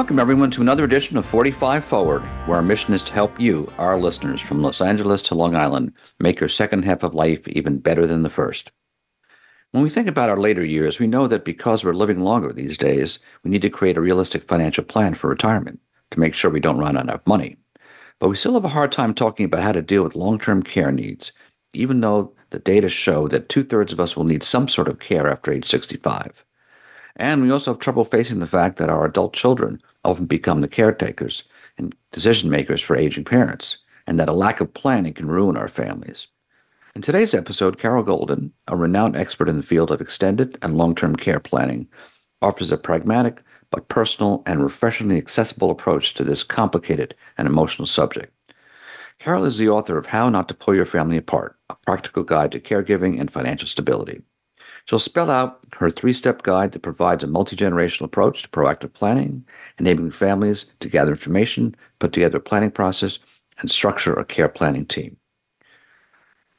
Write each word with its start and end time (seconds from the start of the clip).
Welcome, 0.00 0.18
everyone, 0.18 0.50
to 0.52 0.62
another 0.62 0.84
edition 0.84 1.18
of 1.18 1.26
45 1.26 1.84
Forward, 1.84 2.22
where 2.46 2.56
our 2.56 2.62
mission 2.62 2.94
is 2.94 3.02
to 3.02 3.12
help 3.12 3.38
you, 3.38 3.70
our 3.76 3.98
listeners, 3.98 4.40
from 4.40 4.60
Los 4.60 4.80
Angeles 4.80 5.20
to 5.20 5.34
Long 5.34 5.54
Island, 5.54 5.92
make 6.18 6.40
your 6.40 6.48
second 6.48 6.86
half 6.86 7.02
of 7.02 7.14
life 7.14 7.46
even 7.48 7.76
better 7.76 8.06
than 8.06 8.22
the 8.22 8.30
first. 8.30 8.72
When 9.72 9.82
we 9.82 9.90
think 9.90 10.08
about 10.08 10.30
our 10.30 10.40
later 10.40 10.64
years, 10.64 10.98
we 10.98 11.06
know 11.06 11.26
that 11.26 11.44
because 11.44 11.84
we're 11.84 11.92
living 11.92 12.20
longer 12.20 12.50
these 12.50 12.78
days, 12.78 13.18
we 13.44 13.50
need 13.50 13.60
to 13.60 13.68
create 13.68 13.98
a 13.98 14.00
realistic 14.00 14.44
financial 14.44 14.84
plan 14.84 15.12
for 15.12 15.28
retirement 15.28 15.80
to 16.12 16.18
make 16.18 16.34
sure 16.34 16.50
we 16.50 16.60
don't 16.60 16.78
run 16.78 16.96
out 16.96 17.10
of 17.10 17.26
money. 17.26 17.58
But 18.20 18.30
we 18.30 18.36
still 18.36 18.54
have 18.54 18.64
a 18.64 18.68
hard 18.68 18.92
time 18.92 19.12
talking 19.12 19.44
about 19.44 19.62
how 19.62 19.72
to 19.72 19.82
deal 19.82 20.02
with 20.02 20.16
long 20.16 20.38
term 20.38 20.62
care 20.62 20.90
needs, 20.90 21.30
even 21.74 22.00
though 22.00 22.32
the 22.48 22.58
data 22.58 22.88
show 22.88 23.28
that 23.28 23.50
two 23.50 23.64
thirds 23.64 23.92
of 23.92 24.00
us 24.00 24.16
will 24.16 24.24
need 24.24 24.44
some 24.44 24.66
sort 24.66 24.88
of 24.88 24.98
care 24.98 25.28
after 25.28 25.52
age 25.52 25.68
65. 25.68 26.42
And 27.16 27.42
we 27.42 27.50
also 27.50 27.72
have 27.72 27.80
trouble 27.80 28.06
facing 28.06 28.38
the 28.38 28.46
fact 28.46 28.78
that 28.78 28.88
our 28.88 29.04
adult 29.04 29.34
children 29.34 29.82
often 30.04 30.26
become 30.26 30.60
the 30.60 30.68
caretakers 30.68 31.44
and 31.78 31.94
decision 32.12 32.50
makers 32.50 32.80
for 32.80 32.96
aging 32.96 33.24
parents, 33.24 33.78
and 34.06 34.18
that 34.18 34.28
a 34.28 34.32
lack 34.32 34.60
of 34.60 34.74
planning 34.74 35.12
can 35.12 35.28
ruin 35.28 35.56
our 35.56 35.68
families. 35.68 36.26
In 36.94 37.02
today's 37.02 37.34
episode, 37.34 37.78
Carroll 37.78 38.02
Golden, 38.02 38.52
a 38.66 38.76
renowned 38.76 39.16
expert 39.16 39.48
in 39.48 39.56
the 39.56 39.62
field 39.62 39.90
of 39.90 40.00
extended 40.00 40.58
and 40.62 40.76
long 40.76 40.94
term 40.94 41.14
care 41.14 41.40
planning, 41.40 41.88
offers 42.42 42.72
a 42.72 42.76
pragmatic 42.76 43.42
but 43.70 43.88
personal 43.88 44.42
and 44.46 44.62
refreshingly 44.62 45.16
accessible 45.16 45.70
approach 45.70 46.14
to 46.14 46.24
this 46.24 46.42
complicated 46.42 47.14
and 47.38 47.46
emotional 47.46 47.86
subject. 47.86 48.34
Carroll 49.20 49.44
is 49.44 49.58
the 49.58 49.68
author 49.68 49.98
of 49.98 50.06
How 50.06 50.28
Not 50.28 50.48
to 50.48 50.54
Pull 50.54 50.74
Your 50.74 50.86
Family 50.86 51.16
Apart, 51.16 51.56
a 51.68 51.76
practical 51.86 52.24
guide 52.24 52.52
to 52.52 52.60
caregiving 52.60 53.20
and 53.20 53.30
financial 53.30 53.68
stability. 53.68 54.22
She'll 54.90 54.98
spell 54.98 55.30
out 55.30 55.60
her 55.76 55.88
three 55.88 56.12
step 56.12 56.42
guide 56.42 56.72
that 56.72 56.82
provides 56.82 57.22
a 57.22 57.28
multi 57.28 57.54
generational 57.54 58.06
approach 58.06 58.42
to 58.42 58.48
proactive 58.48 58.92
planning, 58.92 59.44
enabling 59.78 60.10
families 60.10 60.66
to 60.80 60.88
gather 60.88 61.12
information, 61.12 61.76
put 62.00 62.12
together 62.12 62.38
a 62.38 62.40
planning 62.40 62.72
process, 62.72 63.20
and 63.60 63.70
structure 63.70 64.14
a 64.14 64.24
care 64.24 64.48
planning 64.48 64.84
team. 64.84 65.16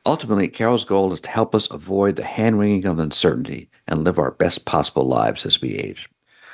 Ultimately, 0.06 0.48
Carroll's 0.48 0.86
goal 0.86 1.12
is 1.12 1.20
to 1.20 1.30
help 1.30 1.54
us 1.54 1.70
avoid 1.72 2.16
the 2.16 2.24
hand 2.24 2.58
wringing 2.58 2.86
of 2.86 3.00
uncertainty 3.00 3.70
and 3.90 4.06
live 4.06 4.18
our 4.18 4.32
best 4.32 4.64
possible 4.64 5.06
lives 5.06 5.46
as 5.46 5.62
we 5.62 5.76
age. 5.76 6.10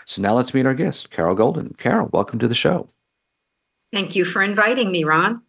So 0.07 0.19
now 0.19 0.33
let's 0.33 0.55
meet 0.55 0.65
our 0.65 0.73
guest, 0.73 1.11
Carroll 1.11 1.35
Golden. 1.35 1.75
Carroll, 1.77 2.09
welcome 2.11 2.39
to 2.39 2.47
the 2.47 2.55
show. 2.55 2.89
Thank 3.93 4.15
you 4.15 4.25
for 4.25 4.41
inviting 4.41 4.91
me, 4.91 5.03
Ron. 5.03 5.43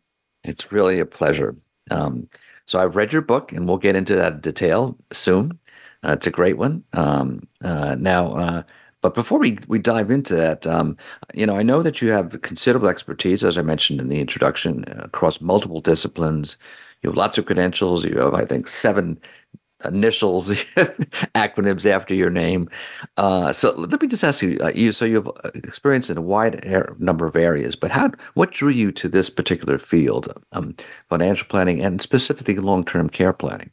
It's 0.45 0.73
really 0.73 1.01
a 1.01 1.07
pleasure. 1.07 1.57
Um, 1.91 2.29
so 2.67 2.79
I've 2.79 2.97
read 2.97 3.15
your 3.15 3.23
book, 3.23 3.51
and 3.51 3.67
we'll 3.67 3.79
get 3.79 3.97
into 3.97 4.15
that 4.17 4.43
detail 4.43 4.95
soon. 5.11 5.59
Uh, 6.05 6.13
it's 6.13 6.27
a 6.27 6.31
great 6.31 6.59
one. 6.59 6.85
Um, 6.93 7.49
uh, 7.63 7.97
now, 7.99 8.33
uh, 8.35 8.63
but 9.01 9.15
before 9.15 9.39
we, 9.39 9.59
we 9.69 9.79
dive 9.79 10.11
into 10.11 10.35
that, 10.35 10.67
um, 10.67 10.97
you 11.35 11.47
know, 11.47 11.57
I 11.57 11.63
know 11.63 11.83
that 11.83 12.03
you 12.03 12.11
have 12.11 12.41
considerable 12.43 12.89
expertise, 12.89 13.45
as 13.45 13.57
I 13.57 13.63
mentioned 13.63 14.01
in 14.01 14.09
the 14.09 14.21
introduction, 14.21 14.85
across 14.99 15.41
multiple 15.41 15.81
disciplines. 15.81 16.57
You 17.03 17.11
have 17.11 17.17
lots 17.17 17.39
of 17.39 17.47
credentials. 17.47 18.05
You 18.05 18.19
have, 18.19 18.35
I 18.35 18.45
think, 18.45 18.67
seven 18.67 19.21
initials, 19.85 20.51
acronyms 21.37 21.87
after 21.87 22.15
your 22.15 22.31
name. 22.31 22.69
Uh, 23.17 23.53
so 23.53 23.73
let 23.77 24.03
me 24.03 24.09
just 24.09 24.25
ask 24.25 24.43
you: 24.43 24.59
uh, 24.61 24.73
you 24.75 24.91
so 24.93 25.05
you 25.05 25.17
have 25.17 25.31
experience 25.55 26.11
in 26.11 26.19
a 26.19 26.23
wide 26.23 26.65
number 26.99 27.27
of 27.27 27.37
areas, 27.37 27.77
but 27.77 27.93
how 27.93 28.11
what 28.35 28.51
drew 28.51 28.71
you 28.71 28.91
to 28.93 29.09
this 29.09 29.31
particular 29.31 29.79
field, 29.79 30.33
um, 30.53 30.75
financial 31.09 31.47
planning, 31.47 31.81
and 31.81 32.03
specifically 32.03 32.57
long-term 32.57 33.09
care 33.11 33.33
planning? 33.33 33.71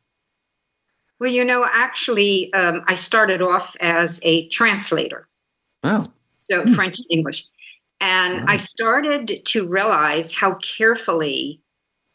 Well, 1.25 1.33
you 1.33 1.43
know, 1.43 1.65
actually, 1.73 2.53
um, 2.53 2.83
I 2.85 2.93
started 2.93 3.41
off 3.41 3.75
as 3.79 4.19
a 4.21 4.47
translator. 4.49 5.27
Wow. 5.83 6.05
So 6.37 6.61
hmm. 6.61 6.73
French 6.73 6.99
and 6.99 7.07
English. 7.09 7.45
And 7.99 8.41
oh. 8.41 8.45
I 8.47 8.57
started 8.57 9.43
to 9.43 9.67
realize 9.67 10.35
how 10.35 10.53
carefully 10.61 11.59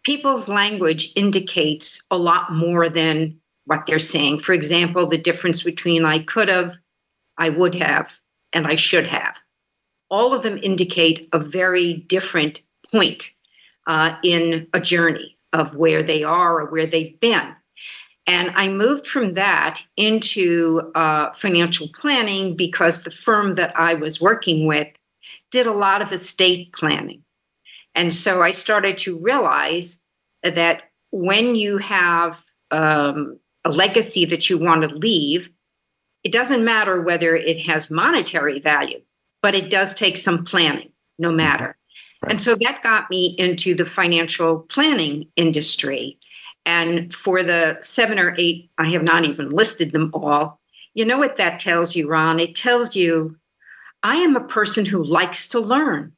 people's 0.04 0.48
language 0.48 1.12
indicates 1.16 2.04
a 2.12 2.16
lot 2.16 2.52
more 2.52 2.88
than 2.88 3.36
what 3.64 3.84
they're 3.86 3.98
saying. 3.98 4.38
For 4.38 4.52
example, 4.52 5.06
the 5.06 5.18
difference 5.18 5.64
between 5.64 6.04
I 6.04 6.20
could 6.20 6.48
have, 6.48 6.76
I 7.36 7.48
would 7.48 7.74
have, 7.74 8.16
and 8.52 8.64
I 8.64 8.76
should 8.76 9.08
have. 9.08 9.40
All 10.08 10.32
of 10.32 10.44
them 10.44 10.56
indicate 10.62 11.28
a 11.32 11.40
very 11.40 11.94
different 11.94 12.60
point 12.92 13.32
uh, 13.88 14.14
in 14.22 14.68
a 14.72 14.80
journey 14.80 15.36
of 15.52 15.74
where 15.74 16.04
they 16.04 16.22
are 16.22 16.60
or 16.60 16.66
where 16.66 16.86
they've 16.86 17.18
been. 17.18 17.56
And 18.30 18.52
I 18.54 18.68
moved 18.68 19.08
from 19.08 19.34
that 19.34 19.82
into 19.96 20.92
uh, 20.94 21.32
financial 21.32 21.88
planning 22.00 22.54
because 22.54 23.02
the 23.02 23.10
firm 23.10 23.56
that 23.56 23.76
I 23.76 23.94
was 23.94 24.20
working 24.20 24.68
with 24.68 24.86
did 25.50 25.66
a 25.66 25.72
lot 25.72 26.00
of 26.00 26.12
estate 26.12 26.72
planning. 26.72 27.24
And 27.96 28.14
so 28.14 28.40
I 28.40 28.52
started 28.52 28.98
to 28.98 29.18
realize 29.18 30.00
that 30.44 30.82
when 31.10 31.56
you 31.56 31.78
have 31.78 32.44
um, 32.70 33.40
a 33.64 33.70
legacy 33.70 34.26
that 34.26 34.48
you 34.48 34.58
want 34.58 34.82
to 34.82 34.94
leave, 34.94 35.50
it 36.22 36.30
doesn't 36.30 36.64
matter 36.64 37.00
whether 37.00 37.34
it 37.34 37.58
has 37.66 37.90
monetary 37.90 38.60
value, 38.60 39.00
but 39.42 39.56
it 39.56 39.70
does 39.70 39.92
take 39.92 40.16
some 40.16 40.44
planning, 40.44 40.92
no 41.18 41.30
mm-hmm. 41.30 41.38
matter. 41.38 41.76
Right. 42.22 42.30
And 42.30 42.40
so 42.40 42.54
that 42.60 42.84
got 42.84 43.10
me 43.10 43.34
into 43.38 43.74
the 43.74 43.86
financial 43.86 44.60
planning 44.60 45.26
industry. 45.34 46.19
And 46.66 47.14
for 47.14 47.42
the 47.42 47.78
seven 47.80 48.18
or 48.18 48.34
eight, 48.38 48.70
I 48.78 48.88
have 48.90 49.02
not 49.02 49.24
even 49.24 49.50
listed 49.50 49.92
them 49.92 50.10
all. 50.12 50.60
You 50.94 51.04
know 51.04 51.18
what 51.18 51.36
that 51.36 51.58
tells 51.58 51.96
you, 51.96 52.08
Ron? 52.08 52.40
It 52.40 52.54
tells 52.54 52.94
you 52.94 53.36
I 54.02 54.16
am 54.16 54.36
a 54.36 54.44
person 54.44 54.84
who 54.84 55.02
likes 55.02 55.48
to 55.48 55.60
learn. 55.60 56.12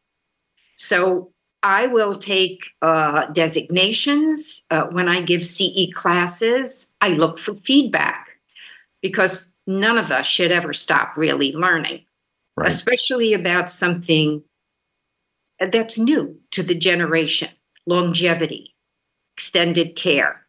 So 0.77 1.33
I 1.63 1.87
will 1.87 2.15
take 2.15 2.71
uh, 2.81 3.27
designations 3.27 4.63
uh, 4.71 4.85
when 4.85 5.09
I 5.09 5.21
give 5.21 5.47
CE 5.47 5.93
classes. 5.93 6.89
I 7.01 7.11
look 7.11 7.39
for 7.39 7.55
feedback 7.55 8.31
because 9.01 9.47
none 9.67 9.99
of 9.99 10.11
us 10.11 10.27
should 10.27 10.51
ever 10.51 10.73
stop 10.73 11.17
really 11.17 11.53
learning, 11.53 12.05
right. 12.57 12.69
especially 12.69 13.33
about 13.33 13.71
something 13.71 14.43
that's 15.61 15.99
new 15.99 16.37
to 16.51 16.63
the 16.63 16.75
generation 16.75 17.49
longevity 17.87 18.72
extended 19.37 19.97
care. 19.97 20.47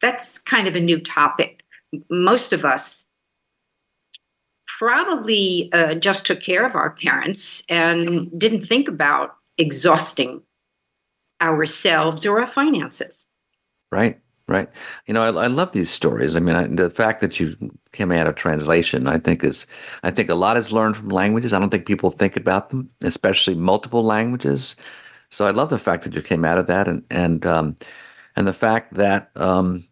That's 0.00 0.38
kind 0.38 0.68
of 0.68 0.76
a 0.76 0.80
new 0.80 1.00
topic. 1.00 1.62
Most 2.10 2.52
of 2.52 2.64
us 2.64 3.06
probably 4.78 5.70
uh, 5.72 5.94
just 5.94 6.26
took 6.26 6.40
care 6.40 6.66
of 6.66 6.74
our 6.74 6.90
parents 6.90 7.64
and 7.68 8.30
didn't 8.38 8.62
think 8.62 8.88
about 8.88 9.36
exhausting 9.56 10.42
ourselves 11.40 12.26
or 12.26 12.40
our 12.40 12.46
finances. 12.46 13.26
Right, 13.90 14.20
right. 14.48 14.68
You 15.06 15.14
know, 15.14 15.22
I, 15.22 15.44
I 15.44 15.46
love 15.46 15.72
these 15.72 15.90
stories. 15.90 16.36
I 16.36 16.40
mean, 16.40 16.56
I, 16.56 16.66
the 16.66 16.90
fact 16.90 17.20
that 17.20 17.40
you 17.40 17.56
came 17.92 18.12
out 18.12 18.26
of 18.26 18.34
translation, 18.34 19.06
I 19.06 19.18
think 19.18 19.44
is, 19.44 19.66
I 20.02 20.10
think 20.10 20.28
a 20.28 20.34
lot 20.34 20.56
is 20.56 20.72
learned 20.72 20.96
from 20.96 21.08
languages. 21.08 21.52
I 21.52 21.58
don't 21.58 21.70
think 21.70 21.86
people 21.86 22.10
think 22.10 22.36
about 22.36 22.70
them, 22.70 22.90
especially 23.02 23.54
multiple 23.54 24.02
languages. 24.02 24.76
So 25.30 25.46
I 25.46 25.50
love 25.50 25.70
the 25.70 25.78
fact 25.78 26.04
that 26.04 26.14
you 26.14 26.22
came 26.22 26.44
out 26.44 26.58
of 26.58 26.66
that, 26.68 26.86
and 26.86 27.02
and 27.10 27.44
um, 27.44 27.76
and 28.36 28.46
the 28.46 28.52
fact 28.52 28.94
that 28.94 29.30
um, 29.36 29.84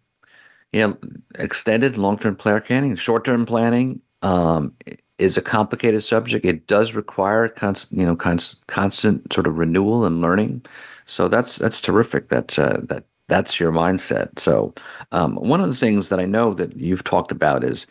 you 0.72 0.86
know 0.86 0.98
extended 1.38 1.96
long-term 1.96 2.36
planning, 2.36 2.96
short-term 2.96 3.46
planning 3.46 4.00
um, 4.22 4.74
is 5.18 5.36
a 5.36 5.42
complicated 5.42 6.02
subject. 6.02 6.44
It 6.44 6.66
does 6.66 6.94
require 6.94 7.48
constant, 7.48 8.00
you 8.00 8.06
know, 8.06 8.16
constant, 8.16 8.66
constant 8.66 9.32
sort 9.32 9.46
of 9.46 9.58
renewal 9.58 10.04
and 10.04 10.20
learning. 10.20 10.64
So 11.06 11.28
that's 11.28 11.56
that's 11.56 11.80
terrific. 11.80 12.28
That 12.28 12.58
uh, 12.58 12.80
that 12.84 13.04
that's 13.28 13.58
your 13.58 13.72
mindset. 13.72 14.38
So 14.38 14.74
um, 15.12 15.36
one 15.36 15.60
of 15.60 15.68
the 15.68 15.76
things 15.76 16.08
that 16.08 16.20
I 16.20 16.26
know 16.26 16.54
that 16.54 16.76
you've 16.76 17.04
talked 17.04 17.32
about 17.32 17.64
is 17.64 17.86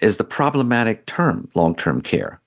is 0.00 0.16
the 0.16 0.24
problematic 0.24 1.06
term 1.06 1.48
long-term 1.54 2.02
care. 2.02 2.40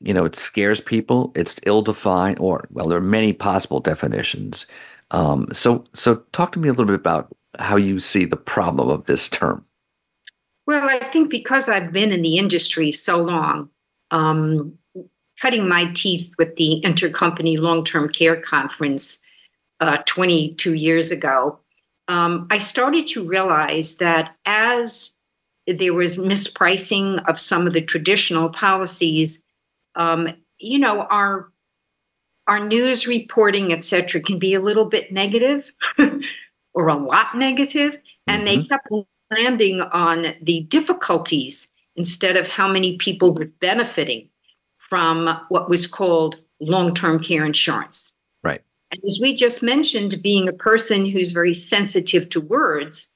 You 0.00 0.14
know, 0.14 0.24
it 0.24 0.36
scares 0.36 0.80
people. 0.80 1.32
It's 1.34 1.58
ill-defined, 1.66 2.38
or 2.38 2.68
well, 2.70 2.86
there 2.88 2.98
are 2.98 3.00
many 3.00 3.32
possible 3.32 3.80
definitions. 3.80 4.66
Um, 5.10 5.48
so, 5.52 5.84
so 5.94 6.16
talk 6.32 6.52
to 6.52 6.58
me 6.58 6.68
a 6.68 6.72
little 6.72 6.86
bit 6.86 6.94
about 6.94 7.34
how 7.58 7.76
you 7.76 7.98
see 7.98 8.24
the 8.24 8.36
problem 8.36 8.88
of 8.88 9.04
this 9.04 9.28
term. 9.28 9.64
Well, 10.66 10.88
I 10.88 10.98
think 10.98 11.30
because 11.30 11.68
I've 11.68 11.92
been 11.92 12.12
in 12.12 12.22
the 12.22 12.36
industry 12.36 12.92
so 12.92 13.16
long, 13.16 13.70
um, 14.10 14.78
cutting 15.40 15.68
my 15.68 15.90
teeth 15.94 16.32
with 16.38 16.56
the 16.56 16.82
Intercompany 16.84 17.58
Long 17.58 17.84
Term 17.84 18.08
Care 18.10 18.40
Conference 18.40 19.18
uh, 19.80 19.98
22 20.06 20.74
years 20.74 21.10
ago, 21.10 21.58
um, 22.08 22.46
I 22.50 22.58
started 22.58 23.06
to 23.08 23.24
realize 23.24 23.96
that 23.96 24.36
as 24.44 25.14
there 25.66 25.94
was 25.94 26.18
mispricing 26.18 27.22
of 27.28 27.38
some 27.38 27.66
of 27.66 27.72
the 27.74 27.82
traditional 27.82 28.48
policies, 28.48 29.42
um, 29.94 30.28
you 30.58 30.78
know, 30.78 31.02
our 31.02 31.50
our 32.48 32.64
news 32.64 33.06
reporting, 33.06 33.72
et 33.72 33.84
cetera, 33.84 34.20
can 34.20 34.38
be 34.38 34.54
a 34.54 34.60
little 34.60 34.86
bit 34.86 35.12
negative 35.12 35.72
or 36.74 36.88
a 36.88 36.96
lot 36.96 37.36
negative, 37.36 37.98
and 38.26 38.46
mm-hmm. 38.46 38.62
they 38.62 38.66
kept 38.66 38.88
landing 39.30 39.82
on 39.82 40.34
the 40.42 40.62
difficulties 40.62 41.70
instead 41.96 42.36
of 42.36 42.48
how 42.48 42.66
many 42.66 42.96
people 42.96 43.34
were 43.34 43.50
benefiting 43.60 44.28
from 44.78 45.38
what 45.50 45.68
was 45.68 45.86
called 45.86 46.36
long-term 46.60 47.20
care 47.20 47.44
insurance. 47.44 48.12
Right. 48.42 48.62
And 48.90 49.00
as 49.04 49.18
we 49.20 49.34
just 49.34 49.62
mentioned, 49.62 50.22
being 50.22 50.48
a 50.48 50.52
person 50.52 51.04
who's 51.04 51.32
very 51.32 51.52
sensitive 51.52 52.28
to 52.30 52.40
words, 52.40 53.12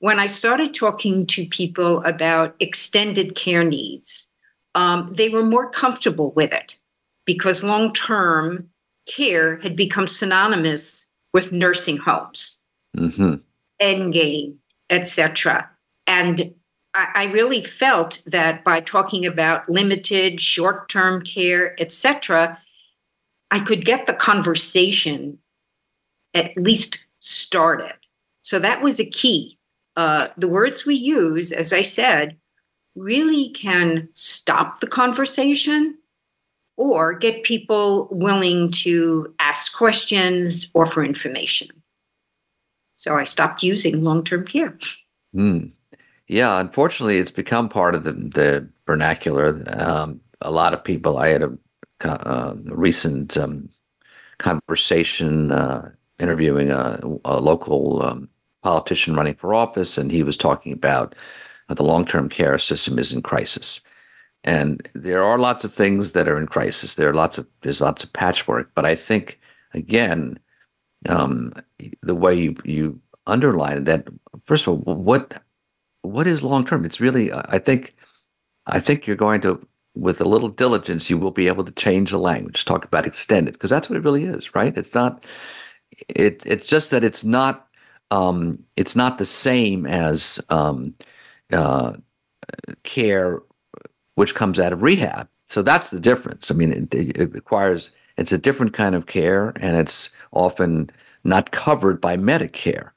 when 0.00 0.18
I 0.18 0.26
started 0.26 0.74
talking 0.74 1.26
to 1.28 1.46
people 1.46 2.02
about 2.04 2.54
extended 2.60 3.34
care 3.34 3.64
needs, 3.64 4.28
um, 4.74 5.14
they 5.14 5.30
were 5.30 5.44
more 5.44 5.70
comfortable 5.70 6.32
with 6.32 6.52
it 6.52 6.76
because 7.24 7.64
long 7.64 7.92
term 7.94 8.68
care 9.06 9.58
had 9.58 9.76
become 9.76 10.06
synonymous 10.06 11.06
with 11.32 11.52
nursing 11.52 11.96
homes, 11.96 12.60
mm-hmm. 12.96 13.34
endgame, 13.80 14.56
etc. 14.90 15.70
And 16.06 16.54
I, 16.94 17.08
I 17.14 17.24
really 17.26 17.62
felt 17.62 18.22
that 18.26 18.64
by 18.64 18.80
talking 18.80 19.26
about 19.26 19.68
limited 19.68 20.40
short 20.40 20.88
term 20.88 21.22
care, 21.22 21.80
etc., 21.80 22.58
I 23.50 23.60
could 23.60 23.84
get 23.84 24.06
the 24.06 24.14
conversation 24.14 25.38
at 26.32 26.56
least 26.56 26.98
started. 27.20 27.94
So 28.42 28.58
that 28.58 28.82
was 28.82 29.00
a 29.00 29.08
key. 29.08 29.58
Uh, 29.96 30.28
the 30.36 30.48
words 30.48 30.84
we 30.84 30.96
use, 30.96 31.52
as 31.52 31.72
I 31.72 31.82
said, 31.82 32.36
really 32.96 33.50
can 33.50 34.08
stop 34.14 34.80
the 34.80 34.86
conversation 34.86 35.98
or 36.76 37.14
get 37.14 37.44
people 37.44 38.08
willing 38.10 38.70
to 38.70 39.32
ask 39.38 39.74
questions, 39.74 40.70
or 40.74 40.86
for 40.86 41.04
information. 41.04 41.68
So 42.96 43.16
I 43.16 43.24
stopped 43.24 43.62
using 43.62 44.02
long 44.02 44.24
term 44.24 44.44
care. 44.44 44.76
Mm. 45.34 45.72
Yeah, 46.26 46.58
unfortunately, 46.58 47.18
it's 47.18 47.30
become 47.30 47.68
part 47.68 47.94
of 47.94 48.04
the, 48.04 48.12
the 48.12 48.68
vernacular. 48.86 49.62
Um, 49.68 50.20
a 50.40 50.50
lot 50.50 50.74
of 50.74 50.82
people, 50.82 51.18
I 51.18 51.28
had 51.28 51.42
a, 51.42 51.52
uh, 52.02 52.54
recent 52.66 53.36
um, 53.36 53.68
conversation 54.38 55.52
uh, 55.52 55.90
interviewing 56.18 56.70
a, 56.70 57.00
a 57.24 57.40
local 57.40 58.02
um, 58.02 58.28
politician 58.62 59.14
running 59.14 59.34
for 59.34 59.54
office, 59.54 59.96
and 59.98 60.10
he 60.10 60.22
was 60.22 60.36
talking 60.36 60.72
about 60.72 61.14
the 61.68 61.82
long 61.82 62.04
term 62.04 62.28
care 62.28 62.58
system 62.58 62.98
is 62.98 63.12
in 63.12 63.22
crisis. 63.22 63.80
And 64.44 64.88
there 64.94 65.24
are 65.24 65.38
lots 65.38 65.64
of 65.64 65.72
things 65.72 66.12
that 66.12 66.28
are 66.28 66.38
in 66.38 66.46
crisis. 66.46 66.94
There 66.94 67.08
are 67.08 67.14
lots 67.14 67.38
of 67.38 67.46
there's 67.62 67.80
lots 67.80 68.04
of 68.04 68.12
patchwork, 68.12 68.70
but 68.74 68.84
I 68.84 68.94
think 68.94 69.40
again, 69.72 70.38
um, 71.08 71.52
the 72.02 72.14
way 72.14 72.34
you, 72.34 72.56
you 72.64 73.00
underline 73.26 73.84
that, 73.84 74.06
first 74.44 74.66
of 74.66 74.86
all, 74.86 74.94
what 74.94 75.42
what 76.02 76.26
is 76.26 76.42
long 76.42 76.66
term? 76.66 76.84
It's 76.84 77.00
really 77.00 77.32
I 77.32 77.58
think 77.58 77.94
I 78.66 78.80
think 78.80 79.06
you're 79.06 79.16
going 79.16 79.40
to 79.42 79.66
with 79.94 80.20
a 80.20 80.28
little 80.28 80.48
diligence 80.48 81.08
you 81.08 81.16
will 81.16 81.30
be 81.30 81.46
able 81.46 81.64
to 81.64 81.72
change 81.72 82.10
the 82.10 82.18
language, 82.18 82.64
talk 82.64 82.84
about 82.84 83.06
extended 83.06 83.54
because 83.54 83.70
that's 83.70 83.88
what 83.88 83.96
it 83.96 84.04
really 84.04 84.24
is, 84.24 84.54
right? 84.54 84.76
It's 84.76 84.94
not 84.94 85.24
it 86.08 86.42
it's 86.44 86.68
just 86.68 86.90
that 86.90 87.04
it's 87.04 87.24
not 87.24 87.66
um, 88.10 88.58
it's 88.76 88.94
not 88.94 89.18
the 89.18 89.24
same 89.24 89.86
as 89.86 90.40
um, 90.50 90.94
uh, 91.52 91.94
care 92.82 93.40
which 94.14 94.34
comes 94.34 94.60
out 94.60 94.72
of 94.72 94.82
rehab. 94.82 95.28
So 95.46 95.62
that's 95.62 95.90
the 95.90 96.00
difference. 96.00 96.50
I 96.50 96.54
mean, 96.54 96.72
it, 96.72 96.94
it 96.94 97.32
requires 97.32 97.90
it's 98.16 98.32
a 98.32 98.38
different 98.38 98.72
kind 98.72 98.94
of 98.94 99.06
care, 99.06 99.52
and 99.56 99.76
it's 99.76 100.08
often 100.32 100.90
not 101.24 101.50
covered 101.50 102.00
by 102.00 102.16
Medicare. 102.16 102.90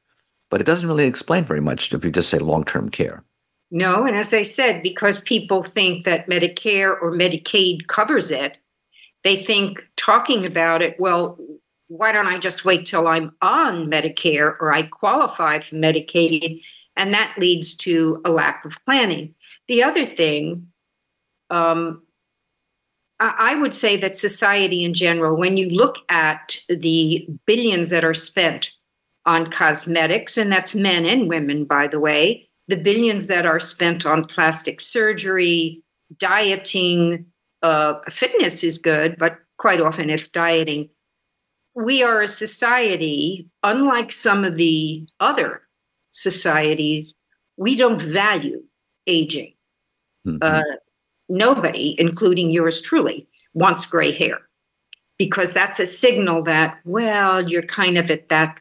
But 0.49 0.61
it 0.61 0.65
doesn't 0.65 0.87
really 0.87 1.05
explain 1.05 1.43
very 1.43 1.59
much 1.59 1.93
if 1.93 2.05
you 2.05 2.11
just 2.11 2.29
say 2.29 2.39
long 2.39 2.63
term 2.63 2.89
care. 2.89 3.23
No, 3.69 4.05
and 4.05 4.15
as 4.15 4.33
I 4.33 4.43
said, 4.43 4.81
because 4.81 5.19
people 5.19 5.61
think 5.61 6.05
that 6.05 6.29
Medicare 6.29 6.91
or 7.01 7.11
Medicaid 7.11 7.87
covers 7.87 8.31
it, 8.31 8.57
they 9.23 9.43
think 9.43 9.85
talking 9.97 10.45
about 10.45 10.81
it, 10.81 10.97
well, 10.99 11.37
why 11.89 12.11
don't 12.13 12.27
I 12.27 12.37
just 12.37 12.63
wait 12.63 12.85
till 12.85 13.07
I'm 13.07 13.35
on 13.41 13.87
Medicare 13.87 14.55
or 14.59 14.73
I 14.73 14.83
qualify 14.83 15.59
for 15.59 15.75
Medicaid? 15.75 16.61
And 16.95 17.13
that 17.13 17.35
leads 17.37 17.75
to 17.77 18.21
a 18.23 18.29
lack 18.29 18.63
of 18.63 18.77
planning. 18.85 19.35
The 19.67 19.83
other 19.83 20.05
thing 20.05 20.67
um, 21.49 22.03
I 23.19 23.55
would 23.55 23.73
say 23.73 23.97
that 23.97 24.15
society 24.15 24.83
in 24.83 24.93
general, 24.93 25.35
when 25.35 25.57
you 25.57 25.69
look 25.69 25.97
at 26.09 26.59
the 26.69 27.27
billions 27.47 27.89
that 27.89 28.05
are 28.05 28.13
spent 28.13 28.73
on 29.25 29.49
cosmetics, 29.49 30.37
and 30.37 30.51
that's 30.51 30.75
men 30.75 31.03
and 31.05 31.27
women, 31.27 31.65
by 31.65 31.87
the 31.87 31.99
way, 31.99 32.47
the 32.67 32.77
billions 32.77 33.25
that 33.27 33.45
are 33.45 33.59
spent 33.59 34.05
on 34.05 34.23
plastic 34.23 34.79
surgery, 34.79 35.81
dieting, 36.19 37.25
uh, 37.63 37.95
fitness 38.09 38.63
is 38.63 38.77
good, 38.77 39.17
but 39.17 39.39
quite 39.57 39.81
often 39.81 40.11
it's 40.11 40.29
dieting. 40.29 40.89
We 41.73 42.03
are 42.03 42.21
a 42.21 42.27
society, 42.27 43.49
unlike 43.63 44.11
some 44.11 44.45
of 44.45 44.57
the 44.57 45.07
other 45.19 45.61
societies, 46.11 47.15
we 47.57 47.75
don't 47.75 48.01
value 48.01 48.61
aging. 49.07 49.53
Mm-hmm. 50.27 50.37
Uh, 50.41 50.61
nobody, 51.29 51.95
including 51.99 52.51
yours 52.51 52.81
truly, 52.81 53.27
wants 53.53 53.85
gray 53.85 54.11
hair 54.11 54.39
because 55.17 55.51
that's 55.51 55.79
a 55.79 55.85
signal 55.85 56.43
that, 56.43 56.79
well, 56.85 57.47
you're 57.49 57.63
kind 57.63 57.97
of 57.97 58.11
at 58.11 58.29
that 58.29 58.59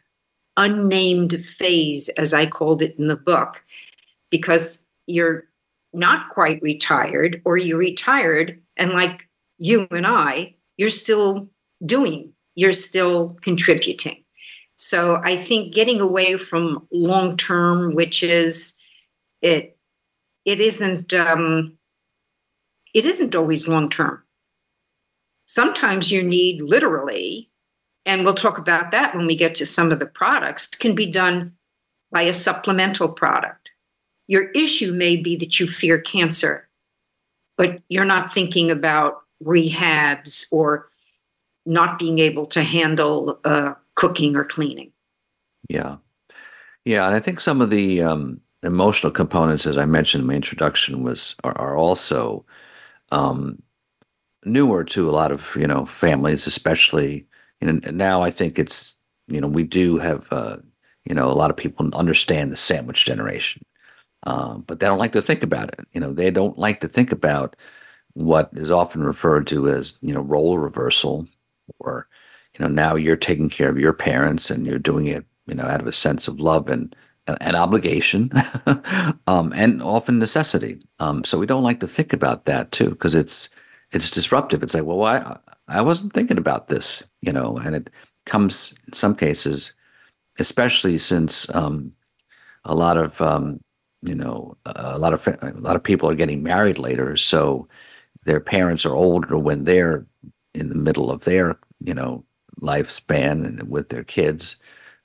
unnamed 0.56 1.44
phase, 1.44 2.08
as 2.10 2.32
I 2.32 2.46
called 2.46 2.82
it 2.82 2.98
in 2.98 3.08
the 3.08 3.16
book, 3.16 3.62
because 4.30 4.80
you're 5.06 5.44
not 5.92 6.30
quite 6.30 6.62
retired 6.62 7.42
or 7.44 7.56
you're 7.56 7.78
retired 7.78 8.60
and 8.76 8.92
like 8.92 9.28
you 9.58 9.86
and 9.90 10.06
I, 10.06 10.54
you're 10.76 10.90
still 10.90 11.48
doing, 11.84 12.32
you're 12.54 12.72
still 12.72 13.36
contributing. 13.42 14.22
So 14.76 15.20
I 15.24 15.36
think 15.36 15.74
getting 15.74 16.00
away 16.00 16.36
from 16.36 16.86
long 16.90 17.36
term, 17.36 17.94
which 17.94 18.22
is 18.22 18.74
it, 19.42 19.76
it 20.44 20.60
isn't 20.60 21.12
um, 21.14 21.75
it 22.96 23.04
isn't 23.04 23.34
always 23.34 23.68
long 23.68 23.90
term. 23.90 24.22
Sometimes 25.44 26.10
you 26.10 26.22
need 26.22 26.62
literally, 26.62 27.50
and 28.06 28.24
we'll 28.24 28.34
talk 28.34 28.56
about 28.56 28.90
that 28.92 29.14
when 29.14 29.26
we 29.26 29.36
get 29.36 29.54
to 29.56 29.66
some 29.66 29.92
of 29.92 29.98
the 29.98 30.06
products, 30.06 30.66
can 30.66 30.94
be 30.94 31.04
done 31.04 31.52
by 32.10 32.22
a 32.22 32.32
supplemental 32.32 33.10
product. 33.10 33.70
Your 34.28 34.44
issue 34.52 34.94
may 34.94 35.16
be 35.16 35.36
that 35.36 35.60
you 35.60 35.68
fear 35.68 36.00
cancer, 36.00 36.70
but 37.58 37.82
you're 37.90 38.06
not 38.06 38.32
thinking 38.32 38.70
about 38.70 39.20
rehabs 39.44 40.46
or 40.50 40.88
not 41.66 41.98
being 41.98 42.18
able 42.18 42.46
to 42.46 42.62
handle 42.62 43.38
uh, 43.44 43.74
cooking 43.94 44.36
or 44.36 44.44
cleaning. 44.44 44.90
Yeah. 45.68 45.96
Yeah. 46.86 47.04
And 47.04 47.14
I 47.14 47.20
think 47.20 47.40
some 47.40 47.60
of 47.60 47.68
the 47.68 48.00
um, 48.00 48.40
emotional 48.62 49.12
components, 49.12 49.66
as 49.66 49.76
I 49.76 49.84
mentioned 49.84 50.22
in 50.22 50.28
my 50.28 50.34
introduction, 50.34 51.02
was 51.02 51.36
are, 51.44 51.56
are 51.58 51.76
also 51.76 52.46
um, 53.12 53.62
newer 54.44 54.84
to 54.84 55.08
a 55.08 55.12
lot 55.12 55.32
of 55.32 55.56
you 55.56 55.66
know 55.66 55.86
families, 55.86 56.46
especially. 56.46 57.26
And 57.60 57.96
now 57.96 58.22
I 58.22 58.30
think 58.30 58.58
it's 58.58 58.96
you 59.28 59.40
know 59.40 59.48
we 59.48 59.64
do 59.64 59.98
have 59.98 60.26
uh, 60.30 60.58
you 61.04 61.14
know 61.14 61.30
a 61.30 61.34
lot 61.34 61.50
of 61.50 61.56
people 61.56 61.88
understand 61.94 62.52
the 62.52 62.56
sandwich 62.56 63.04
generation, 63.04 63.64
uh, 64.24 64.58
but 64.58 64.80
they 64.80 64.86
don't 64.86 64.98
like 64.98 65.12
to 65.12 65.22
think 65.22 65.42
about 65.42 65.70
it. 65.70 65.86
You 65.92 66.00
know 66.00 66.12
they 66.12 66.30
don't 66.30 66.58
like 66.58 66.80
to 66.80 66.88
think 66.88 67.12
about 67.12 67.56
what 68.14 68.50
is 68.54 68.70
often 68.70 69.02
referred 69.02 69.46
to 69.48 69.68
as 69.68 69.98
you 70.00 70.14
know 70.14 70.20
role 70.20 70.58
reversal, 70.58 71.26
or 71.80 72.08
you 72.58 72.64
know 72.64 72.70
now 72.70 72.94
you're 72.94 73.16
taking 73.16 73.48
care 73.48 73.68
of 73.68 73.78
your 73.78 73.92
parents 73.92 74.50
and 74.50 74.66
you're 74.66 74.78
doing 74.78 75.06
it 75.06 75.24
you 75.46 75.54
know 75.54 75.64
out 75.64 75.80
of 75.80 75.86
a 75.86 75.92
sense 75.92 76.28
of 76.28 76.40
love 76.40 76.68
and 76.68 76.94
an 77.26 77.56
obligation 77.56 78.30
um, 79.26 79.52
and 79.54 79.82
often 79.82 80.18
necessity. 80.18 80.78
Um, 80.98 81.24
so 81.24 81.38
we 81.38 81.46
don't 81.46 81.62
like 81.62 81.80
to 81.80 81.88
think 81.88 82.12
about 82.12 82.44
that 82.44 82.72
too 82.72 82.90
because 82.90 83.14
it's 83.14 83.48
it's 83.92 84.10
disruptive. 84.10 84.62
It's 84.62 84.74
like, 84.74 84.84
well, 84.84 85.02
I 85.04 85.38
I 85.68 85.82
wasn't 85.82 86.12
thinking 86.12 86.38
about 86.38 86.68
this, 86.68 87.02
you 87.22 87.32
know, 87.32 87.56
and 87.58 87.74
it 87.74 87.90
comes 88.24 88.74
in 88.86 88.92
some 88.92 89.14
cases, 89.14 89.72
especially 90.38 90.98
since 90.98 91.52
um, 91.54 91.92
a 92.64 92.74
lot 92.74 92.96
of 92.96 93.20
um, 93.20 93.60
you 94.02 94.14
know 94.14 94.56
a 94.66 94.98
lot 94.98 95.14
of 95.14 95.26
a 95.26 95.52
lot 95.56 95.76
of 95.76 95.82
people 95.82 96.08
are 96.08 96.14
getting 96.14 96.42
married 96.42 96.78
later, 96.78 97.16
so 97.16 97.68
their 98.24 98.40
parents 98.40 98.84
are 98.84 98.94
older 98.94 99.38
when 99.38 99.64
they're 99.64 100.06
in 100.54 100.68
the 100.68 100.74
middle 100.74 101.10
of 101.10 101.24
their 101.24 101.56
you 101.84 101.94
know 101.94 102.24
lifespan 102.60 103.44
and 103.44 103.68
with 103.70 103.88
their 103.88 104.04
kids. 104.04 104.56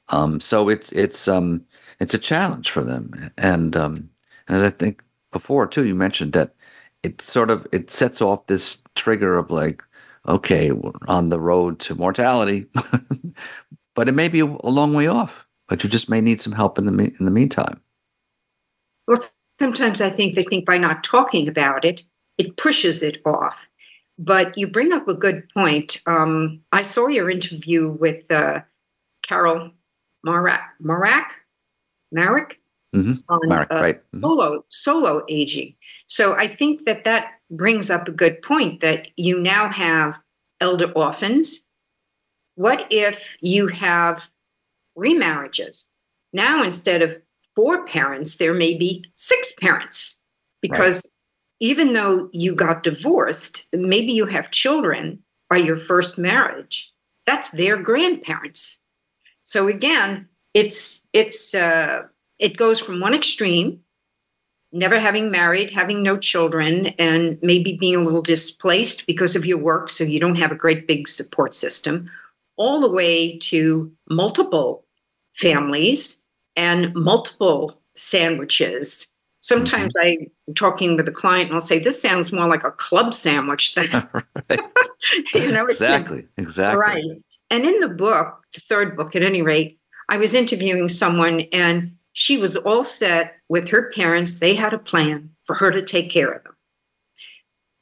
Um, 0.09 0.39
so 0.39 0.69
it's 0.69 0.91
it's 0.91 1.27
um, 1.27 1.65
it's 2.01 2.15
a 2.15 2.19
challenge 2.19 2.71
for 2.71 2.83
them, 2.83 3.31
and 3.37 3.75
um, 3.75 4.09
and 4.47 4.65
I 4.65 4.71
think 4.71 5.03
before 5.31 5.67
too, 5.67 5.85
you 5.85 5.93
mentioned 5.93 6.33
that 6.33 6.55
it 7.03 7.21
sort 7.21 7.51
of 7.51 7.67
it 7.71 7.91
sets 7.91 8.23
off 8.23 8.47
this 8.47 8.81
trigger 8.95 9.37
of 9.37 9.51
like, 9.51 9.83
okay, 10.27 10.71
we're 10.71 10.91
on 11.07 11.29
the 11.29 11.39
road 11.39 11.79
to 11.81 11.95
mortality, 11.95 12.65
but 13.95 14.09
it 14.09 14.13
may 14.13 14.27
be 14.29 14.39
a, 14.39 14.45
long 14.45 14.95
way 14.95 15.05
off. 15.05 15.45
But 15.69 15.83
you 15.83 15.89
just 15.89 16.09
may 16.09 16.21
need 16.21 16.41
some 16.41 16.53
help 16.53 16.79
in 16.79 16.85
the 16.85 17.13
in 17.19 17.25
the 17.25 17.31
meantime. 17.31 17.79
Well, 19.07 19.19
sometimes 19.59 20.01
I 20.01 20.09
think 20.09 20.33
they 20.33 20.43
think 20.43 20.65
by 20.65 20.79
not 20.79 21.03
talking 21.03 21.47
about 21.47 21.85
it, 21.85 22.01
it 22.39 22.57
pushes 22.57 23.03
it 23.03 23.21
off. 23.25 23.67
But 24.17 24.57
you 24.57 24.65
bring 24.67 24.91
up 24.91 25.07
a 25.07 25.13
good 25.13 25.47
point. 25.49 26.01
Um, 26.07 26.61
I 26.71 26.81
saw 26.81 27.07
your 27.07 27.29
interview 27.29 27.89
with 27.89 28.29
uh, 28.31 28.61
Carol 29.21 29.71
Marak, 30.25 30.63
Marak, 30.83 31.27
Marek, 32.11 32.59
mm-hmm. 32.95 33.13
on 33.29 33.39
Marek, 33.47 33.71
uh, 33.71 33.75
right? 33.75 33.99
Mm-hmm. 33.99 34.21
solo 34.21 34.65
solo 34.69 35.23
aging. 35.29 35.75
So 36.07 36.35
I 36.35 36.47
think 36.47 36.85
that 36.85 37.03
that 37.03 37.33
brings 37.49 37.89
up 37.89 38.07
a 38.07 38.11
good 38.11 38.41
point 38.41 38.81
that 38.81 39.07
you 39.17 39.39
now 39.39 39.69
have 39.69 40.19
elder 40.59 40.91
orphans. 40.91 41.59
What 42.55 42.85
if 42.89 43.35
you 43.41 43.67
have 43.67 44.29
remarriages? 44.97 45.85
Now 46.33 46.63
instead 46.63 47.01
of 47.01 47.17
four 47.55 47.85
parents, 47.85 48.37
there 48.37 48.53
may 48.53 48.77
be 48.77 49.05
six 49.13 49.53
parents 49.53 50.21
because 50.61 51.05
right. 51.05 51.67
even 51.67 51.93
though 51.93 52.29
you 52.31 52.55
got 52.55 52.83
divorced, 52.83 53.65
maybe 53.73 54.11
you 54.13 54.25
have 54.25 54.51
children 54.51 55.19
by 55.49 55.57
your 55.57 55.77
first 55.77 56.17
marriage. 56.17 56.91
That's 57.25 57.49
their 57.51 57.77
grandparents. 57.77 58.81
So 59.43 59.67
again, 59.67 60.27
it's 60.53 61.07
it's 61.13 61.55
uh, 61.55 62.03
it 62.39 62.57
goes 62.57 62.79
from 62.79 62.99
one 62.99 63.13
extreme, 63.13 63.79
never 64.71 64.99
having 64.99 65.31
married, 65.31 65.69
having 65.69 66.03
no 66.03 66.17
children, 66.17 66.87
and 66.99 67.37
maybe 67.41 67.77
being 67.77 67.95
a 67.95 68.03
little 68.03 68.21
displaced 68.21 69.05
because 69.05 69.35
of 69.35 69.45
your 69.45 69.57
work, 69.57 69.89
so 69.89 70.03
you 70.03 70.19
don't 70.19 70.35
have 70.35 70.51
a 70.51 70.55
great 70.55 70.87
big 70.87 71.07
support 71.07 71.53
system, 71.53 72.09
all 72.57 72.81
the 72.81 72.91
way 72.91 73.37
to 73.37 73.91
multiple 74.09 74.85
families 75.35 76.21
and 76.55 76.93
multiple 76.95 77.81
sandwiches. 77.95 79.13
Sometimes 79.43 79.93
mm-hmm. 79.95 80.23
I'm 80.47 80.53
talking 80.53 80.95
with 80.95 81.07
a 81.07 81.11
client 81.11 81.47
and 81.47 81.55
I'll 81.55 81.61
say, 81.61 81.79
This 81.79 82.01
sounds 82.01 82.31
more 82.31 82.45
like 82.45 82.63
a 82.63 82.71
club 82.71 83.13
sandwich 83.13 83.73
than, 83.73 83.87
you 85.33 85.51
know, 85.51 85.65
exactly, 85.65 86.27
exactly. 86.37 86.79
Right. 86.79 87.03
And 87.49 87.65
in 87.65 87.79
the 87.79 87.89
book, 87.89 88.45
the 88.53 88.59
third 88.61 88.95
book 88.95 89.15
at 89.15 89.23
any 89.23 89.41
rate, 89.41 89.79
I 90.11 90.17
was 90.17 90.35
interviewing 90.35 90.89
someone 90.89 91.41
and 91.53 91.95
she 92.11 92.37
was 92.37 92.57
all 92.57 92.83
set 92.83 93.37
with 93.47 93.69
her 93.69 93.89
parents. 93.95 94.39
They 94.39 94.55
had 94.55 94.73
a 94.73 94.77
plan 94.77 95.29
for 95.45 95.55
her 95.55 95.71
to 95.71 95.81
take 95.81 96.09
care 96.09 96.29
of 96.29 96.43
them. 96.43 96.53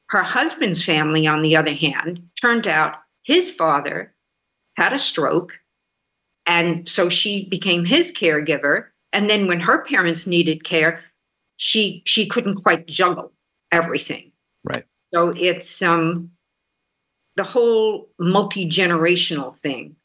Her 0.10 0.22
husband's 0.22 0.86
family, 0.86 1.26
on 1.26 1.42
the 1.42 1.56
other 1.56 1.74
hand, 1.74 2.30
turned 2.40 2.68
out 2.68 2.98
his 3.24 3.52
father 3.52 4.14
had 4.78 4.94
a 4.94 5.00
stroke 5.00 5.60
and 6.46 6.88
so 6.88 7.10
she 7.10 7.46
became 7.46 7.84
his 7.84 8.12
caregiver. 8.12 8.86
And 9.12 9.28
then 9.28 9.48
when 9.48 9.60
her 9.62 9.84
parents 9.84 10.28
needed 10.28 10.64
care, 10.64 11.04
she 11.58 12.04
she 12.06 12.28
couldn't 12.28 12.62
quite 12.62 12.88
juggle 12.88 13.34
everything. 13.72 14.32
Right. 14.64 14.86
So 15.14 15.34
it's 15.36 15.82
um 15.82 16.30
the 17.36 17.44
whole 17.44 18.10
multi-generational 18.20 19.56
thing. 19.56 19.96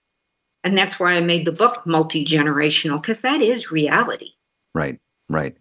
And 0.65 0.77
that's 0.77 0.99
why 0.99 1.13
I 1.13 1.21
made 1.21 1.45
the 1.45 1.53
book 1.53 1.87
multi-generational, 1.87 3.01
because 3.01 3.21
that 3.21 3.41
is 3.41 3.71
reality. 3.71 4.31
Right, 4.75 4.99
right. 5.29 5.57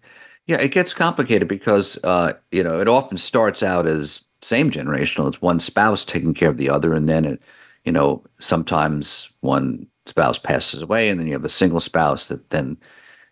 Yeah, 0.47 0.57
it 0.57 0.71
gets 0.71 0.93
complicated 0.93 1.47
because 1.47 1.97
uh, 2.03 2.33
you 2.51 2.63
know, 2.63 2.79
it 2.79 2.87
often 2.87 3.17
starts 3.17 3.61
out 3.61 3.85
as 3.85 4.23
same 4.41 4.71
generational. 4.71 5.27
It's 5.27 5.41
one 5.41 5.59
spouse 5.59 6.03
taking 6.03 6.33
care 6.33 6.49
of 6.49 6.57
the 6.57 6.69
other, 6.69 6.93
and 6.93 7.07
then 7.07 7.25
it, 7.25 7.41
you 7.85 7.91
know, 7.91 8.23
sometimes 8.39 9.29
one 9.41 9.87
spouse 10.05 10.39
passes 10.39 10.81
away, 10.81 11.09
and 11.09 11.19
then 11.19 11.27
you 11.27 11.33
have 11.33 11.45
a 11.45 11.49
single 11.49 11.79
spouse 11.79 12.27
that 12.27 12.49
then, 12.49 12.77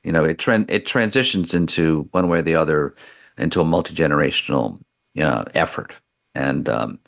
you 0.04 0.12
know, 0.12 0.24
it 0.24 0.40
trend 0.40 0.70
it 0.70 0.86
transitions 0.86 1.54
into 1.54 2.08
one 2.12 2.28
way 2.30 2.40
or 2.40 2.44
the 2.44 2.56
other 2.56 2.96
into 3.38 3.62
a 3.62 3.66
multi 3.66 3.94
generational 3.94 4.80
you 5.14 5.24
know, 5.24 5.44
effort, 5.54 6.00
and 6.36 6.70
um, 6.70 7.00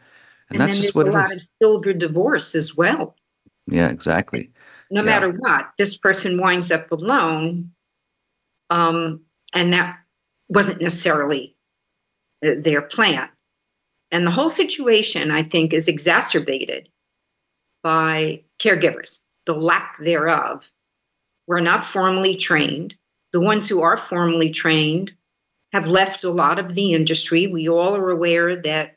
and, 0.49 0.59
and 0.59 0.61
that's 0.61 0.79
just 0.79 0.95
what 0.95 1.07
a 1.07 1.11
lot 1.11 1.31
is. 1.31 1.37
of 1.37 1.49
silver 1.61 1.93
divorce 1.93 2.55
as 2.55 2.75
well. 2.75 3.15
Yeah, 3.67 3.89
exactly. 3.89 4.51
No 4.91 5.01
yeah. 5.01 5.05
matter 5.05 5.29
what, 5.31 5.71
this 5.77 5.97
person 5.97 6.39
winds 6.39 6.71
up 6.71 6.91
alone, 6.91 7.71
um, 8.69 9.21
and 9.53 9.73
that 9.73 9.97
wasn't 10.49 10.81
necessarily 10.81 11.55
uh, 12.45 12.51
their 12.59 12.81
plan. 12.81 13.29
And 14.11 14.27
the 14.27 14.31
whole 14.31 14.49
situation, 14.49 15.31
I 15.31 15.43
think, 15.43 15.73
is 15.73 15.87
exacerbated 15.87 16.89
by 17.81 18.43
caregivers 18.59 19.19
the 19.45 19.53
lack 19.53 19.97
thereof. 19.99 20.71
We're 21.47 21.59
not 21.59 21.83
formally 21.83 22.35
trained. 22.35 22.95
The 23.33 23.41
ones 23.41 23.67
who 23.67 23.81
are 23.81 23.97
formally 23.97 24.51
trained 24.51 25.13
have 25.73 25.87
left 25.87 26.23
a 26.23 26.29
lot 26.29 26.59
of 26.59 26.75
the 26.75 26.93
industry. 26.93 27.47
We 27.47 27.67
all 27.67 27.95
are 27.95 28.09
aware 28.09 28.55
that 28.55 28.95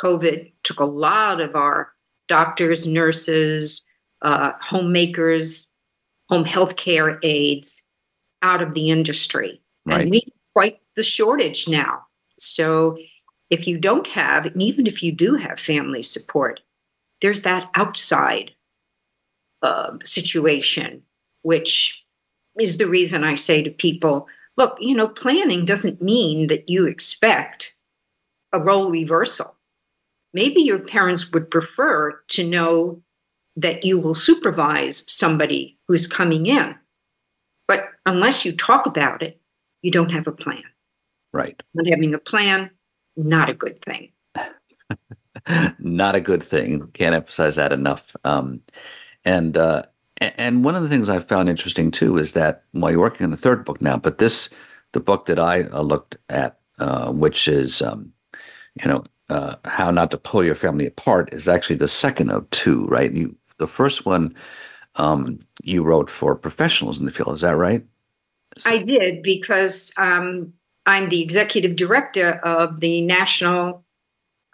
COVID 0.00 0.52
took 0.64 0.80
a 0.80 0.84
lot 0.84 1.40
of 1.40 1.54
our 1.54 1.92
doctors, 2.26 2.86
nurses, 2.86 3.82
uh, 4.22 4.52
homemakers, 4.60 5.68
home 6.28 6.44
health 6.44 6.76
care 6.76 7.18
aides 7.22 7.82
out 8.42 8.62
of 8.62 8.74
the 8.74 8.90
industry. 8.90 9.60
Right. 9.86 10.02
And 10.02 10.10
we 10.10 10.32
quite 10.54 10.80
the 10.96 11.02
shortage 11.02 11.68
now. 11.68 12.02
So 12.38 12.98
if 13.50 13.66
you 13.66 13.78
don't 13.78 14.06
have, 14.08 14.46
and 14.46 14.62
even 14.62 14.86
if 14.86 15.02
you 15.02 15.12
do 15.12 15.34
have 15.34 15.58
family 15.58 16.02
support, 16.02 16.60
there's 17.20 17.42
that 17.42 17.68
outside 17.74 18.52
uh, 19.62 19.92
situation, 20.04 21.02
which 21.42 22.04
is 22.60 22.78
the 22.78 22.86
reason 22.86 23.24
I 23.24 23.34
say 23.34 23.62
to 23.62 23.70
people, 23.70 24.28
look, 24.56 24.76
you 24.80 24.94
know, 24.94 25.08
planning 25.08 25.64
doesn't 25.64 26.02
mean 26.02 26.48
that 26.48 26.68
you 26.68 26.86
expect 26.86 27.74
a 28.52 28.60
role 28.60 28.90
reversal. 28.90 29.56
Maybe 30.34 30.62
your 30.62 30.78
parents 30.78 31.32
would 31.32 31.50
prefer 31.50 32.20
to 32.28 32.46
know 32.46 33.02
that 33.58 33.84
you 33.84 33.98
will 33.98 34.14
supervise 34.14 35.04
somebody 35.08 35.76
who's 35.88 36.06
coming 36.06 36.46
in. 36.46 36.76
But 37.66 37.88
unless 38.06 38.44
you 38.44 38.52
talk 38.52 38.86
about 38.86 39.20
it, 39.20 39.40
you 39.82 39.90
don't 39.90 40.12
have 40.12 40.28
a 40.28 40.32
plan. 40.32 40.62
Right. 41.32 41.60
Not 41.74 41.88
having 41.88 42.14
a 42.14 42.18
plan, 42.18 42.70
not 43.16 43.50
a 43.50 43.54
good 43.54 43.82
thing. 43.82 44.12
not 45.78 46.14
a 46.14 46.20
good 46.20 46.42
thing. 46.42 46.88
Can't 46.94 47.16
emphasize 47.16 47.56
that 47.56 47.72
enough. 47.72 48.14
Um, 48.24 48.60
and 49.24 49.56
uh, 49.56 49.82
and 50.20 50.64
one 50.64 50.76
of 50.76 50.82
the 50.82 50.88
things 50.88 51.08
I 51.08 51.18
found 51.18 51.48
interesting 51.48 51.90
too 51.90 52.16
is 52.16 52.32
that 52.32 52.62
while 52.72 52.92
you're 52.92 53.00
working 53.00 53.24
on 53.24 53.32
the 53.32 53.36
third 53.36 53.64
book 53.64 53.82
now, 53.82 53.96
but 53.96 54.18
this 54.18 54.48
the 54.92 55.00
book 55.00 55.26
that 55.26 55.38
I 55.38 55.64
uh, 55.64 55.82
looked 55.82 56.16
at, 56.28 56.60
uh, 56.78 57.10
which 57.10 57.48
is 57.48 57.82
um, 57.82 58.12
you 58.80 58.86
know 58.86 59.04
uh, 59.28 59.56
how 59.64 59.90
not 59.90 60.12
to 60.12 60.16
pull 60.16 60.44
your 60.44 60.54
family 60.54 60.86
apart, 60.86 61.34
is 61.34 61.48
actually 61.48 61.76
the 61.76 61.88
second 61.88 62.30
of 62.30 62.48
two, 62.50 62.86
right? 62.86 63.12
You 63.12 63.36
the 63.58 63.68
first 63.68 64.06
one 64.06 64.34
um, 64.96 65.40
you 65.62 65.82
wrote 65.82 66.10
for 66.10 66.34
professionals 66.34 66.98
in 66.98 67.04
the 67.04 67.10
field, 67.10 67.34
is 67.34 67.40
that 67.42 67.56
right? 67.56 67.84
I 68.64 68.78
did 68.78 69.22
because 69.22 69.92
um, 69.96 70.52
I'm 70.86 71.08
the 71.08 71.22
executive 71.22 71.76
director 71.76 72.40
of 72.44 72.80
the 72.80 73.02
National, 73.02 73.84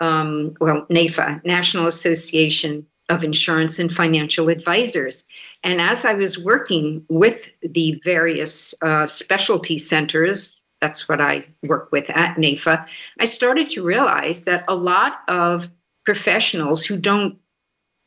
um, 0.00 0.54
well, 0.60 0.86
NAIFA, 0.90 1.44
National 1.44 1.86
Association 1.86 2.86
of 3.08 3.22
insurance 3.22 3.78
and 3.78 3.92
financial 3.92 4.48
advisors. 4.48 5.24
And 5.62 5.80
as 5.80 6.04
I 6.04 6.14
was 6.14 6.38
working 6.38 7.04
with 7.08 7.50
the 7.62 8.00
various 8.02 8.74
uh, 8.82 9.06
specialty 9.06 9.78
centers, 9.78 10.64
that's 10.80 11.08
what 11.08 11.20
I 11.20 11.46
work 11.62 11.90
with 11.92 12.10
at 12.10 12.36
NAIFA, 12.36 12.86
I 13.20 13.24
started 13.24 13.68
to 13.70 13.82
realize 13.82 14.42
that 14.42 14.64
a 14.68 14.74
lot 14.74 15.20
of 15.28 15.70
professionals 16.04 16.84
who 16.84 16.96
don't 16.96 17.38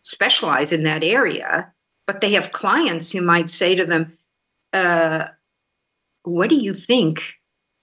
specialize 0.08 0.72
in 0.72 0.84
that 0.84 1.04
area, 1.04 1.72
but 2.06 2.22
they 2.22 2.34
have 2.34 2.54
clients 2.54 3.12
who 3.12 3.22
might 3.22 3.50
say 3.50 3.76
to 3.76 3.86
them, 3.86 4.18
uh, 4.72 5.26
What 6.24 6.50
do 6.50 6.56
you 6.56 6.74
think 6.74 7.36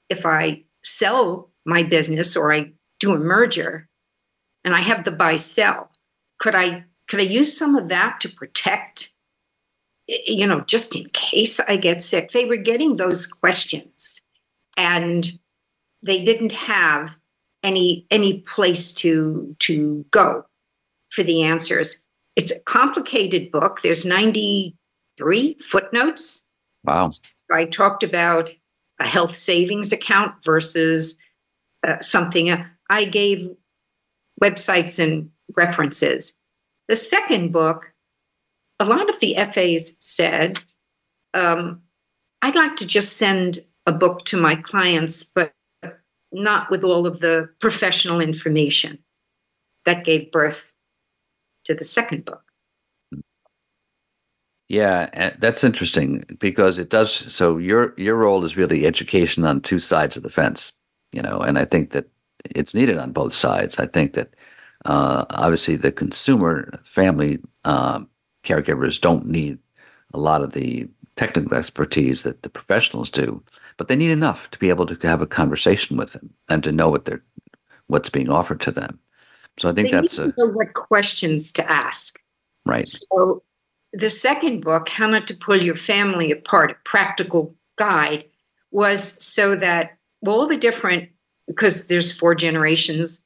if 0.09 0.25
I 0.25 0.63
sell 0.83 1.51
my 1.67 1.83
business 1.83 2.37
or 2.37 2.53
I 2.53 2.73
do 2.99 3.13
a 3.13 3.19
merger 3.19 3.89
and 4.65 4.75
I 4.75 4.81
have 4.81 5.05
the 5.05 5.11
buy 5.11 5.37
sell? 5.37 5.91
Could 6.39 6.55
I 6.55 6.85
could 7.09 7.21
I 7.21 7.25
use 7.25 7.57
some 7.57 7.77
of 7.77 7.91
that 7.91 8.21
to 8.21 8.31
protect, 8.31 9.13
you 10.07 10.47
know, 10.47 10.61
just 10.61 10.97
in 10.97 11.05
case 11.11 11.61
I 11.61 11.77
get 11.77 12.03
sick? 12.03 12.31
They 12.31 12.47
were 12.47 12.57
getting 12.57 12.97
those 12.97 13.27
questions 13.27 14.23
and 14.79 15.31
they 16.03 16.25
didn't 16.25 16.53
have 16.53 17.19
any 17.63 18.07
any 18.11 18.41
place 18.41 18.93
to 18.93 19.55
to 19.59 20.07
go 20.11 20.47
for 21.11 21.23
the 21.23 21.43
answers 21.43 22.04
it's 22.37 22.53
a 22.53 22.61
complicated 22.61 23.51
book. 23.51 23.81
There's 23.83 24.05
93 24.05 25.57
footnotes. 25.61 26.43
Wow. 26.85 27.11
I 27.51 27.67
talked 27.67 28.03
about 28.03 28.53
a 29.01 29.07
health 29.07 29.35
savings 29.35 29.93
account 29.93 30.35
versus 30.45 31.17
uh, 31.87 32.01
something. 32.01 32.51
Uh, 32.51 32.65
I 32.91 33.05
gave 33.05 33.51
websites 34.43 34.99
and 34.99 35.31
references. 35.57 36.35
The 36.89 36.97
second 36.97 37.53
book, 37.53 37.93
a 38.79 38.85
lot 38.85 39.09
of 39.09 39.21
the 39.21 39.35
FAs 39.53 39.97
said, 40.01 40.59
um, 41.33 41.83
I'd 42.43 42.57
like 42.57 42.77
to 42.77 42.87
just 42.87 43.17
send 43.17 43.61
a 43.87 43.93
book 43.93 44.25
to 44.27 44.37
my 44.37 44.57
clients, 44.57 45.25
but 45.25 45.53
not 46.33 46.71
with 46.71 46.85
all 46.85 47.07
of 47.07 47.21
the 47.21 47.49
professional 47.61 48.21
information. 48.21 48.99
That 49.87 50.05
gave 50.05 50.33
birth 50.33 50.74
to 51.65 51.75
the 51.75 51.85
second 51.85 52.25
book. 52.25 52.43
Yeah, 54.69 55.35
that's 55.39 55.63
interesting 55.63 56.25
because 56.39 56.79
it 56.79 56.89
does. 56.89 57.13
So 57.13 57.59
your 57.59 57.95
your 57.99 58.17
role 58.17 58.45
is 58.45 58.57
really 58.57 58.87
education 58.87 59.45
on 59.45 59.61
two 59.61 59.79
sides 59.79 60.17
of 60.17 60.23
the 60.23 60.31
fence, 60.31 60.73
you 61.13 61.21
know, 61.21 61.39
and 61.39 61.59
I 61.59 61.65
think 61.67 61.91
that 61.91 62.09
it's 62.55 62.75
needed 62.75 62.99
on 62.99 63.13
both 63.13 63.35
sides. 63.35 63.79
I 63.79 63.87
think 63.87 64.15
that 64.15 64.35
uh, 64.87 65.27
obviously 65.31 65.77
the 65.77 65.93
consumer 65.93 66.81
family 66.83 67.39
um, 67.65 68.09
caregivers 68.43 69.01
don't 69.01 69.27
need 69.27 69.59
a 70.15 70.19
lot 70.19 70.43
of 70.43 70.53
the 70.53 70.89
technical 71.17 71.55
expertise 71.55 72.23
that 72.23 72.43
the 72.43 72.49
professionals 72.49 73.11
do, 73.11 73.43
but 73.77 73.89
they 73.89 73.97
need 73.97 74.11
enough 74.11 74.51
to 74.51 74.59
be 74.59 74.71
able 74.71 74.87
to 74.87 75.07
have 75.07 75.21
a 75.21 75.27
conversation 75.27 75.97
with 75.97 76.13
them 76.13 76.31
and 76.49 76.63
to 76.65 76.73
know 76.73 76.89
what 76.89 77.05
they're 77.05 77.23
what's 77.89 78.11
being 78.11 78.31
offered 78.31 78.61
to 78.63 78.71
them. 78.73 78.99
So 79.59 79.69
I 79.69 79.73
think 79.73 79.91
they 79.91 80.01
that's 80.01 80.19
a, 80.19 80.31
what 80.37 80.75
questions 80.75 81.53
to 81.53 81.71
ask. 81.71 82.21
Right. 82.67 82.89
So 82.89 83.43
the 83.93 84.11
second 84.11 84.63
book, 84.63 84.89
How 84.89 85.07
Not 85.07 85.27
to 85.29 85.37
Pull 85.37 85.63
Your 85.63 85.77
Family 85.77 86.33
Apart, 86.33 86.73
a 86.73 86.77
practical 86.85 87.55
guide, 87.77 88.25
was 88.71 89.23
so 89.25 89.55
that 89.57 89.97
all 90.27 90.47
the 90.47 90.57
different 90.57 91.09
because 91.47 91.87
there's 91.87 92.17
four 92.17 92.35
generations, 92.35 93.23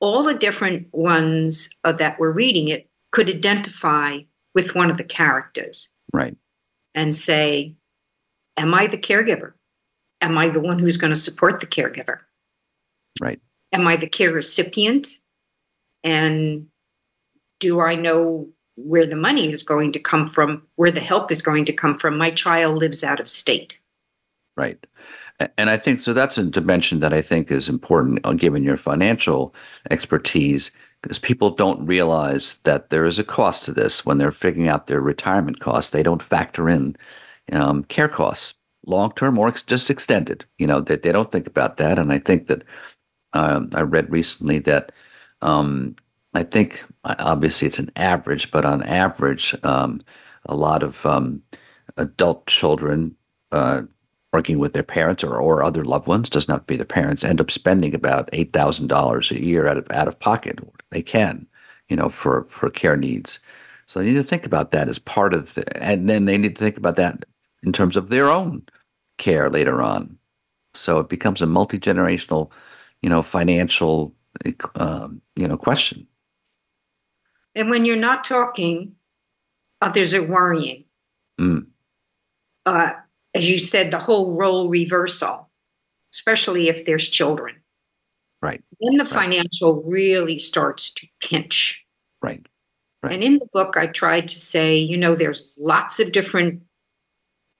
all 0.00 0.22
the 0.22 0.34
different 0.34 0.88
ones 0.92 1.68
uh, 1.84 1.92
that 1.92 2.18
were 2.18 2.32
reading 2.32 2.68
it 2.68 2.88
could 3.12 3.28
identify 3.28 4.18
with 4.54 4.74
one 4.74 4.90
of 4.90 4.96
the 4.96 5.04
characters. 5.04 5.90
Right. 6.12 6.36
And 6.94 7.14
say, 7.14 7.76
Am 8.56 8.74
I 8.74 8.86
the 8.86 8.98
caregiver? 8.98 9.52
Am 10.20 10.36
I 10.36 10.48
the 10.48 10.60
one 10.60 10.78
who's 10.78 10.96
going 10.96 11.12
to 11.12 11.20
support 11.20 11.60
the 11.60 11.66
caregiver? 11.66 12.18
Right. 13.20 13.40
Am 13.72 13.86
I 13.86 13.96
the 13.96 14.08
care 14.08 14.32
recipient? 14.32 15.06
And 16.04 16.66
do 17.58 17.80
I 17.80 17.94
know 17.94 18.48
where 18.76 19.06
the 19.06 19.16
money 19.16 19.50
is 19.50 19.62
going 19.62 19.92
to 19.92 19.98
come 19.98 20.26
from, 20.26 20.62
where 20.76 20.90
the 20.90 21.00
help 21.00 21.30
is 21.30 21.42
going 21.42 21.64
to 21.66 21.72
come 21.72 21.96
from? 21.98 22.16
My 22.16 22.30
child 22.30 22.78
lives 22.78 23.04
out 23.04 23.20
of 23.20 23.28
state. 23.28 23.76
Right. 24.56 24.84
And 25.56 25.70
I 25.70 25.78
think 25.78 26.00
so. 26.00 26.12
That's 26.12 26.36
a 26.36 26.44
dimension 26.44 27.00
that 27.00 27.14
I 27.14 27.22
think 27.22 27.50
is 27.50 27.68
important, 27.68 28.20
uh, 28.24 28.34
given 28.34 28.62
your 28.62 28.76
financial 28.76 29.54
expertise, 29.90 30.70
because 31.02 31.18
people 31.18 31.50
don't 31.50 31.86
realize 31.86 32.58
that 32.64 32.90
there 32.90 33.06
is 33.06 33.18
a 33.18 33.24
cost 33.24 33.64
to 33.64 33.72
this 33.72 34.04
when 34.04 34.18
they're 34.18 34.32
figuring 34.32 34.68
out 34.68 34.86
their 34.86 35.00
retirement 35.00 35.60
costs. 35.60 35.92
They 35.92 36.02
don't 36.02 36.22
factor 36.22 36.68
in 36.68 36.94
um, 37.52 37.84
care 37.84 38.08
costs, 38.08 38.54
long 38.86 39.12
term 39.12 39.38
or 39.38 39.48
ex- 39.48 39.62
just 39.62 39.90
extended. 39.90 40.44
You 40.58 40.66
know, 40.66 40.80
that 40.80 41.02
they, 41.02 41.08
they, 41.08 41.12
don't 41.12 41.32
think 41.32 41.46
about 41.46 41.78
that. 41.78 41.98
And 41.98 42.12
I 42.12 42.18
think 42.18 42.48
that 42.48 42.64
um, 43.32 43.70
I 43.72 43.80
read 43.80 44.12
recently 44.12 44.58
that 44.60 44.92
um, 45.42 45.96
I 46.34 46.42
think 46.42 46.84
obviously 47.04 47.66
it's 47.68 47.78
an 47.78 47.90
average, 47.96 48.50
but 48.50 48.64
on 48.64 48.82
average, 48.82 49.54
um, 49.62 50.00
a 50.46 50.54
lot 50.54 50.82
of 50.82 51.04
um, 51.06 51.42
adult 51.96 52.46
children. 52.46 53.16
Uh, 53.52 53.82
working 54.32 54.58
with 54.58 54.74
their 54.74 54.84
parents 54.84 55.24
or, 55.24 55.36
or 55.36 55.62
other 55.62 55.84
loved 55.84 56.06
ones, 56.06 56.30
doesn't 56.30 56.66
be 56.66 56.76
their 56.76 56.86
parents, 56.86 57.24
end 57.24 57.40
up 57.40 57.50
spending 57.50 57.94
about 57.94 58.28
eight 58.32 58.52
thousand 58.52 58.86
dollars 58.86 59.30
a 59.30 59.42
year 59.42 59.66
out 59.66 59.76
of 59.76 59.90
out 59.90 60.08
of 60.08 60.18
pocket. 60.20 60.58
They 60.90 61.02
can, 61.02 61.46
you 61.88 61.96
know, 61.96 62.08
for 62.08 62.44
for 62.44 62.70
care 62.70 62.96
needs. 62.96 63.40
So 63.86 63.98
they 63.98 64.06
need 64.06 64.14
to 64.14 64.22
think 64.22 64.46
about 64.46 64.70
that 64.70 64.88
as 64.88 65.00
part 65.00 65.34
of 65.34 65.54
the, 65.54 65.82
and 65.82 66.08
then 66.08 66.26
they 66.26 66.38
need 66.38 66.54
to 66.54 66.62
think 66.62 66.76
about 66.76 66.96
that 66.96 67.24
in 67.64 67.72
terms 67.72 67.96
of 67.96 68.08
their 68.08 68.28
own 68.30 68.62
care 69.18 69.50
later 69.50 69.82
on. 69.82 70.16
So 70.74 71.00
it 71.00 71.08
becomes 71.08 71.42
a 71.42 71.46
multi 71.46 71.78
generational, 71.78 72.50
you 73.02 73.10
know, 73.10 73.22
financial, 73.22 74.14
um, 74.74 75.22
you 75.36 75.46
know, 75.48 75.56
question. 75.56 76.06
And 77.54 77.70
when 77.70 77.84
you're 77.84 77.96
not 77.96 78.24
talking, 78.24 78.94
others 79.80 80.14
are 80.14 80.22
worrying. 80.22 80.84
Mm. 81.40 81.66
Uh, 82.66 82.92
as 83.34 83.48
you 83.48 83.58
said, 83.58 83.90
the 83.90 83.98
whole 83.98 84.36
role 84.36 84.68
reversal, 84.68 85.48
especially 86.12 86.68
if 86.68 86.84
there's 86.84 87.08
children. 87.08 87.56
Right. 88.42 88.62
Then 88.80 88.96
the 88.96 89.04
right. 89.04 89.12
financial 89.12 89.82
really 89.82 90.38
starts 90.38 90.90
to 90.92 91.06
pinch. 91.20 91.84
Right. 92.22 92.46
Right. 93.02 93.14
And 93.14 93.24
in 93.24 93.38
the 93.38 93.48
book, 93.52 93.76
I 93.78 93.86
tried 93.86 94.28
to 94.28 94.38
say, 94.38 94.76
you 94.76 94.96
know, 94.96 95.14
there's 95.14 95.42
lots 95.58 96.00
of 96.00 96.12
different 96.12 96.62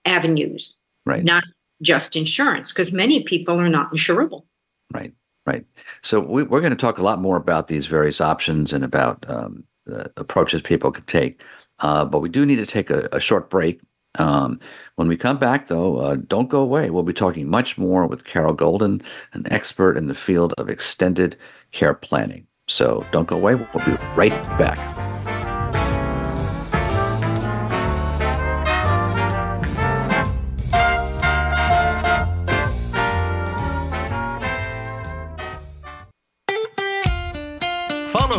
avenues, 0.05 0.77
right? 1.05 1.23
Not 1.23 1.43
just 1.81 2.15
insurance, 2.15 2.71
because 2.71 2.91
many 2.91 3.23
people 3.23 3.59
are 3.59 3.69
not 3.69 3.91
insurable. 3.91 4.45
Right. 4.93 5.13
Right. 5.45 5.65
So 6.01 6.19
we, 6.19 6.43
are 6.43 6.45
going 6.45 6.69
to 6.69 6.75
talk 6.75 6.99
a 6.99 7.03
lot 7.03 7.19
more 7.19 7.37
about 7.37 7.67
these 7.67 7.87
various 7.87 8.21
options 8.21 8.73
and 8.73 8.83
about 8.83 9.25
um, 9.27 9.63
the 9.85 10.11
approaches 10.17 10.61
people 10.61 10.91
can 10.91 11.05
take. 11.05 11.41
Uh, 11.79 12.05
but 12.05 12.19
we 12.19 12.29
do 12.29 12.45
need 12.45 12.57
to 12.57 12.65
take 12.65 12.89
a, 12.89 13.09
a 13.11 13.19
short 13.19 13.49
break. 13.49 13.81
Um, 14.19 14.59
when 14.95 15.07
we 15.07 15.17
come 15.17 15.37
back, 15.37 15.67
though, 15.67 15.97
uh, 15.97 16.17
don't 16.27 16.49
go 16.49 16.61
away. 16.61 16.89
We'll 16.89 17.03
be 17.03 17.13
talking 17.13 17.49
much 17.49 17.77
more 17.77 18.05
with 18.05 18.25
Carroll 18.25 18.53
Golden, 18.53 19.01
an 19.33 19.51
expert 19.51 19.97
in 19.97 20.07
the 20.07 20.13
field 20.13 20.53
of 20.57 20.69
extended 20.69 21.37
care 21.71 21.93
planning. 21.93 22.45
So 22.67 23.05
don't 23.11 23.27
go 23.27 23.37
away. 23.37 23.55
We'll 23.55 23.85
be 23.85 23.97
right 24.15 24.43
back. 24.57 25.00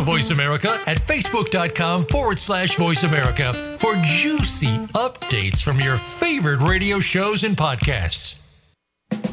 Voice 0.03 0.31
America 0.31 0.79
at 0.85 0.97
facebook.com 0.97 2.05
forward 2.05 2.39
slash 2.39 2.75
voice 2.75 3.03
America 3.03 3.75
for 3.77 3.95
juicy 4.03 4.77
updates 4.93 5.63
from 5.63 5.79
your 5.79 5.97
favorite 5.97 6.61
radio 6.61 6.99
shows 6.99 7.43
and 7.43 7.57
podcasts. 7.57 8.39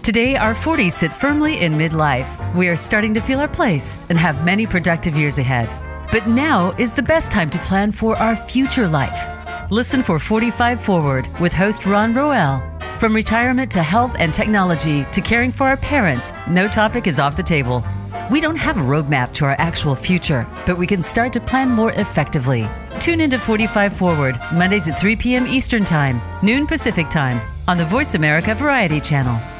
Today, 0.03 0.37
our 0.37 0.55
40s 0.55 0.93
sit 0.93 1.13
firmly 1.13 1.61
in 1.61 1.75
midlife. 1.75 2.55
We 2.55 2.69
are 2.69 2.77
starting 2.77 3.13
to 3.15 3.21
feel 3.21 3.41
our 3.41 3.49
place 3.49 4.07
and 4.09 4.19
have 4.19 4.45
many 4.45 4.67
productive 4.67 5.15
years 5.17 5.39
ahead. 5.39 5.69
But 6.11 6.27
now 6.27 6.71
is 6.79 6.95
the 6.95 7.03
best 7.03 7.31
time 7.31 7.51
to 7.51 7.59
plan 7.59 7.93
for 7.93 8.17
our 8.17 8.35
future 8.35 8.89
life. 8.89 9.71
Listen 9.71 10.03
for 10.03 10.19
45 10.19 10.81
Forward 10.81 11.29
with 11.39 11.53
host 11.53 11.87
Ron 11.87 12.15
Roel. 12.15 12.63
From 12.99 13.15
retirement 13.15 13.71
to 13.73 13.83
health 13.83 14.17
and 14.19 14.35
technology 14.35 15.05
to 15.13 15.21
caring 15.21 15.53
for 15.53 15.69
our 15.69 15.77
parents, 15.77 16.33
no 16.49 16.67
topic 16.67 17.07
is 17.07 17.21
off 17.21 17.37
the 17.37 17.43
table. 17.43 17.85
We 18.31 18.41
don't 18.41 18.57
have 18.57 18.77
a 18.77 18.81
roadmap 18.81 19.33
to 19.35 19.45
our 19.45 19.57
actual 19.59 19.95
future, 19.95 20.47
but 20.67 20.79
we 20.79 20.87
can 20.87 21.03
start 21.03 21.33
to 21.35 21.41
plan 21.41 21.71
more 21.71 21.93
effectively. 21.93 22.69
Tune 22.99 23.21
into 23.21 23.39
45 23.39 23.93
Forward, 23.97 24.39
Mondays 24.53 24.89
at 24.89 24.99
3 24.99 25.17
p.m. 25.17 25.47
Eastern 25.47 25.85
Time, 25.85 26.21
noon 26.43 26.67
Pacific 26.67 27.09
Time, 27.09 27.41
on 27.69 27.79
the 27.79 27.85
Voice 27.85 28.15
America 28.15 28.55
Variety 28.55 29.01
Channel. 29.01 29.60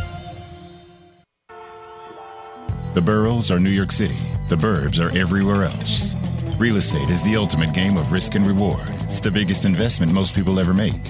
The 2.93 3.01
boroughs 3.01 3.51
are 3.51 3.59
New 3.59 3.69
York 3.69 3.89
City. 3.89 4.19
The 4.49 4.57
burbs 4.57 4.99
are 4.99 5.17
everywhere 5.17 5.63
else. 5.63 6.13
Real 6.57 6.75
estate 6.75 7.09
is 7.09 7.23
the 7.23 7.37
ultimate 7.37 7.73
game 7.73 7.95
of 7.95 8.11
risk 8.11 8.35
and 8.35 8.45
reward. 8.45 8.85
It's 9.03 9.21
the 9.21 9.31
biggest 9.31 9.63
investment 9.63 10.11
most 10.11 10.35
people 10.35 10.59
ever 10.59 10.73
make. 10.73 11.01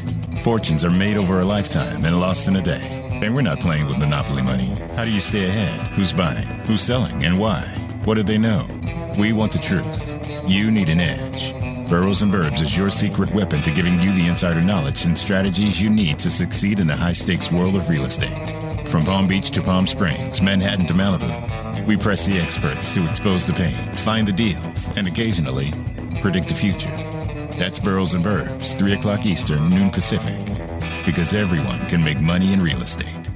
Fortunes 0.44 0.86
are 0.86 0.91
made 0.91 1.17
over 1.17 1.39
a 1.39 1.44
lifetime 1.44 2.06
and 2.06 2.20
lost 2.20 2.48
in 2.48 2.58
a 2.58 2.62
day. 2.62 3.20
And 3.24 3.34
we're 3.34 3.41
not 3.41 3.60
playing 3.60 3.88
with 3.88 3.98
monopoly 3.98 4.44
money. 4.44 4.76
How 4.96 5.06
do 5.06 5.12
you 5.12 5.20
stay 5.20 5.46
ahead? 5.46 5.88
Who's 5.88 6.13
buying? 6.13 6.46
Who's 6.67 6.82
selling? 6.82 7.24
And 7.24 7.39
why? 7.39 7.62
What 8.06 8.13
do 8.13 8.22
they 8.22 8.38
know? 8.38 8.63
We 9.17 9.34
want 9.34 9.52
the 9.52 9.58
truth. 9.58 10.15
You 10.48 10.70
need 10.70 10.89
an 10.89 11.00
edge. 11.00 11.52
Boroughs 11.89 12.22
and 12.22 12.32
Burbs 12.32 12.62
is 12.62 12.78
your 12.78 12.91
secret 12.91 13.34
weapon 13.34 13.63
to 13.63 13.72
giving 13.72 14.00
you 14.04 14.13
the 14.13 14.28
insider 14.28 14.62
knowledge 14.62 15.06
and 15.06 15.17
strategies 15.17 15.82
you 15.82 15.89
need 15.89 16.20
to 16.20 16.30
succeed 16.30 16.80
in 16.80 16.86
the 16.86 16.96
high 16.96 17.12
stakes 17.12 17.52
world 17.52 17.76
of 17.76 17.89
real 17.89 18.06
estate. 18.06 18.88
From 18.88 19.04
Palm 19.04 19.28
Beach 19.28 19.50
to 19.52 19.62
Palm 19.62 19.88
Springs, 19.88 20.41
Manhattan 20.41 20.86
to 20.86 20.94
Malibu, 20.94 21.61
we 21.86 21.98
press 21.98 22.26
the 22.26 22.39
experts 22.39 22.94
to 22.94 23.08
expose 23.08 23.46
the 23.46 23.54
pain, 23.54 23.72
find 23.96 24.28
the 24.28 24.34
deals, 24.34 24.89
and 24.96 25.08
occasionally 25.08 25.72
predict 26.22 26.48
the 26.50 26.56
future. 26.56 26.96
That's 27.58 27.80
Boroughs 27.80 28.13
and 28.13 28.24
Burbs, 28.24 28.78
3 28.78 28.94
o'clock 28.94 29.26
Eastern, 29.26 29.70
noon 29.70 29.89
Pacific. 29.89 30.39
Because 31.06 31.34
everyone 31.34 31.86
can 31.88 32.04
make 32.04 32.20
money 32.20 32.54
in 32.54 32.62
real 32.62 32.82
estate. 32.82 33.30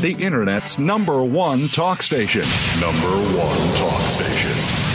The 0.00 0.16
Internet's 0.20 0.78
number 0.78 1.24
one 1.24 1.66
talk 1.68 2.02
station. 2.02 2.42
Number 2.80 3.10
one 3.36 3.76
talk 3.76 4.00
station. 4.02 4.52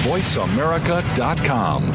VoiceAmerica.com. 0.10 1.92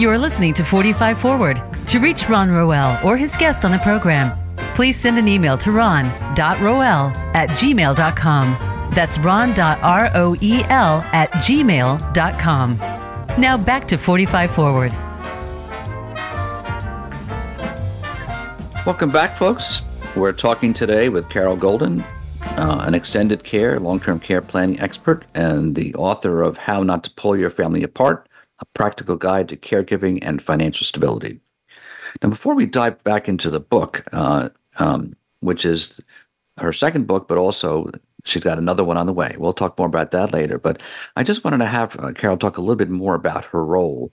You 0.00 0.08
are 0.08 0.18
listening 0.18 0.54
to 0.54 0.64
45 0.64 1.18
Forward. 1.18 1.69
To 1.90 1.98
reach 1.98 2.28
Ron 2.28 2.52
Roel 2.52 3.04
or 3.04 3.16
his 3.16 3.34
guest 3.34 3.64
on 3.64 3.72
the 3.72 3.78
program, 3.78 4.38
please 4.76 4.96
send 4.96 5.18
an 5.18 5.26
email 5.26 5.58
to 5.58 5.72
ron.roel 5.72 7.10
at 7.34 7.48
gmail.com. 7.50 8.56
That's 8.94 9.18
ron.roel 9.18 9.56
at 9.58 11.32
gmail.com. 11.32 12.76
Now 13.40 13.56
back 13.56 13.88
to 13.88 13.98
45 13.98 14.50
Forward. 14.52 14.92
Welcome 18.86 19.10
back, 19.10 19.36
folks. 19.36 19.82
We're 20.14 20.30
talking 20.30 20.72
today 20.72 21.08
with 21.08 21.28
Carroll 21.28 21.56
Golden, 21.56 22.02
uh, 22.42 22.84
an 22.86 22.94
extended 22.94 23.42
care, 23.42 23.80
long 23.80 23.98
term 23.98 24.20
care 24.20 24.42
planning 24.42 24.78
expert, 24.78 25.24
and 25.34 25.74
the 25.74 25.92
author 25.96 26.42
of 26.42 26.56
How 26.56 26.84
Not 26.84 27.02
to 27.02 27.10
Pull 27.10 27.36
Your 27.36 27.50
Family 27.50 27.82
Apart 27.82 28.28
A 28.60 28.64
Practical 28.74 29.16
Guide 29.16 29.48
to 29.48 29.56
Caregiving 29.56 30.20
and 30.22 30.40
Financial 30.40 30.86
Stability. 30.86 31.40
Now, 32.22 32.28
before 32.28 32.54
we 32.54 32.66
dive 32.66 33.02
back 33.04 33.28
into 33.28 33.50
the 33.50 33.60
book, 33.60 34.04
uh, 34.12 34.50
um, 34.78 35.14
which 35.40 35.64
is 35.64 36.00
her 36.58 36.72
second 36.72 37.06
book, 37.06 37.28
but 37.28 37.38
also 37.38 37.90
she's 38.24 38.42
got 38.42 38.58
another 38.58 38.84
one 38.84 38.96
on 38.96 39.06
the 39.06 39.12
way. 39.12 39.34
We'll 39.38 39.52
talk 39.52 39.78
more 39.78 39.86
about 39.86 40.10
that 40.10 40.32
later. 40.32 40.58
But 40.58 40.82
I 41.16 41.22
just 41.22 41.44
wanted 41.44 41.58
to 41.58 41.66
have 41.66 41.98
uh, 41.98 42.12
Carroll 42.12 42.36
talk 42.36 42.58
a 42.58 42.60
little 42.60 42.76
bit 42.76 42.90
more 42.90 43.14
about 43.14 43.46
her 43.46 43.64
role 43.64 44.12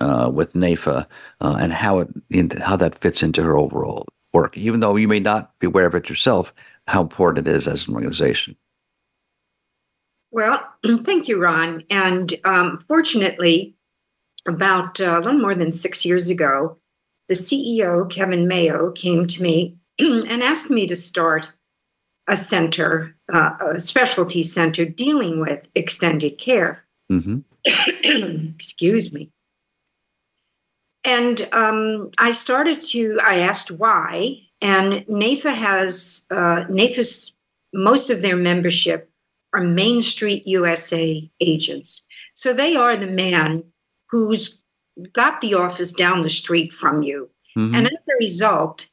uh, 0.00 0.30
with 0.32 0.54
NAIFA 0.54 1.06
uh, 1.40 1.58
and 1.60 1.72
how 1.72 2.00
it 2.00 2.08
how 2.60 2.76
that 2.76 2.98
fits 2.98 3.22
into 3.22 3.42
her 3.42 3.56
overall 3.56 4.06
work, 4.32 4.56
even 4.56 4.80
though 4.80 4.96
you 4.96 5.08
may 5.08 5.20
not 5.20 5.58
be 5.58 5.66
aware 5.66 5.86
of 5.86 5.94
it 5.94 6.08
yourself, 6.08 6.54
how 6.86 7.02
important 7.02 7.46
it 7.46 7.50
is 7.50 7.66
as 7.66 7.88
an 7.88 7.94
organization. 7.94 8.56
Well, 10.30 10.64
thank 11.04 11.28
you, 11.28 11.40
Ron. 11.40 11.84
And 11.90 12.34
um, 12.44 12.78
fortunately, 12.86 13.74
about 14.46 15.00
uh, 15.00 15.18
a 15.18 15.20
little 15.20 15.40
more 15.40 15.54
than 15.54 15.72
six 15.72 16.04
years 16.04 16.30
ago, 16.30 16.78
the 17.30 17.36
CEO, 17.36 18.10
Kevin 18.10 18.48
Mayhew, 18.48 18.92
came 18.92 19.24
to 19.28 19.42
me 19.42 19.76
and 20.00 20.42
asked 20.42 20.68
me 20.68 20.86
to 20.88 20.96
start 20.96 21.52
a 22.26 22.34
center, 22.36 23.16
uh, 23.32 23.52
a 23.74 23.80
specialty 23.80 24.42
center 24.42 24.84
dealing 24.84 25.40
with 25.40 25.68
extended 25.76 26.38
care. 26.38 26.84
Mm-hmm. 27.10 27.38
Excuse 28.56 29.12
me. 29.12 29.30
And 31.04 31.48
um, 31.52 32.10
I 32.18 32.32
started 32.32 32.82
to, 32.82 33.20
I 33.22 33.38
asked 33.38 33.70
why. 33.70 34.40
And 34.60 35.06
NAIFA 35.06 35.54
has, 35.54 36.26
uh, 36.32 36.64
NAIFA's, 36.68 37.32
most 37.72 38.10
of 38.10 38.22
their 38.22 38.36
membership 38.36 39.08
are 39.54 39.62
Main 39.62 40.02
Street 40.02 40.46
USA 40.46 41.30
agents. 41.40 42.06
So 42.34 42.52
they 42.52 42.74
are 42.74 42.96
the 42.96 43.06
man 43.06 43.62
who's 44.10 44.59
got 45.12 45.40
the 45.40 45.54
office 45.54 45.92
down 45.92 46.22
the 46.22 46.30
street 46.30 46.72
from 46.72 47.02
you. 47.02 47.30
Mm-hmm. 47.56 47.74
And 47.74 47.86
as 47.86 48.08
a 48.08 48.18
result, 48.18 48.86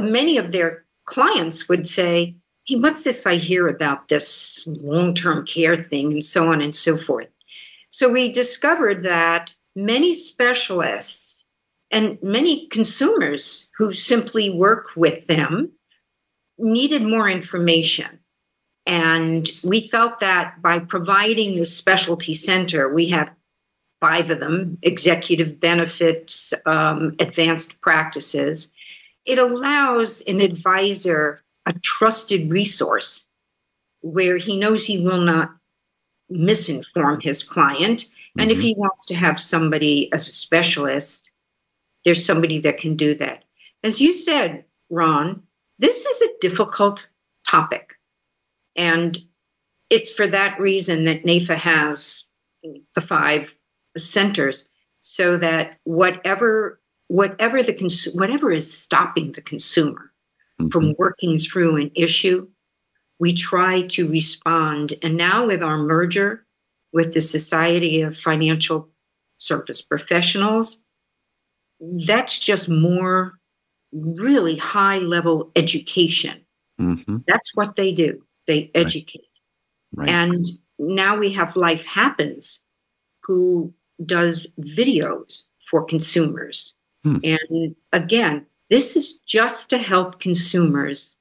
many 0.00 0.36
of 0.36 0.52
their 0.52 0.84
clients 1.04 1.68
would 1.68 1.86
say, 1.86 2.36
Hey, 2.66 2.76
what's 2.76 3.02
this 3.02 3.26
I 3.26 3.36
hear 3.36 3.66
about 3.66 4.08
this 4.08 4.66
long 4.66 5.14
term 5.14 5.44
care 5.44 5.82
thing, 5.82 6.12
and 6.12 6.24
so 6.24 6.50
on 6.50 6.60
and 6.60 6.74
so 6.74 6.96
forth. 6.96 7.28
So 7.90 8.08
we 8.08 8.32
discovered 8.32 9.02
that 9.02 9.52
many 9.74 10.14
specialists 10.14 11.44
and 11.90 12.18
many 12.22 12.68
consumers 12.68 13.68
who 13.76 13.92
simply 13.92 14.48
work 14.48 14.90
with 14.96 15.26
them 15.26 15.72
needed 16.58 17.02
more 17.02 17.28
information. 17.28 18.20
And 18.86 19.48
we 19.62 19.88
felt 19.88 20.20
that 20.20 20.60
by 20.62 20.78
providing 20.78 21.56
the 21.56 21.64
specialty 21.64 22.34
center, 22.34 22.92
we 22.92 23.08
have 23.08 23.30
five 24.02 24.30
of 24.30 24.40
them 24.40 24.76
executive 24.82 25.60
benefits, 25.60 26.52
um, 26.66 27.14
advanced 27.20 27.80
practices. 27.80 28.72
It 29.24 29.38
allows 29.38 30.22
an 30.22 30.40
advisor 30.40 31.40
a 31.66 31.72
trusted 31.74 32.50
resource 32.50 33.28
where 34.00 34.36
he 34.36 34.56
knows 34.56 34.84
he 34.84 35.00
will 35.00 35.20
not 35.20 35.52
misinform 36.28 37.22
his 37.22 37.44
client. 37.44 38.06
And 38.36 38.50
mm-hmm. 38.50 38.58
if 38.58 38.60
he 38.60 38.74
wants 38.76 39.06
to 39.06 39.14
have 39.14 39.38
somebody 39.38 40.12
as 40.12 40.28
a 40.28 40.32
specialist, 40.32 41.30
there's 42.04 42.26
somebody 42.26 42.58
that 42.58 42.78
can 42.78 42.96
do 42.96 43.14
that. 43.14 43.44
As 43.84 44.00
you 44.00 44.12
said, 44.12 44.64
Ron, 44.90 45.44
this 45.78 46.04
is 46.04 46.22
a 46.22 46.34
difficult 46.40 47.08
topic. 47.48 47.94
And 48.74 49.16
it's 49.90 50.10
for 50.10 50.26
that 50.26 50.58
reason 50.58 51.04
that 51.04 51.22
NAIFA 51.22 51.54
has 51.54 52.32
the 52.96 53.00
five 53.00 53.54
centers 53.96 54.68
so 55.00 55.36
that 55.36 55.78
whatever 55.84 56.80
whatever 57.08 57.62
the 57.62 57.72
cons- 57.72 58.08
whatever 58.14 58.52
is 58.52 58.72
stopping 58.72 59.32
the 59.32 59.42
consumer 59.42 60.12
mm-hmm. 60.60 60.68
from 60.70 60.94
working 60.98 61.38
through 61.38 61.76
an 61.76 61.90
issue 61.94 62.48
we 63.18 63.32
try 63.32 63.82
to 63.82 64.08
respond 64.08 64.94
and 65.02 65.16
now 65.16 65.46
with 65.46 65.62
our 65.62 65.78
merger 65.78 66.46
with 66.92 67.12
the 67.14 67.20
society 67.20 68.00
of 68.00 68.16
financial 68.16 68.88
service 69.38 69.82
professionals 69.82 70.84
that's 71.80 72.38
just 72.38 72.68
more 72.68 73.34
really 73.92 74.56
high 74.56 74.98
level 74.98 75.50
education. 75.56 76.40
Mm-hmm. 76.80 77.18
That's 77.26 77.54
what 77.54 77.76
they 77.76 77.92
do. 77.92 78.22
They 78.46 78.70
educate. 78.74 79.28
Right. 79.92 80.06
Right. 80.06 80.08
And 80.08 80.46
now 80.78 81.16
we 81.16 81.32
have 81.32 81.54
Life 81.54 81.84
Happens, 81.84 82.64
who 83.24 83.74
does 84.04 84.52
videos 84.60 85.48
for 85.70 85.84
consumers. 85.84 86.76
Hmm. 87.02 87.18
And 87.24 87.76
again, 87.92 88.46
this 88.70 88.96
is 88.96 89.18
just 89.26 89.70
to 89.70 89.78
help 89.78 90.20
consumers 90.20 91.16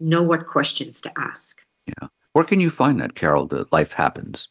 know 0.00 0.22
what 0.22 0.46
questions 0.46 1.00
to 1.02 1.12
ask. 1.16 1.60
Yeah. 1.86 2.08
Where 2.32 2.44
can 2.44 2.60
you 2.60 2.70
find 2.70 3.00
that, 3.00 3.14
Carroll? 3.14 3.46
that 3.48 3.72
Life 3.72 3.92
Happens. 3.92 4.48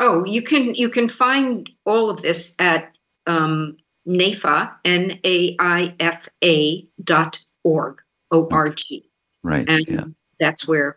Oh, 0.00 0.24
you 0.24 0.42
can 0.42 0.74
you 0.74 0.88
can 0.88 1.08
find 1.08 1.68
all 1.84 2.10
of 2.10 2.22
this 2.22 2.54
at 2.58 2.96
um, 3.26 3.76
NAIFA, 4.08 4.72
N 4.84 5.20
A 5.24 5.56
I 5.58 5.94
F 6.00 6.28
A 6.42 6.86
dot 7.02 7.38
org, 7.62 8.02
O 8.30 8.48
R 8.50 8.70
G. 8.70 9.08
Right. 9.42 9.68
And 9.68 9.86
yeah. 9.86 10.04
that's 10.40 10.66
where 10.66 10.96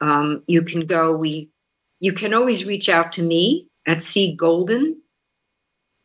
um, 0.00 0.42
you 0.46 0.62
can 0.62 0.86
go. 0.86 1.16
We 1.16 1.50
you 2.00 2.12
can 2.12 2.34
always 2.34 2.64
reach 2.64 2.88
out 2.88 3.12
to 3.12 3.22
me 3.22 3.68
at 3.86 4.02
C 4.02 4.34
Golden, 4.34 5.00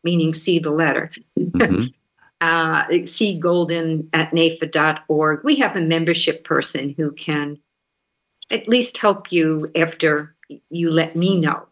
meaning 0.04 0.34
C 0.34 0.58
the 0.58 0.70
letter. 0.70 1.10
Mm-hmm. 1.38 1.84
uh, 2.40 3.06
C 3.06 3.38
Golden 3.38 4.08
at 4.12 4.30
NAIFA.org. 4.32 5.44
We 5.44 5.56
have 5.56 5.76
a 5.76 5.80
membership 5.80 6.44
person 6.44 6.94
who 6.96 7.12
can 7.12 7.58
at 8.50 8.68
least 8.68 8.98
help 8.98 9.32
you 9.32 9.70
after 9.74 10.34
you 10.70 10.90
let 10.90 11.16
me 11.16 11.40
know. 11.40 11.66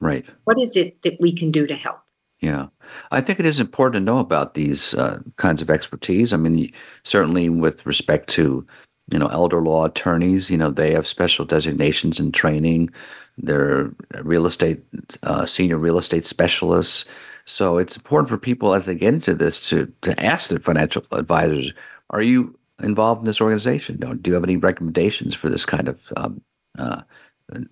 Right. 0.00 0.26
What 0.44 0.60
is 0.60 0.76
it 0.76 1.02
that 1.02 1.16
we 1.20 1.32
can 1.32 1.50
do 1.50 1.66
to 1.66 1.76
help? 1.76 2.00
Yeah, 2.40 2.66
I 3.10 3.22
think 3.22 3.40
it 3.40 3.46
is 3.46 3.58
important 3.58 4.02
to 4.02 4.12
know 4.12 4.18
about 4.18 4.52
these 4.52 4.92
uh, 4.94 5.20
kinds 5.36 5.62
of 5.62 5.70
expertise. 5.70 6.32
I 6.32 6.36
mean, 6.36 6.70
certainly 7.02 7.48
with 7.48 7.86
respect 7.86 8.28
to 8.30 8.66
you 9.10 9.18
know 9.18 9.28
elder 9.28 9.62
law 9.62 9.86
attorneys, 9.86 10.50
you 10.50 10.58
know 10.58 10.70
they 10.70 10.92
have 10.92 11.06
special 11.08 11.46
designations 11.46 12.20
and 12.20 12.34
training. 12.34 12.90
They're 13.38 13.90
real 14.22 14.46
estate 14.46 14.82
uh, 15.22 15.46
senior 15.46 15.78
real 15.78 15.98
estate 15.98 16.26
specialists. 16.26 17.04
So 17.46 17.78
it's 17.78 17.96
important 17.96 18.28
for 18.28 18.38
people 18.38 18.74
as 18.74 18.86
they 18.86 18.94
get 18.94 19.14
into 19.14 19.34
this 19.34 19.68
to 19.68 19.92
to 20.02 20.24
ask 20.24 20.50
their 20.50 20.58
financial 20.58 21.04
advisors, 21.12 21.72
"Are 22.10 22.22
you 22.22 22.58
involved 22.82 23.20
in 23.20 23.26
this 23.26 23.40
organization? 23.40 23.96
Do 23.96 24.30
you 24.30 24.34
have 24.34 24.44
any 24.44 24.56
recommendations 24.56 25.34
for 25.34 25.48
this 25.48 25.66
kind 25.66 25.88
of 25.88 26.00
um, 26.16 26.40
uh, 26.78 27.02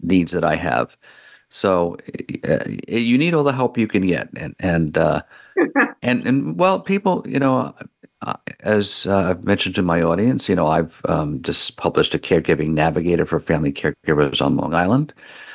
needs 0.03 0.33
that 0.33 0.44
I 0.44 0.57
have?" 0.57 0.96
So 1.48 1.96
uh, 2.48 2.64
you 2.88 3.18
need 3.18 3.35
all 3.35 3.44
the 3.44 3.53
help 3.53 3.77
you 3.79 3.87
can 3.87 4.07
get, 4.07 4.29
and 4.37 4.57
and 4.59 4.96
uh, 4.98 5.22
and 6.03 6.27
and 6.27 6.59
well, 6.59 6.81
people, 6.81 7.25
you 7.29 7.38
know, 7.38 7.75
uh, 8.22 8.35
as 8.61 9.07
uh, 9.07 9.31
I've 9.31 9.44
mentioned 9.44 9.75
to 9.75 9.83
my 9.83 10.01
audience, 10.01 10.48
you 10.48 10.55
know, 10.55 10.66
I've 10.66 11.03
um, 11.07 11.42
just 11.42 11.77
published 11.77 12.14
a 12.14 12.18
caregiving 12.18 12.70
navigator 12.70 13.27
for 13.27 13.40
family 13.40 13.72
caregivers 13.72 14.40
on 14.40 14.57
Long 14.57 14.75
Island. 14.75 15.12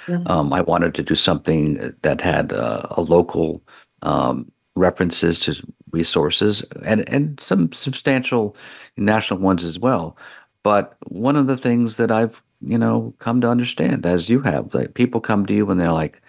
Yes. 0.08 0.30
Um, 0.30 0.54
I 0.54 0.62
wanted 0.62 0.96
to 0.96 1.04
do 1.04 1.16
something 1.16 1.94
that 2.02 2.22
had 2.22 2.54
uh, 2.54 2.88
a 2.92 3.02
local 3.02 3.62
um, 4.02 4.52
references 4.76 5.40
to 5.42 5.56
resources 5.92 6.64
and 6.84 7.08
and 7.10 7.40
some 7.40 7.72
substantial 7.72 8.56
national 8.98 9.40
ones 9.40 9.64
as 9.64 9.80
well. 9.80 10.18
But 10.64 10.96
one 11.08 11.36
of 11.36 11.48
the 11.48 11.58
things 11.58 11.98
that 11.98 12.12
I've 12.12 12.42
you 12.62 12.78
know 12.78 13.14
come 13.20 13.42
to 13.42 13.50
understand, 13.50 14.06
as 14.06 14.30
you 14.30 14.42
have, 14.42 14.74
like 14.74 14.94
people 14.94 15.22
come 15.22 15.46
to 15.46 15.54
you 15.54 15.70
and 15.70 15.80
they're 15.80 15.92
like, 15.92 16.22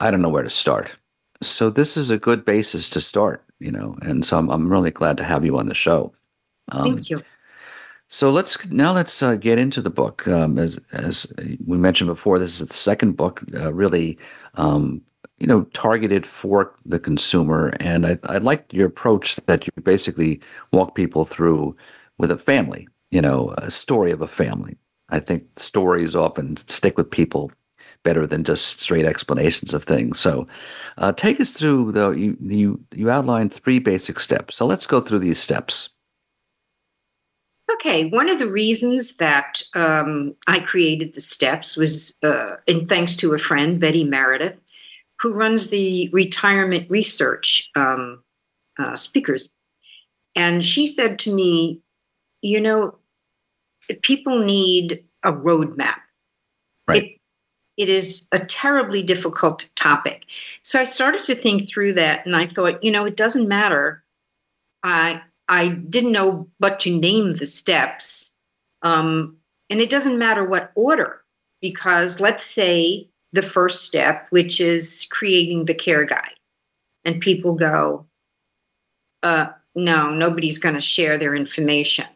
I 0.00 0.10
don't 0.10 0.22
know 0.22 0.28
where 0.28 0.42
to 0.42 0.50
start. 0.50 0.96
So 1.42 1.70
this 1.70 1.96
is 1.96 2.10
a 2.10 2.18
good 2.18 2.44
basis 2.44 2.88
to 2.90 3.00
start, 3.00 3.44
you 3.58 3.72
know. 3.72 3.96
And 4.02 4.24
so 4.24 4.38
I'm 4.38 4.48
I'm 4.50 4.68
really 4.68 4.90
glad 4.90 5.16
to 5.18 5.24
have 5.24 5.44
you 5.44 5.58
on 5.58 5.66
the 5.66 5.74
show. 5.74 6.12
Um, 6.70 6.94
Thank 6.94 7.10
you. 7.10 7.18
So 8.14 8.30
let's 8.30 8.64
now 8.70 8.92
let's 8.92 9.24
uh, 9.24 9.34
get 9.34 9.58
into 9.58 9.82
the 9.82 9.90
book. 9.90 10.28
Um, 10.28 10.56
as 10.56 10.80
as 10.92 11.26
we 11.66 11.76
mentioned 11.76 12.06
before, 12.06 12.38
this 12.38 12.60
is 12.60 12.68
the 12.68 12.72
second 12.72 13.16
book, 13.16 13.42
uh, 13.56 13.74
really, 13.74 14.16
um, 14.54 15.02
you 15.40 15.48
know, 15.48 15.64
targeted 15.74 16.24
for 16.24 16.72
the 16.86 17.00
consumer. 17.00 17.74
And 17.80 18.06
I, 18.06 18.18
I 18.22 18.38
like 18.38 18.72
your 18.72 18.86
approach 18.86 19.34
that 19.46 19.66
you 19.66 19.72
basically 19.82 20.40
walk 20.72 20.94
people 20.94 21.24
through 21.24 21.76
with 22.16 22.30
a 22.30 22.38
family. 22.38 22.86
You 23.10 23.20
know, 23.20 23.52
a 23.58 23.68
story 23.72 24.12
of 24.12 24.22
a 24.22 24.28
family. 24.28 24.78
I 25.08 25.18
think 25.18 25.42
stories 25.56 26.14
often 26.14 26.56
stick 26.68 26.96
with 26.96 27.10
people 27.10 27.50
better 28.04 28.28
than 28.28 28.44
just 28.44 28.78
straight 28.78 29.06
explanations 29.06 29.74
of 29.74 29.82
things. 29.82 30.20
So, 30.20 30.46
uh, 30.98 31.10
take 31.10 31.40
us 31.40 31.50
through 31.50 31.90
though. 31.90 32.12
You 32.12 32.36
you 32.40 32.80
you 32.92 33.10
outlined 33.10 33.52
three 33.52 33.80
basic 33.80 34.20
steps. 34.20 34.54
So 34.54 34.66
let's 34.66 34.86
go 34.86 35.00
through 35.00 35.18
these 35.18 35.40
steps. 35.40 35.88
Okay, 37.74 38.08
one 38.08 38.28
of 38.28 38.38
the 38.38 38.50
reasons 38.50 39.16
that 39.16 39.62
um, 39.74 40.34
I 40.46 40.60
created 40.60 41.14
the 41.14 41.20
steps 41.20 41.76
was 41.76 42.14
uh, 42.22 42.56
in 42.66 42.86
thanks 42.86 43.16
to 43.16 43.34
a 43.34 43.38
friend, 43.38 43.80
Betty 43.80 44.04
Meredith, 44.04 44.56
who 45.20 45.34
runs 45.34 45.68
the 45.68 46.08
retirement 46.12 46.88
research 46.90 47.70
um, 47.74 48.22
uh, 48.78 48.94
speakers. 48.94 49.54
And 50.36 50.64
she 50.64 50.86
said 50.86 51.18
to 51.20 51.34
me, 51.34 51.80
you 52.42 52.60
know, 52.60 52.98
people 54.02 54.38
need 54.44 55.04
a 55.22 55.32
roadmap. 55.32 55.96
Right. 56.86 57.04
It, 57.04 57.20
it 57.76 57.88
is 57.88 58.22
a 58.30 58.38
terribly 58.38 59.02
difficult 59.02 59.68
topic. 59.74 60.24
So 60.62 60.80
I 60.80 60.84
started 60.84 61.24
to 61.24 61.34
think 61.34 61.68
through 61.68 61.94
that 61.94 62.24
and 62.26 62.36
I 62.36 62.46
thought, 62.46 62.84
you 62.84 62.90
know, 62.90 63.04
it 63.04 63.16
doesn't 63.16 63.48
matter. 63.48 64.04
I 64.82 65.22
I 65.48 65.68
didn't 65.68 66.12
know 66.12 66.48
but 66.58 66.80
to 66.80 66.96
name 66.96 67.36
the 67.36 67.46
steps. 67.46 68.32
Um, 68.82 69.36
and 69.70 69.80
it 69.80 69.90
doesn't 69.90 70.18
matter 70.18 70.44
what 70.44 70.72
order, 70.74 71.22
because 71.60 72.20
let's 72.20 72.44
say 72.44 73.08
the 73.32 73.42
first 73.42 73.84
step, 73.84 74.26
which 74.30 74.60
is 74.60 75.06
creating 75.10 75.64
the 75.64 75.74
care 75.74 76.04
guide, 76.04 76.38
and 77.04 77.20
people 77.20 77.54
go, 77.54 78.06
uh, 79.22 79.48
no, 79.74 80.10
nobody's 80.10 80.58
going 80.58 80.74
to 80.74 80.80
share 80.80 81.18
their 81.18 81.34
information. 81.34 82.06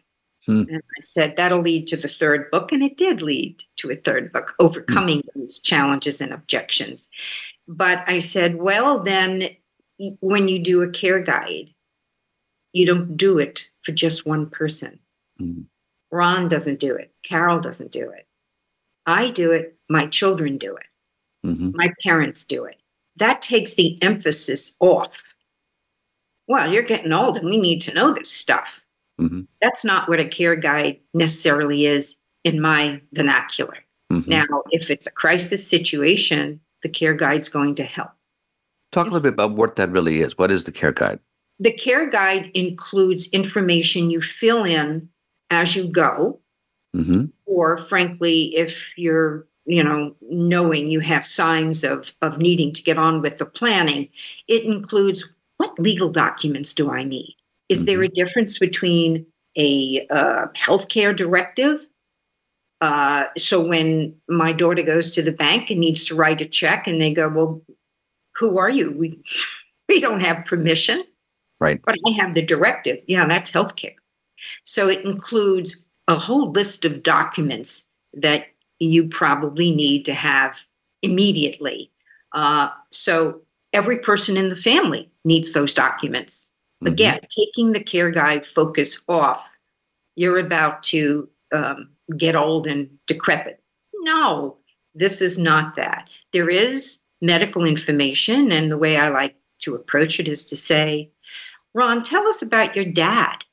Hmm. 0.47 0.65
And 0.69 0.77
I 0.79 1.01
said, 1.01 1.37
that'll 1.37 1.61
lead 1.61 1.89
to 1.89 1.97
the 1.97 2.09
third 2.09 2.51
book. 2.51 2.71
And 2.71 2.83
it 2.83 2.97
did 2.97 3.21
lead 3.23 3.63
to 3.77 3.91
a 3.91 3.97
third 3.97 4.33
book, 4.33 4.55
Overcoming 4.59 5.23
hmm. 5.35 5.41
these 5.41 5.59
challenges 5.59 6.21
and 6.21 6.33
objections. 6.33 7.09
But 7.67 8.05
I 8.07 8.19
said, 8.19 8.57
well, 8.57 9.01
then 9.03 9.51
when 10.21 10.49
you 10.49 10.59
do 10.59 10.83
a 10.83 10.91
care 10.91 11.21
guide, 11.21 11.75
you 12.73 12.87
don't 12.87 13.17
do 13.17 13.39
it 13.39 13.69
for 13.83 13.93
just 13.93 14.27
one 14.27 14.49
person. 14.49 14.99
Mm-hmm. 15.41 15.63
Ron 16.11 16.49
doesn't 16.49 16.81
do 16.81 16.95
it. 16.95 17.13
Carroll 17.25 17.61
doesn't 17.61 17.93
do 17.93 18.11
it. 18.11 18.27
I 19.07 19.31
do 19.31 19.53
it. 19.53 19.77
My 19.89 20.07
children 20.07 20.59
do 20.59 20.77
it. 20.77 20.87
Mm-hmm. 21.47 21.71
My 21.75 21.93
parents 22.03 22.45
do 22.45 22.65
it. 22.65 22.77
That 23.17 23.43
takes 23.43 23.75
the 23.75 24.01
emphasis 24.03 24.77
off. 24.81 25.29
Well, 26.47 26.73
you're 26.73 26.83
getting 26.83 27.13
old 27.13 27.37
and 27.37 27.47
we 27.47 27.59
need 27.59 27.81
to 27.83 27.95
know 27.95 28.15
this 28.15 28.31
stuff. 28.31 28.81
Mm-hmm. 29.21 29.43
That's 29.61 29.85
not 29.85 30.09
what 30.09 30.21
a 30.21 30.25
care 30.25 30.57
guide 30.57 31.01
necessarily 31.13 31.87
is 31.87 32.17
in 32.45 32.61
my 32.61 33.01
vernacular. 33.13 33.77
Mm-hmm. 34.13 34.31
Now, 34.31 34.47
if 34.71 34.91
it's 34.91 35.07
a 35.07 35.11
crisis 35.11 35.67
situation, 35.67 36.61
the 36.83 36.89
care 36.89 37.15
guide's 37.15 37.49
going 37.49 37.75
to 37.77 37.85
help. 37.85 38.11
Talk 38.93 39.07
a 39.07 39.11
little 39.11 39.23
bit 39.23 39.35
about 39.35 39.53
what 39.53 39.77
that 39.77 39.91
really 39.91 40.21
is. 40.21 40.39
What 40.39 40.51
is 40.51 40.65
the 40.65 40.73
care 40.73 40.93
guide? 40.93 41.21
The 41.61 41.73
care 41.73 42.09
guide 42.09 42.51
includes 42.55 43.29
information 43.29 44.11
you 44.11 44.21
fill 44.21 44.65
in 44.65 45.09
as 45.51 45.75
you 45.75 45.89
go. 45.89 46.41
Mm-hmm. 46.97 47.27
Or 47.47 47.77
frankly, 47.77 48.57
if 48.57 48.97
you're 48.97 49.49
you 49.69 49.85
know 49.85 50.15
knowing 50.23 50.89
you 50.89 51.01
have 51.01 51.27
signs 51.27 51.85
of 51.85 52.13
of 52.23 52.39
needing 52.39 52.73
to 52.73 52.83
get 52.83 52.99
on 52.99 53.21
with 53.21 53.37
the 53.37 53.45
planning 53.45 54.09
it 54.49 54.65
includes 54.65 55.25
what 55.59 55.79
legal 55.79 56.09
documents 56.11 56.73
do 56.73 56.91
i 56.91 57.05
need 57.05 57.37
is 57.69 57.81
mm-hmm. 57.81 57.87
there 57.87 58.03
a 58.03 58.09
difference 58.09 58.59
between 58.59 59.27
a 59.57 60.07
uh, 60.11 60.47
healthcare 60.57 61.15
directive 61.15 61.85
uh, 62.81 63.25
so 63.37 63.61
when 63.61 64.15
my 64.29 64.53
daughter 64.53 64.83
goes 64.83 65.11
to 65.11 65.21
the 65.21 65.33
bank 65.33 65.69
and 65.69 65.81
needs 65.81 66.05
to 66.05 66.15
write 66.15 66.41
a 66.41 66.47
check 66.47 66.87
and 66.87 67.01
they 67.01 67.13
go 67.13 67.29
well 67.29 67.63
who 68.37 68.59
are 68.59 68.71
you 68.71 68.93
we 68.97 69.23
we 69.89 70.01
don't 70.01 70.21
have 70.21 70.47
permission 70.47 71.03
Right. 71.61 71.81
But 71.85 71.97
I 72.07 72.11
have 72.13 72.35
the 72.35 72.43
directive. 72.43 72.99
Yeah, 73.07 73.27
that's 73.27 73.51
healthcare. 73.51 73.95
So 74.65 74.89
it 74.89 75.05
includes 75.05 75.85
a 76.07 76.19
whole 76.19 76.53
list 76.53 76.85
of 76.85 77.03
documents 77.03 77.87
that 78.15 78.47
you 78.79 79.09
probably 79.09 79.75
need 79.75 80.05
to 80.05 80.15
have 80.15 80.61
immediately. 81.03 81.91
Uh, 82.33 82.69
so 82.93 83.41
every 83.73 83.99
person 83.99 84.37
in 84.37 84.49
the 84.49 84.57
family 84.57 85.11
needs 85.25 85.53
those 85.53 85.75
documents. 85.75 86.53
Mm-hmm. 86.83 86.93
Again, 86.93 87.21
taking 87.37 87.73
the 87.73 87.83
care 87.83 88.11
guide 88.11 88.47
focus 88.47 89.03
off, 89.09 89.59
you're 90.15 90.39
about 90.39 90.83
to 90.85 91.29
um, 91.53 91.91
get 92.17 92.37
old 92.37 92.67
and 92.67 92.89
decrepit. 93.07 93.61
No, 94.03 94.57
this 94.95 95.21
is 95.21 95.39
not 95.39 95.77
that. 95.77 96.09
There 96.33 96.49
is 96.49 97.01
medical 97.21 97.65
information, 97.65 98.53
and 98.53 98.71
the 98.71 98.79
way 98.79 98.97
I 98.97 99.09
like 99.09 99.35
to 99.61 99.75
approach 99.75 100.21
it 100.21 100.29
is 100.29 100.45
to 100.45 100.57
say, 100.57 101.11
Ron, 101.79 102.03
tell 102.03 102.27
us 102.27 102.43
about 102.43 102.75
your 102.75 102.85
dad. 102.85 103.45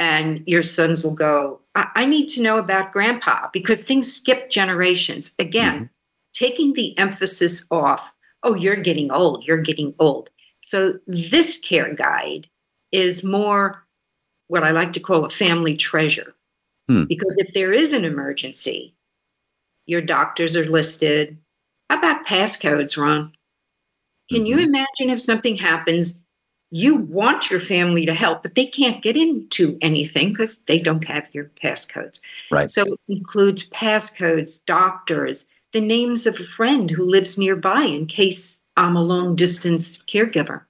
And 0.00 0.42
your 0.48 0.64
sons 0.64 1.04
will 1.04 1.14
go, 1.14 1.60
I, 1.76 1.86
I 1.94 2.06
need 2.06 2.26
to 2.30 2.42
know 2.42 2.58
about 2.58 2.90
grandpa 2.90 3.50
because 3.52 3.84
things 3.84 4.12
skip 4.12 4.50
generations. 4.50 5.32
Again, 5.38 5.74
mm-hmm. 5.74 5.84
taking 6.32 6.72
the 6.72 6.98
emphasis 6.98 7.64
off, 7.70 8.10
oh, 8.42 8.56
you're 8.56 8.74
getting 8.74 9.12
old, 9.12 9.46
you're 9.46 9.62
getting 9.62 9.94
old. 10.00 10.28
So 10.60 10.98
this 11.06 11.56
care 11.56 11.94
guide 11.94 12.48
is 12.90 13.22
more 13.22 13.86
what 14.48 14.64
I 14.64 14.72
like 14.72 14.92
to 14.94 15.00
call 15.00 15.24
a 15.24 15.30
family 15.30 15.76
treasure. 15.76 16.34
Hmm. 16.88 17.04
Because 17.04 17.36
if 17.38 17.54
there 17.54 17.72
is 17.72 17.92
an 17.92 18.04
emergency, 18.04 18.96
your 19.86 20.00
doctors 20.00 20.56
are 20.56 20.66
listed. 20.66 21.38
How 21.88 21.98
about 21.98 22.26
passcodes, 22.26 23.00
Ron? 23.00 23.32
Can 24.32 24.40
mm-hmm. 24.40 24.46
you 24.46 24.58
imagine 24.58 25.10
if 25.10 25.22
something 25.22 25.56
happens 25.56 26.14
you 26.76 26.96
want 26.96 27.52
your 27.52 27.60
family 27.60 28.04
to 28.04 28.12
help, 28.12 28.42
but 28.42 28.56
they 28.56 28.66
can't 28.66 29.00
get 29.00 29.16
into 29.16 29.78
anything 29.80 30.30
because 30.30 30.58
they 30.66 30.80
don't 30.80 31.04
have 31.04 31.24
your 31.32 31.48
passcodes. 31.62 32.18
Right. 32.50 32.68
So 32.68 32.82
it 32.82 33.00
includes 33.06 33.68
passcodes, 33.68 34.64
doctors, 34.64 35.46
the 35.72 35.80
names 35.80 36.26
of 36.26 36.40
a 36.40 36.44
friend 36.44 36.90
who 36.90 37.04
lives 37.04 37.38
nearby 37.38 37.84
in 37.84 38.06
case 38.06 38.64
I'm 38.76 38.96
a 38.96 39.04
long 39.04 39.36
distance 39.36 40.02
caregiver. 40.08 40.62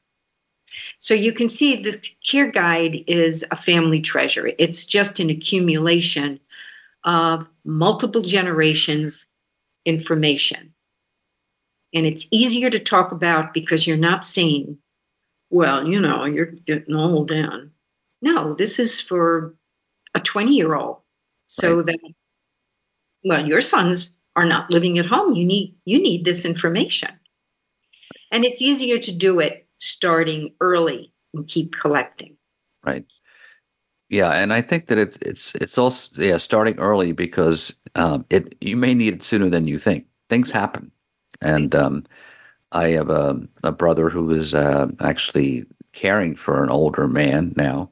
So 0.98 1.14
you 1.14 1.32
can 1.32 1.48
see 1.48 1.74
this 1.74 2.14
care 2.22 2.50
guide 2.50 3.02
is 3.06 3.42
a 3.50 3.56
family 3.56 4.02
treasure. 4.02 4.50
It's 4.58 4.84
just 4.84 5.20
an 5.20 5.30
accumulation 5.30 6.38
of 7.04 7.48
multiple 7.64 8.20
generations 8.20 9.26
information. 9.86 10.74
And 11.94 12.04
it's 12.04 12.28
easier 12.30 12.68
to 12.68 12.78
talk 12.78 13.10
about 13.10 13.54
because 13.54 13.86
you're 13.86 13.96
not 13.96 14.22
seeing 14.22 14.76
well, 15.54 15.86
you 15.86 16.00
know, 16.00 16.24
you're 16.24 16.46
getting 16.46 16.96
old 16.96 17.30
and 17.30 17.70
no, 18.20 18.54
this 18.54 18.80
is 18.80 19.00
for 19.00 19.54
a 20.12 20.18
20 20.18 20.52
year 20.52 20.74
old. 20.74 20.98
So 21.46 21.76
right. 21.76 21.86
that, 21.86 21.98
well, 23.24 23.46
your 23.46 23.60
sons 23.60 24.16
are 24.34 24.46
not 24.46 24.72
living 24.72 24.98
at 24.98 25.06
home. 25.06 25.34
You 25.34 25.44
need, 25.44 25.76
you 25.84 26.02
need 26.02 26.24
this 26.24 26.44
information. 26.44 27.10
And 28.32 28.44
it's 28.44 28.60
easier 28.60 28.98
to 28.98 29.12
do 29.12 29.38
it 29.38 29.68
starting 29.76 30.54
early 30.60 31.12
and 31.32 31.46
keep 31.46 31.76
collecting. 31.76 32.36
Right. 32.84 33.06
Yeah, 34.08 34.32
and 34.32 34.52
I 34.52 34.60
think 34.60 34.86
that 34.86 34.98
it, 34.98 35.16
it's 35.22 35.54
it's 35.54 35.78
also 35.78 36.10
yeah 36.22 36.36
starting 36.36 36.78
early 36.78 37.12
because 37.12 37.74
um, 37.94 38.26
it 38.28 38.54
you 38.60 38.76
may 38.76 38.92
need 38.94 39.14
it 39.14 39.22
sooner 39.22 39.48
than 39.48 39.66
you 39.66 39.78
think. 39.78 40.06
Things 40.28 40.50
happen, 40.50 40.92
and 41.40 41.74
um, 41.74 42.04
I 42.74 42.88
have 42.90 43.08
a, 43.08 43.40
a 43.62 43.72
brother 43.72 44.10
who 44.10 44.30
is 44.32 44.54
uh, 44.54 44.88
actually 45.00 45.64
caring 45.92 46.34
for 46.34 46.62
an 46.62 46.70
older 46.70 47.06
man 47.06 47.54
now, 47.56 47.90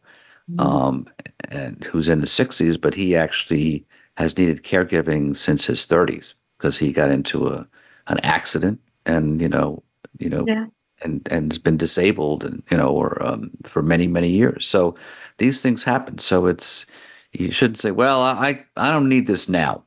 um, 0.58 1.06
and 1.48 1.82
who's 1.84 2.08
in 2.08 2.20
his 2.20 2.30
60s, 2.30 2.80
but 2.80 2.94
he 2.94 3.14
actually 3.16 3.86
has 4.16 4.36
needed 4.36 4.62
caregiving 4.64 5.36
since 5.36 5.64
his 5.64 5.86
30s 5.86 6.34
because 6.58 6.76
he 6.78 6.92
got 6.92 7.10
into 7.10 7.46
a 7.48 7.66
an 8.08 8.18
accident 8.24 8.80
and 9.06 9.40
you 9.40 9.48
know 9.48 9.80
you 10.18 10.28
know 10.28 10.44
Yeah. 10.46 10.66
and 11.02 11.26
and 11.30 11.52
has 11.52 11.58
been 11.58 11.76
disabled 11.76 12.44
and 12.44 12.62
you 12.70 12.76
know 12.76 12.90
or 12.90 13.22
um, 13.24 13.50
for 13.64 13.82
many 13.82 14.06
many 14.08 14.28
years. 14.28 14.66
So 14.66 14.96
these 15.38 15.62
things 15.62 15.84
happen. 15.84 16.18
So 16.18 16.46
it's 16.46 16.84
you 17.32 17.50
shouldn't 17.52 17.78
say, 17.78 17.92
well, 17.92 18.20
I 18.22 18.64
I 18.76 18.90
don't 18.90 19.08
need 19.08 19.26
this 19.28 19.48
now. 19.48 19.84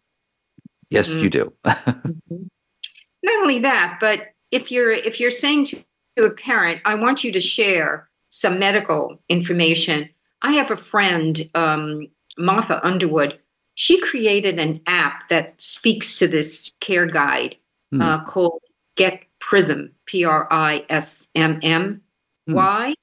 Yes, 0.89 1.17
Mhm. 1.17 1.23
you 1.23 1.29
do. 1.29 1.53
not 1.65 3.41
only 3.41 3.59
that 3.59 3.97
but 3.99 4.34
if 4.55 4.71
you're 4.71 4.91
if 5.09 5.19
you're 5.19 5.31
saying 5.43 5.65
to, 5.65 5.75
to 6.15 6.23
a 6.25 6.31
parent 6.31 6.81
i 6.85 6.95
want 6.95 7.23
you 7.23 7.31
to 7.31 7.41
share 7.41 8.09
some 8.29 8.57
medical 8.59 9.01
information 9.29 10.09
i 10.41 10.51
have 10.59 10.71
a 10.71 10.75
friend 10.91 11.33
um, 11.55 12.07
martha 12.37 12.77
underwood 12.85 13.31
she 13.75 13.99
created 13.99 14.57
an 14.59 14.79
app 14.87 15.27
that 15.29 15.59
speaks 15.61 16.15
to 16.15 16.27
this 16.27 16.71
care 16.79 17.05
guide 17.19 17.55
Hmm. 17.91 18.01
uh, 18.01 18.23
called 18.25 18.61
get 18.97 19.19
prism 19.39 19.91
p-r-i-s-m-m 20.07 22.01
Hmm. 22.47 22.53
why 22.53 22.93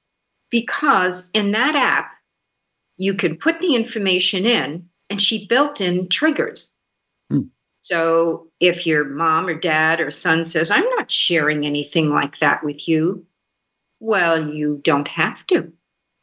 because 0.49 1.29
in 1.33 1.51
that 1.51 1.75
app 1.75 2.11
you 2.97 3.13
can 3.13 3.35
put 3.37 3.59
the 3.59 3.75
information 3.75 4.45
in 4.45 4.87
and 5.09 5.21
she 5.21 5.47
built 5.47 5.79
in 5.81 6.09
triggers 6.09 6.75
Hmm. 7.31 7.47
so 7.81 8.47
if 8.63 8.87
your 8.87 9.03
mom 9.03 9.47
or 9.47 9.55
dad 9.55 9.99
or 9.99 10.09
son 10.09 10.45
says, 10.45 10.71
I'm 10.71 10.87
not 10.91 11.11
sharing 11.11 11.65
anything 11.65 12.09
like 12.09 12.39
that 12.39 12.63
with 12.63 12.87
you, 12.87 13.25
well, 13.99 14.49
you 14.49 14.79
don't 14.83 15.07
have 15.09 15.45
to. 15.47 15.71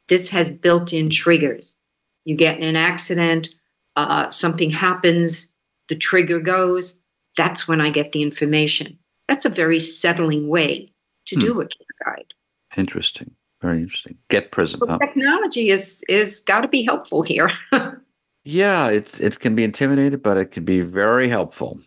This 0.08 0.30
has 0.30 0.50
built 0.50 0.92
in 0.92 1.10
triggers. 1.10 1.76
You 2.24 2.34
get 2.36 2.56
in 2.56 2.64
an 2.64 2.76
accident, 2.76 3.50
uh, 3.96 4.30
something 4.30 4.70
happens, 4.70 5.52
the 5.90 5.96
trigger 5.96 6.40
goes. 6.40 6.98
That's 7.36 7.68
when 7.68 7.80
I 7.80 7.90
get 7.90 8.12
the 8.12 8.22
information. 8.22 8.98
That's 9.28 9.44
a 9.44 9.50
very 9.50 9.78
settling 9.78 10.48
way 10.48 10.92
to 11.26 11.36
do 11.36 11.60
a 11.60 11.66
care 11.66 11.86
guide. 12.04 12.34
interesting. 12.76 13.32
Very 13.60 13.82
interesting. 13.82 14.16
Get 14.30 14.50
Prism. 14.50 14.80
Huh? 14.88 14.96
technology 14.98 15.68
is 15.68 16.02
is 16.08 16.40
got 16.40 16.62
to 16.62 16.68
be 16.68 16.82
helpful 16.82 17.22
here. 17.22 17.50
Yeah, 18.44 18.88
it's 18.88 19.20
it 19.20 19.38
can 19.38 19.54
be 19.54 19.64
intimidated, 19.64 20.22
but 20.22 20.38
it 20.38 20.50
can 20.50 20.64
be 20.64 20.80
very 20.80 21.28
helpful. 21.28 21.78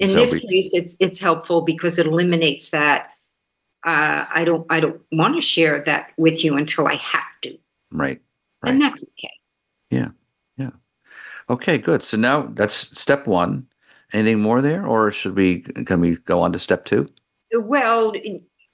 In 0.00 0.16
this 0.16 0.34
case, 0.34 0.74
it's 0.74 0.96
it's 0.98 1.20
helpful 1.20 1.60
because 1.62 1.98
it 1.98 2.06
eliminates 2.06 2.70
that. 2.70 3.10
Uh, 3.86 4.26
I 4.34 4.44
don't 4.44 4.66
I 4.70 4.80
don't 4.80 5.00
want 5.12 5.36
to 5.36 5.40
share 5.40 5.82
that 5.84 6.12
with 6.16 6.44
you 6.44 6.56
until 6.56 6.86
I 6.86 6.94
have 6.96 7.40
to, 7.42 7.56
Right. 7.90 8.20
Right. 8.62 8.72
and 8.72 8.80
that's 8.80 9.02
okay. 9.02 9.32
Yeah. 9.90 10.08
Yeah. 10.56 10.70
Okay, 11.48 11.78
good. 11.78 12.02
So 12.02 12.16
now 12.16 12.42
that's 12.42 12.74
step 12.98 13.26
one. 13.26 13.66
Anything 14.12 14.40
more 14.40 14.60
there, 14.60 14.84
or 14.86 15.10
should 15.12 15.36
we? 15.36 15.60
Can 15.60 16.00
we 16.00 16.16
go 16.16 16.40
on 16.40 16.52
to 16.52 16.58
step 16.58 16.84
two? 16.84 17.08
Well, 17.54 18.12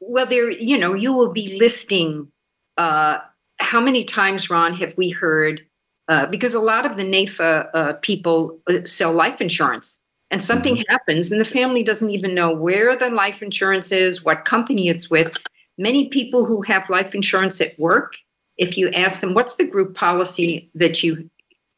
well, 0.01 0.27
there 0.27 0.51
you 0.51 0.79
know 0.79 0.95
you 0.95 1.13
will 1.13 1.33
be 1.33 1.57
listing. 1.59 2.29
Uh, 2.77 3.19
how 3.59 3.81
many 3.81 4.05
times, 4.05 4.51
Ron, 4.51 4.75
have 4.75 4.97
we 4.97 5.11
heard? 5.11 5.67
Uh, 6.09 6.27
because 6.27 6.55
a 6.55 6.61
lot 6.61 6.87
of 6.87 6.97
the 6.97 7.03
NAIFA 7.03 7.69
uh, 7.75 7.93
people 8.03 8.61
uh, 8.69 8.85
sell 8.85 9.13
life 9.13 9.41
insurance, 9.41 9.99
and 10.31 10.43
something 10.43 10.75
mm-hmm. 10.75 10.91
happens, 10.91 11.31
and 11.31 11.41
the 11.41 11.45
family 11.45 11.83
doesn't 11.83 12.11
even 12.11 12.35
know 12.35 12.53
where 12.53 12.97
the 12.97 13.11
life 13.11 13.43
insurance 13.43 13.93
is, 13.93 14.25
what 14.25 14.45
company 14.45 14.89
it's 14.89 15.09
with. 15.09 15.33
Many 15.79 16.09
people 16.09 16.45
who 16.45 16.63
have 16.63 16.89
life 16.91 17.15
insurance 17.15 17.61
at 17.61 17.79
work, 17.79 18.17
if 18.57 18.77
you 18.77 18.89
ask 18.91 19.21
them, 19.21 19.35
"What's 19.35 19.57
the 19.57 19.67
group 19.67 19.95
policy 19.95 20.71
that 20.75 21.03
you, 21.03 21.31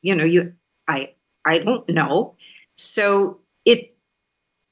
you 0.03 0.15
know, 0.15 0.25
you," 0.25 0.53
I, 0.87 1.13
I 1.45 1.59
don't 1.59 1.89
know. 1.89 2.37
So 2.77 3.41
it, 3.65 3.95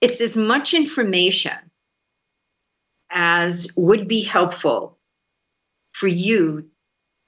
it's 0.01 0.21
as 0.21 0.37
much 0.37 0.73
information 0.73 1.53
as 3.11 3.69
would 3.77 4.09
be 4.09 4.23
helpful 4.23 4.99
for 5.93 6.07
you 6.07 6.69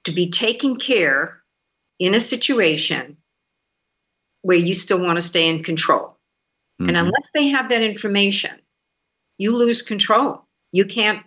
to 0.05 0.13
be 0.13 0.31
taking 0.31 0.77
care 0.77 1.43
in 1.99 2.15
a 2.15 2.21
situation 2.21 3.17
where 4.43 4.57
you 4.57 4.75
still 4.75 5.03
want 5.03 5.17
to 5.17 5.21
stay 5.21 5.49
in 5.49 5.63
control. 5.63 6.18
And 6.81 6.91
Mhm. 6.91 7.01
unless 7.01 7.31
they 7.35 7.49
have 7.49 7.69
that 7.71 7.83
information, 7.83 8.61
you 9.39 9.57
lose 9.57 9.83
control. 9.83 10.47
You 10.73 10.85
can't 10.87 11.25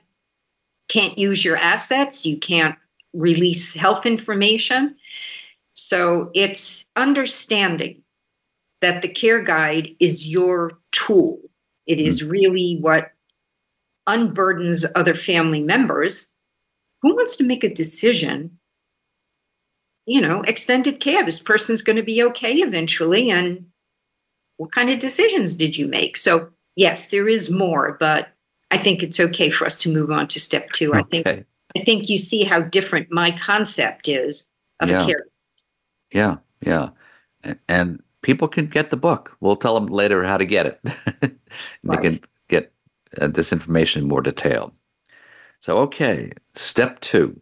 can't 0.89 1.17
use 1.17 1.45
your 1.45 1.57
assets, 1.57 2.25
you 2.25 2.37
can't 2.37 2.77
release 3.13 3.73
health 3.75 4.05
information. 4.05 4.95
So 5.75 6.31
it's 6.35 6.89
understanding 6.95 8.03
that 8.81 9.01
the 9.01 9.09
care 9.09 9.41
guide 9.43 9.95
is 9.99 10.27
your 10.27 10.79
tool. 10.91 11.39
It 11.87 11.99
is 11.99 12.23
really 12.23 12.77
what 12.81 13.11
unburdens 14.07 14.85
other 14.95 15.15
family 15.15 15.61
members. 15.61 16.31
Who 17.01 17.15
wants 17.15 17.35
to 17.37 17.43
make 17.43 17.63
a 17.63 17.73
decision? 17.73 18.59
You 20.05 20.21
know, 20.21 20.41
extended 20.43 20.99
care. 20.99 21.23
This 21.23 21.39
person's 21.39 21.81
going 21.81 21.95
to 21.97 22.03
be 22.03 22.23
okay 22.23 22.53
eventually. 22.55 23.29
And 23.29 23.70
what 24.61 24.71
kind 24.71 24.91
of 24.91 24.99
decisions 24.99 25.55
did 25.55 25.75
you 25.75 25.87
make? 25.87 26.15
So, 26.15 26.47
yes, 26.75 27.07
there 27.07 27.27
is 27.27 27.49
more, 27.49 27.97
but 27.99 28.27
I 28.69 28.77
think 28.77 29.01
it's 29.01 29.19
okay 29.19 29.49
for 29.49 29.65
us 29.65 29.81
to 29.81 29.91
move 29.91 30.11
on 30.11 30.27
to 30.27 30.39
step 30.39 30.71
two. 30.71 30.93
I 30.93 31.01
think 31.01 31.25
I 31.25 31.79
think 31.79 32.09
you 32.09 32.19
see 32.19 32.43
how 32.43 32.61
different 32.61 33.11
my 33.11 33.31
concept 33.31 34.07
is 34.07 34.47
of 34.79 34.91
Yeah. 34.91 35.01
a 35.01 35.05
care. 35.07 35.25
Yeah, 36.13 36.35
yeah, 36.61 36.89
and 37.67 38.03
people 38.21 38.47
can 38.47 38.67
get 38.67 38.91
the 38.91 38.97
book. 38.97 39.35
We'll 39.39 39.55
tell 39.55 39.73
them 39.73 39.87
later 39.87 40.23
how 40.23 40.37
to 40.37 40.45
get 40.45 40.67
it. 40.67 40.79
they 41.21 41.31
Right. 41.83 42.01
can 42.03 42.19
get 42.47 42.71
uh, 43.19 43.27
this 43.27 43.51
information 43.51 44.03
in 44.03 44.07
more 44.09 44.21
detail. 44.21 44.75
So, 45.59 45.79
okay, 45.79 46.31
step 46.53 46.99
two, 46.99 47.39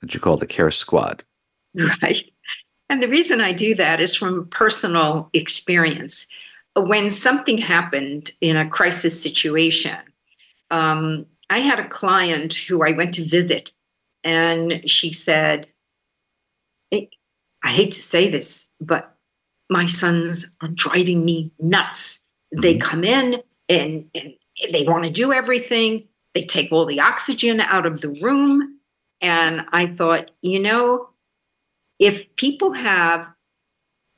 what 0.00 0.12
you 0.12 0.20
call 0.20 0.36
the 0.36 0.46
care 0.46 0.70
squad. 0.70 1.24
Right. 2.02 2.24
And 2.90 3.00
the 3.00 3.08
reason 3.08 3.40
I 3.40 3.52
do 3.52 3.76
that 3.76 4.00
is 4.00 4.16
from 4.16 4.48
personal 4.48 5.30
experience. 5.32 6.26
When 6.76 7.10
something 7.10 7.58
happened 7.58 8.32
in 8.40 8.56
a 8.56 8.68
crisis 8.68 9.20
situation, 9.20 9.96
um, 10.70 11.26
I 11.48 11.58
had 11.58 11.80
a 11.80 11.88
client 11.88 12.54
who 12.54 12.84
I 12.84 12.92
went 12.92 13.14
to 13.14 13.24
visit, 13.24 13.72
and 14.22 14.88
she 14.88 15.12
said, 15.12 15.66
I 16.92 17.70
hate 17.70 17.90
to 17.92 18.02
say 18.02 18.28
this, 18.28 18.70
but 18.80 19.16
my 19.68 19.86
sons 19.86 20.50
are 20.60 20.68
driving 20.68 21.24
me 21.24 21.52
nuts. 21.58 22.22
They 22.52 22.74
Mhm. 22.74 22.80
come 22.80 23.04
in 23.04 23.42
and, 23.68 24.10
and 24.14 24.34
they 24.72 24.84
want 24.84 25.04
to 25.04 25.10
do 25.10 25.32
everything, 25.32 26.08
they 26.34 26.44
take 26.44 26.72
all 26.72 26.86
the 26.86 27.00
oxygen 27.00 27.60
out 27.60 27.86
of 27.86 28.00
the 28.00 28.08
room. 28.22 28.80
And 29.20 29.66
I 29.72 29.86
thought, 29.86 30.30
you 30.42 30.58
know, 30.58 31.10
if 31.98 32.34
people 32.36 32.72
have 32.72 33.26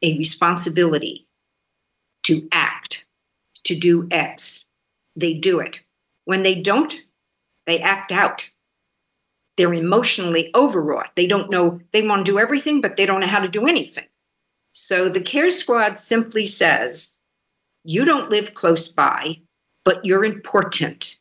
a 0.02 0.16
responsibility 0.16 1.26
to 2.24 2.48
act, 2.52 3.06
to 3.64 3.74
do 3.74 4.08
X, 4.10 4.68
they 5.16 5.34
do 5.34 5.60
it. 5.60 5.80
When 6.24 6.42
they 6.42 6.54
don't, 6.54 6.94
they 7.66 7.80
act 7.80 8.12
out. 8.12 8.50
They're 9.56 9.74
emotionally 9.74 10.50
overwrought. 10.54 11.14
They 11.14 11.26
don't 11.26 11.50
know, 11.50 11.80
they 11.92 12.06
want 12.06 12.24
to 12.24 12.32
do 12.32 12.38
everything, 12.38 12.80
but 12.80 12.96
they 12.96 13.06
don't 13.06 13.20
know 13.20 13.26
how 13.26 13.40
to 13.40 13.48
do 13.48 13.66
anything. 13.66 14.06
So 14.72 15.08
the 15.08 15.20
care 15.20 15.50
squad 15.50 15.98
simply 15.98 16.46
says, 16.46 17.18
you 17.84 18.04
don't 18.04 18.30
live 18.30 18.54
close 18.54 18.88
by, 18.88 19.40
but 19.84 20.04
you're 20.04 20.24
important. 20.24 21.16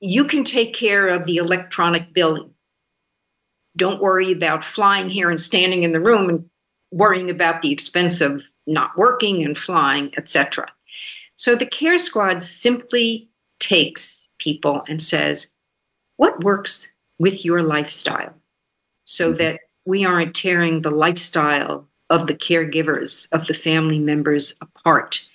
You 0.00 0.24
can 0.24 0.42
take 0.42 0.74
care 0.74 1.08
of 1.08 1.24
the 1.24 1.36
electronic 1.36 2.12
billing 2.12 2.54
don't 3.76 4.00
worry 4.00 4.32
about 4.32 4.64
flying 4.64 5.10
here 5.10 5.28
and 5.28 5.38
standing 5.38 5.82
in 5.82 5.92
the 5.92 6.00
room 6.00 6.28
and 6.28 6.48
worrying 6.90 7.30
about 7.30 7.62
the 7.62 7.72
expense 7.72 8.20
of 8.20 8.42
not 8.66 8.96
working 8.96 9.44
and 9.44 9.56
flying, 9.56 10.12
etc. 10.16 10.70
So 11.36 11.54
the 11.54 11.66
care 11.66 11.98
squad 11.98 12.42
simply 12.42 13.28
takes 13.60 14.28
people 14.38 14.82
and 14.88 15.02
says, 15.02 15.52
what 16.16 16.44
works 16.44 16.90
with 17.18 17.44
your 17.44 17.62
lifestyle 17.62 18.34
so 19.04 19.28
mm-hmm. 19.28 19.38
that 19.38 19.60
we 19.84 20.04
aren't 20.04 20.34
tearing 20.34 20.82
the 20.82 20.90
lifestyle 20.90 21.86
of 22.10 22.26
the 22.26 22.34
caregivers, 22.34 23.28
of 23.32 23.46
the 23.46 23.54
family 23.54 23.98
members 23.98 24.56
apart. 24.60 25.26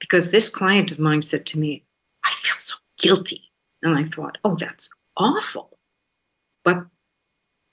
Because 0.00 0.30
this 0.30 0.48
client 0.48 0.92
of 0.92 0.98
mine 0.98 1.22
said 1.22 1.46
to 1.46 1.58
me, 1.58 1.84
I 2.24 2.30
feel 2.34 2.56
so 2.58 2.76
guilty. 2.98 3.50
And 3.82 3.96
I 3.96 4.04
thought, 4.04 4.38
oh, 4.44 4.56
that's 4.56 4.90
awful. 5.16 5.78
But 6.64 6.84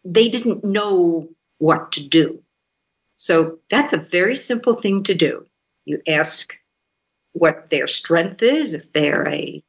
they 0.04 0.30
didn't 0.30 0.64
know 0.64 1.30
what 1.58 1.92
to 1.94 2.04
do. 2.04 2.42
So 3.18 3.60
that's 3.70 3.94
a 3.94 3.98
very 3.98 4.36
simple 4.36 4.76
thing 4.76 5.04
to 5.04 5.14
do. 5.14 5.46
You 5.86 6.02
ask 6.08 6.58
what 7.34 7.70
their 7.70 7.88
strength 7.88 8.42
is. 8.42 8.74
If 8.74 8.92
they're 8.94 9.28
a 9.28 9.64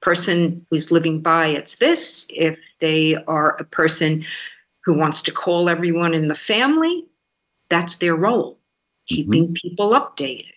person 0.00 0.66
who's 0.70 0.90
living 0.90 1.20
by, 1.20 1.48
it's 1.48 1.76
this. 1.76 2.26
If 2.30 2.60
they 2.80 3.16
are 3.26 3.56
a 3.56 3.64
person 3.64 4.24
who 4.88 4.94
wants 4.94 5.20
to 5.20 5.30
call 5.30 5.68
everyone 5.68 6.14
in 6.14 6.28
the 6.28 6.34
family. 6.34 7.04
That's 7.68 7.96
their 7.96 8.16
role, 8.16 8.58
keeping 9.06 9.44
mm-hmm. 9.44 9.52
people 9.52 9.90
updated. 9.90 10.54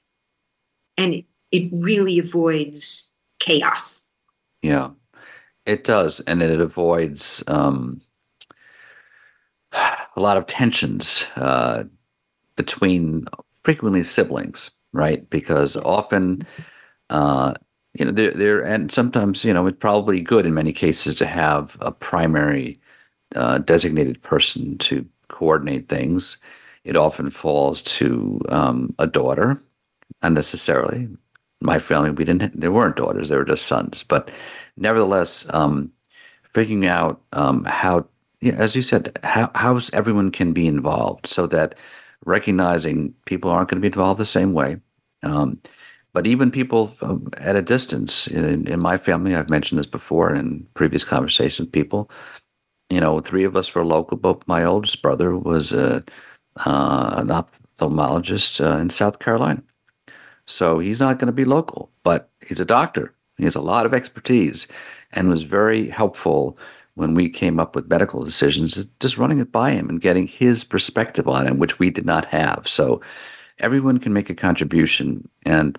And 0.98 1.16
it, 1.16 1.26
it 1.52 1.70
really 1.74 2.18
avoids 2.18 3.12
chaos. 3.42 4.08
Yeah, 4.62 4.92
it 5.66 5.84
does. 5.84 6.22
And 6.22 6.42
it 6.42 6.62
avoids 6.62 7.44
um, 7.48 8.00
a 9.74 10.08
lot 10.16 10.38
of 10.38 10.46
tensions 10.46 11.26
uh, 11.36 11.84
between 12.56 13.26
frequently 13.64 14.04
siblings, 14.04 14.72
right? 14.94 15.30
Because 15.30 15.78
often, 15.78 16.46
uh, 17.10 17.54
you 17.94 18.06
know, 18.06 18.12
there, 18.12 18.32
there, 18.32 18.62
and 18.62 18.92
sometimes, 18.92 19.44
you 19.44 19.54
know, 19.54 19.68
it's 19.68 19.78
probably 19.78 20.22
good 20.22 20.46
in 20.46 20.54
many 20.54 20.74
cases 20.74 21.16
to 21.16 21.26
have 21.26 21.78
a 21.82 21.92
primary 21.92 22.80
uh, 23.36 23.60
designated 23.60 24.22
person 24.22 24.78
to 24.80 25.06
coordinate 25.28 25.90
things. 25.90 26.38
It 26.84 26.96
often 26.96 27.30
falls 27.30 27.82
to 27.84 28.40
um, 28.50 28.96
a 28.98 29.08
daughter, 29.08 29.60
unnecessarily. 30.22 31.08
My 31.62 31.80
family, 31.80 32.12
we 32.12 32.26
didn't. 32.26 32.60
There 32.60 32.72
weren't 32.72 32.96
daughters; 32.96 33.30
they 33.30 33.38
were 33.38 33.46
just 33.46 33.68
sons. 33.68 34.04
But 34.04 34.32
nevertheless, 34.78 35.46
um, 35.54 35.92
figuring 36.54 36.88
out 36.88 37.22
um, 37.34 37.66
how, 37.66 38.08
yeah, 38.42 38.54
as 38.54 38.76
you 38.76 38.82
said, 38.82 39.20
how 39.24 39.52
how 39.54 39.80
everyone 39.94 40.32
can 40.32 40.54
be 40.54 40.66
involved, 40.66 41.28
so 41.28 41.46
that 41.48 41.76
recognizing 42.26 43.14
people 43.26 43.50
aren't 43.50 43.70
going 43.70 43.78
to 43.78 43.82
be 43.82 43.88
involved 43.88 44.20
the 44.20 44.26
same 44.26 44.54
way. 44.54 44.78
Um, 45.24 45.60
but 46.14 46.28
even 46.28 46.52
people 46.52 46.96
um, 47.02 47.30
at 47.38 47.56
a 47.56 47.62
distance, 47.62 48.28
in, 48.28 48.68
in, 48.68 48.80
my 48.80 48.98
family, 48.98 49.36
I've 49.36 49.50
mentioned 49.50 49.80
this 49.80 49.88
before 49.88 50.34
in 50.34 50.68
previous 50.74 51.04
conversations, 51.04 51.70
people, 51.70 52.10
you 52.90 53.00
know, 53.00 53.22
three 53.22 53.46
of 53.46 53.56
us 53.56 53.74
were 53.74 53.86
local, 53.86 54.18
but 54.18 54.46
my 54.48 54.64
oldest 54.64 55.02
brother 55.02 55.38
was 55.38 55.72
a, 55.72 56.04
uh, 56.66 57.16
an 57.18 57.28
ophthalmologist 57.28 58.64
uh, 58.64 58.78
in 58.80 58.90
South 58.90 59.20
Carolina. 59.20 59.64
So 60.46 60.80
he's 60.80 61.00
not 61.00 61.18
going 61.18 61.28
to 61.28 61.34
be 61.34 61.46
local, 61.46 61.92
but 62.04 62.30
he's 62.46 62.60
a 62.60 62.66
doctor. 62.66 63.14
He 63.38 63.46
has 63.46 63.56
a 63.56 63.62
lot 63.62 63.86
of 63.86 63.94
expertise 63.94 64.68
and 65.14 65.30
was 65.30 65.44
very 65.44 65.88
helpful 65.88 66.58
when 66.96 67.14
we 67.14 67.30
came 67.30 67.60
up 67.60 67.76
with 67.76 67.90
medical 67.90 68.24
decisions, 68.24 68.84
just 69.00 69.18
running 69.18 69.40
it 69.40 69.52
by 69.52 69.72
him 69.72 69.90
and 69.90 70.02
getting 70.02 70.28
his 70.28 70.64
perspective 70.64 71.28
on 71.28 71.48
it, 71.48 71.58
which 71.58 71.80
we 71.80 71.90
did 71.90 72.06
not 72.06 72.26
have. 72.26 72.68
So 72.68 73.02
everyone 73.60 73.98
can 74.00 74.14
make 74.14 74.30
a 74.30 74.36
contribution. 74.36 75.28
And 75.46 75.78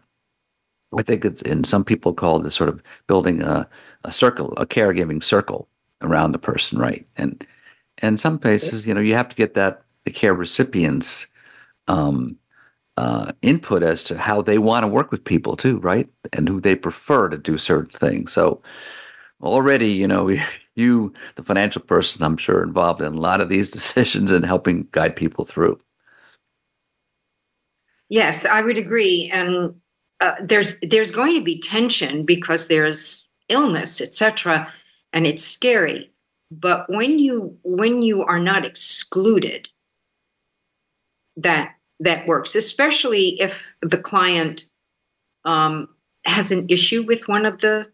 I 0.96 1.02
think 1.02 1.24
it's, 1.24 1.42
and 1.42 1.66
some 1.66 1.84
people 1.84 2.14
call 2.14 2.38
this 2.38 2.54
sort 2.54 2.70
of 2.70 2.82
building 3.06 3.42
a, 3.42 3.68
a 4.04 4.12
circle, 4.12 4.52
a 4.56 4.66
caregiving 4.66 5.22
circle 5.22 5.68
around 6.00 6.32
the 6.32 6.38
person, 6.38 6.78
right? 6.78 7.06
And 7.16 7.46
and 7.98 8.18
some 8.18 8.38
places, 8.38 8.86
you 8.86 8.94
know, 8.94 9.00
you 9.00 9.14
have 9.14 9.28
to 9.28 9.36
get 9.36 9.54
that 9.54 9.82
the 10.04 10.10
care 10.10 10.34
recipients 10.34 11.28
um, 11.88 12.36
uh, 12.96 13.32
input 13.42 13.82
as 13.82 14.02
to 14.04 14.18
how 14.18 14.42
they 14.42 14.58
want 14.58 14.82
to 14.82 14.88
work 14.88 15.10
with 15.10 15.24
people 15.24 15.56
too, 15.56 15.78
right? 15.78 16.08
And 16.32 16.48
who 16.48 16.60
they 16.60 16.74
prefer 16.74 17.28
to 17.28 17.38
do 17.38 17.56
certain 17.58 17.90
things. 17.90 18.32
So 18.32 18.62
already, 19.42 19.90
you 19.90 20.06
know, 20.06 20.30
you, 20.74 21.12
the 21.36 21.42
financial 21.42 21.82
person, 21.82 22.22
I'm 22.22 22.36
sure, 22.36 22.62
involved 22.62 23.00
in 23.00 23.14
a 23.14 23.20
lot 23.20 23.40
of 23.40 23.48
these 23.48 23.70
decisions 23.78 24.30
and 24.30 24.44
helping 24.44 24.88
guide 24.90 25.16
people 25.16 25.44
through. 25.44 25.80
Yes, 28.08 28.44
I 28.44 28.60
would 28.60 28.78
agree. 28.78 29.30
And 29.32 29.74
uh, 30.20 30.34
there's 30.42 30.78
there's 30.82 31.10
going 31.10 31.34
to 31.34 31.42
be 31.42 31.58
tension 31.58 32.24
because 32.24 32.68
there's 32.68 33.30
illness, 33.48 34.00
etc., 34.00 34.72
and 35.12 35.26
it's 35.26 35.42
scary. 35.42 36.12
But 36.50 36.88
when 36.90 37.18
you 37.18 37.56
when 37.64 38.02
you 38.02 38.22
are 38.22 38.38
not 38.38 38.66
excluded, 38.66 39.68
that 41.36 41.74
that 42.00 42.26
works, 42.26 42.54
especially 42.54 43.40
if 43.40 43.74
the 43.80 43.98
client 43.98 44.66
um, 45.44 45.88
has 46.26 46.52
an 46.52 46.66
issue 46.68 47.04
with 47.04 47.28
one 47.28 47.46
of 47.46 47.60
the 47.60 47.90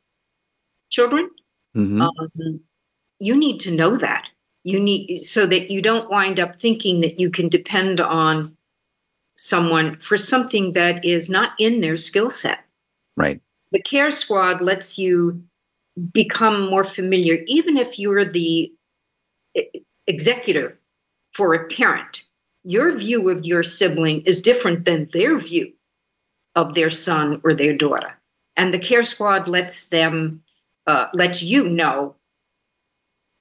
children. 0.91 1.31
Mm-hmm. 1.77 2.03
Um, 2.03 2.61
you 3.21 3.37
need 3.37 3.61
to 3.61 3.71
know 3.71 3.97
that 3.97 4.27
you 4.65 4.79
need 4.79 5.23
so 5.23 5.47
that 5.47 5.71
you 5.71 5.81
don't 5.81 6.11
wind 6.11 6.39
up 6.39 6.59
thinking 6.59 7.01
that 7.01 7.19
you 7.19 7.31
can 7.31 7.49
depend 7.49 8.01
on 8.01 8.57
someone 9.37 9.97
for 10.01 10.17
something 10.17 10.73
that 10.73 11.05
is 11.05 11.31
not 11.31 11.53
in 11.59 11.81
their 11.81 11.97
skill 11.97 12.31
set. 12.31 12.65
Right. 13.17 13.41
The 13.73 13.83
care 13.83 14.11
squad 14.11 14.61
lets 14.61 14.99
you 14.99 15.43
become 16.13 16.69
more 16.69 16.85
familiar, 16.85 17.43
even 17.47 17.77
if 17.77 17.99
you're 17.99 18.25
the 18.25 18.73
executor 20.07 20.79
for 21.33 21.55
a 21.55 21.67
parent. 21.69 22.25
Your 22.65 22.97
view 22.97 23.31
of 23.31 23.45
your 23.45 23.63
sibling 23.63 24.23
is 24.23 24.43
different 24.43 24.85
than 24.85 25.09
their 25.13 25.39
view 25.39 25.73
of 26.55 26.75
their 26.75 26.91
son 26.91 27.41
or 27.45 27.55
their 27.55 27.75
daughter. 27.75 28.19
And 28.57 28.75
the 28.75 28.79
care 28.79 29.05
squad 29.05 29.49
lets 29.49 29.89
them, 29.89 30.43
uh, 30.89 31.09
lets 31.13 31.43
you 31.43 31.69
know 31.69 32.17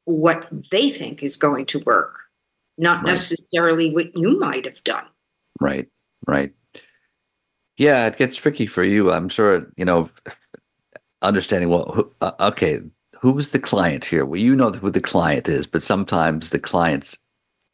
what 0.06 0.48
they 0.70 0.90
think 0.90 1.24
is 1.24 1.38
going 1.38 1.66
to 1.66 1.80
work, 1.80 2.20
not 2.78 2.98
right. 2.98 3.08
necessarily 3.08 3.92
what 3.92 4.16
you 4.16 4.38
might 4.38 4.66
have 4.66 4.84
done. 4.84 5.06
Right, 5.60 5.88
right. 6.28 6.54
Yeah, 7.78 8.06
it 8.06 8.18
gets 8.18 8.38
tricky 8.38 8.68
for 8.68 8.84
you. 8.84 9.12
I'm 9.12 9.30
sure, 9.30 9.66
you 9.78 9.86
know, 9.86 10.10
understanding 11.22 11.70
well, 11.70 11.92
who, 11.96 12.12
uh, 12.22 12.32
okay, 12.40 12.82
who's 13.20 13.50
the 13.50 13.60
client 13.60 14.04
here? 14.04 14.26
Well, 14.26 14.40
you 14.40 14.56
know 14.56 14.72
who 14.72 14.92
the 14.92 15.02
client 15.02 15.48
is, 15.48 15.68
but 15.68 15.84
sometimes 15.84 16.50
the 16.50 16.60
client's 16.60 17.18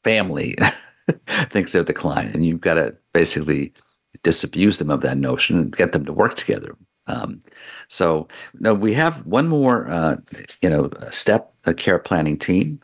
family 0.04 0.56
thinks 1.50 1.72
they're 1.72 1.84
the 1.84 1.94
client, 1.94 2.36
and 2.36 2.46
you've 2.46 2.62
got 2.62 2.76
to 2.76 2.96
basically 3.12 3.74
disabuse 4.22 4.78
them 4.78 4.92
of 4.92 5.02
that 5.02 5.18
notion 5.18 5.58
and 5.58 5.76
get 5.76 5.94
them 5.94 6.06
to 6.06 6.14
work 6.14 6.36
together. 6.36 6.76
Um, 7.08 7.42
so, 7.88 8.28
no, 8.60 8.74
we 8.74 8.94
have 8.94 9.26
one 9.26 9.48
more, 9.48 9.88
uh, 9.90 10.18
you 10.62 10.70
know, 10.70 10.90
step, 11.12 11.54
a 11.66 11.74
care 11.74 12.00
planning 12.00 12.38
team, 12.38 12.80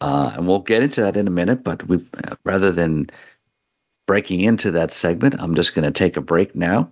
uh, 0.00 0.32
and 0.34 0.46
we'll 0.46 0.60
get 0.60 0.82
into 0.82 1.00
that 1.00 1.16
in 1.16 1.26
a 1.26 1.30
minute. 1.30 1.62
But 1.62 1.86
we, 1.88 1.96
uh, 2.24 2.36
rather 2.44 2.72
than 2.72 3.10
breaking 4.06 4.40
into 4.40 4.70
that 4.72 4.92
segment, 4.92 5.36
I'm 5.38 5.54
just 5.54 5.74
going 5.74 5.84
to 5.84 5.96
take 5.96 6.16
a 6.16 6.20
break 6.20 6.54
now, 6.54 6.90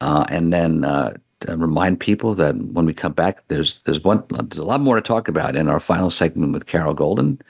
uh, 0.00 0.26
and 0.28 0.52
then 0.52 0.84
uh, 0.84 1.14
remind 1.48 2.00
people 2.00 2.34
that 2.34 2.56
when 2.56 2.84
we 2.84 2.94
come 2.94 3.12
back, 3.12 3.46
there's 3.48 3.80
there's 3.84 4.04
one 4.04 4.22
there's 4.30 4.58
a 4.58 4.64
lot 4.64 4.80
more 4.80 4.96
to 4.96 5.02
talk 5.02 5.28
about 5.28 5.56
in 5.56 5.68
our 5.68 5.80
final 5.80 6.10
segment 6.10 6.52
with 6.52 6.66
Carroll 6.66 6.94
Golden, 6.94 7.40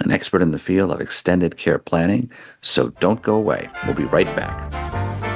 an 0.00 0.10
expert 0.10 0.42
in 0.42 0.50
the 0.50 0.58
field 0.58 0.90
of 0.90 1.00
extended 1.00 1.56
care 1.56 1.78
planning. 1.78 2.30
So 2.60 2.90
don't 3.00 3.22
go 3.22 3.36
away. 3.36 3.68
We'll 3.86 3.94
be 3.94 4.04
right 4.04 4.26
back. 4.36 5.29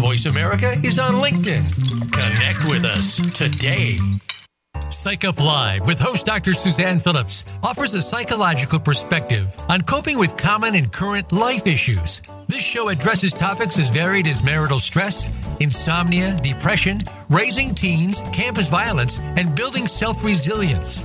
Voice 0.00 0.26
America 0.26 0.72
is 0.84 0.98
on 0.98 1.14
LinkedIn. 1.14 1.68
Connect 2.12 2.64
with 2.64 2.84
us 2.84 3.16
today. 3.32 3.98
Psych 4.90 5.24
Up 5.24 5.38
Live 5.38 5.86
with 5.86 6.00
host 6.00 6.26
Dr. 6.26 6.52
Suzanne 6.52 6.98
Phillips 6.98 7.44
offers 7.62 7.94
a 7.94 8.02
psychological 8.02 8.80
perspective 8.80 9.56
on 9.68 9.80
coping 9.82 10.18
with 10.18 10.36
common 10.36 10.74
and 10.74 10.92
current 10.92 11.30
life 11.32 11.66
issues. 11.66 12.22
This 12.48 12.62
show 12.62 12.88
addresses 12.88 13.32
topics 13.32 13.78
as 13.78 13.90
varied 13.90 14.26
as 14.26 14.42
marital 14.42 14.78
stress, 14.78 15.30
insomnia, 15.60 16.36
depression, 16.42 17.02
raising 17.28 17.74
teens, 17.74 18.22
campus 18.32 18.68
violence, 18.68 19.18
and 19.18 19.54
building 19.54 19.86
self 19.86 20.24
resilience. 20.24 21.04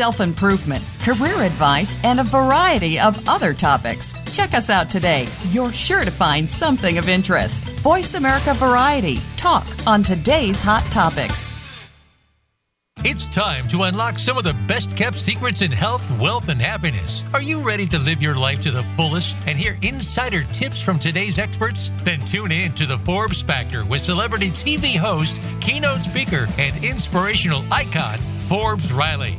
self 0.00 0.20
improvement, 0.22 0.82
career 1.02 1.42
advice, 1.42 1.94
and 2.04 2.20
a 2.20 2.24
variety 2.24 2.98
of 2.98 3.22
other 3.28 3.52
topics. 3.52 4.14
Check 4.34 4.54
us 4.54 4.70
out 4.70 4.88
today. 4.88 5.26
You're 5.50 5.74
sure 5.74 6.04
to 6.04 6.10
find 6.10 6.48
something 6.48 6.96
of 6.96 7.06
interest. 7.06 7.64
Voice 7.80 8.14
America 8.14 8.54
Variety. 8.54 9.18
Talk 9.36 9.66
on 9.86 10.02
today's 10.02 10.58
hot 10.58 10.84
topics. 10.90 11.52
It's 13.04 13.26
time 13.26 13.68
to 13.68 13.82
unlock 13.82 14.18
some 14.18 14.38
of 14.38 14.44
the 14.44 14.54
best 14.66 14.96
kept 14.96 15.18
secrets 15.18 15.60
in 15.60 15.70
health, 15.70 16.04
wealth, 16.18 16.48
and 16.48 16.60
happiness. 16.62 17.22
Are 17.34 17.42
you 17.42 17.62
ready 17.62 17.86
to 17.88 17.98
live 17.98 18.22
your 18.22 18.36
life 18.36 18.62
to 18.62 18.70
the 18.70 18.82
fullest 18.96 19.36
and 19.46 19.58
hear 19.58 19.78
insider 19.82 20.44
tips 20.44 20.82
from 20.82 20.98
today's 20.98 21.38
experts? 21.38 21.90
Then 22.04 22.24
tune 22.24 22.52
in 22.52 22.72
to 22.72 22.86
the 22.86 22.98
Forbes 22.98 23.42
Factor 23.42 23.84
with 23.84 24.02
celebrity 24.02 24.50
TV 24.50 24.96
host, 24.96 25.42
keynote 25.60 26.00
speaker, 26.00 26.46
and 26.56 26.82
inspirational 26.82 27.64
icon, 27.70 28.18
Forbes 28.36 28.94
Riley. 28.94 29.38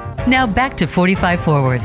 Now 0.27 0.45
back 0.45 0.77
to 0.77 0.85
45 0.85 1.39
Forward. 1.39 1.81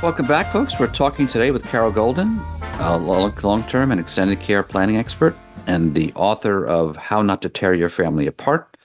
Welcome 0.00 0.28
back, 0.28 0.52
folks. 0.52 0.78
We're 0.78 0.86
talking 0.86 1.26
today 1.26 1.50
with 1.50 1.64
Carroll 1.64 1.90
Golden, 1.90 2.38
a 2.78 2.96
long 2.96 3.64
term 3.64 3.90
and 3.90 4.00
extended 4.00 4.38
care 4.38 4.62
planning 4.62 4.98
expert 4.98 5.36
and 5.66 5.96
the 5.96 6.12
author 6.14 6.64
of 6.64 6.94
How 6.94 7.22
Not 7.22 7.42
to 7.42 7.48
Tear 7.48 7.74
Your 7.74 7.88
Family 7.88 8.28
Apart 8.28 8.76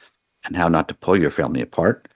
and 0.46 0.58
How 0.58 0.68
Not 0.68 0.88
to 0.88 0.96
Pull 0.96 1.18
Your 1.18 1.30
Family 1.30 1.62
Apart. 1.62 2.08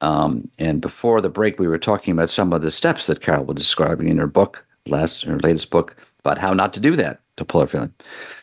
Um, 0.00 0.50
and 0.58 0.80
before 0.80 1.20
the 1.20 1.28
break, 1.28 1.58
we 1.58 1.68
were 1.68 1.76
talking 1.76 2.12
about 2.12 2.30
some 2.30 2.54
of 2.54 2.62
the 2.62 2.70
steps 2.70 3.06
that 3.08 3.20
Carroll 3.20 3.44
was 3.44 3.56
describing 3.56 4.08
in 4.08 4.16
her 4.16 4.26
book, 4.26 4.66
last 4.86 5.24
her 5.24 5.38
latest 5.40 5.68
book, 5.68 5.94
about 6.20 6.38
how 6.38 6.54
not 6.54 6.72
to 6.72 6.80
do 6.80 6.96
that 6.96 7.20
to 7.36 7.44
pull 7.44 7.60
her 7.60 7.66
family. 7.66 7.92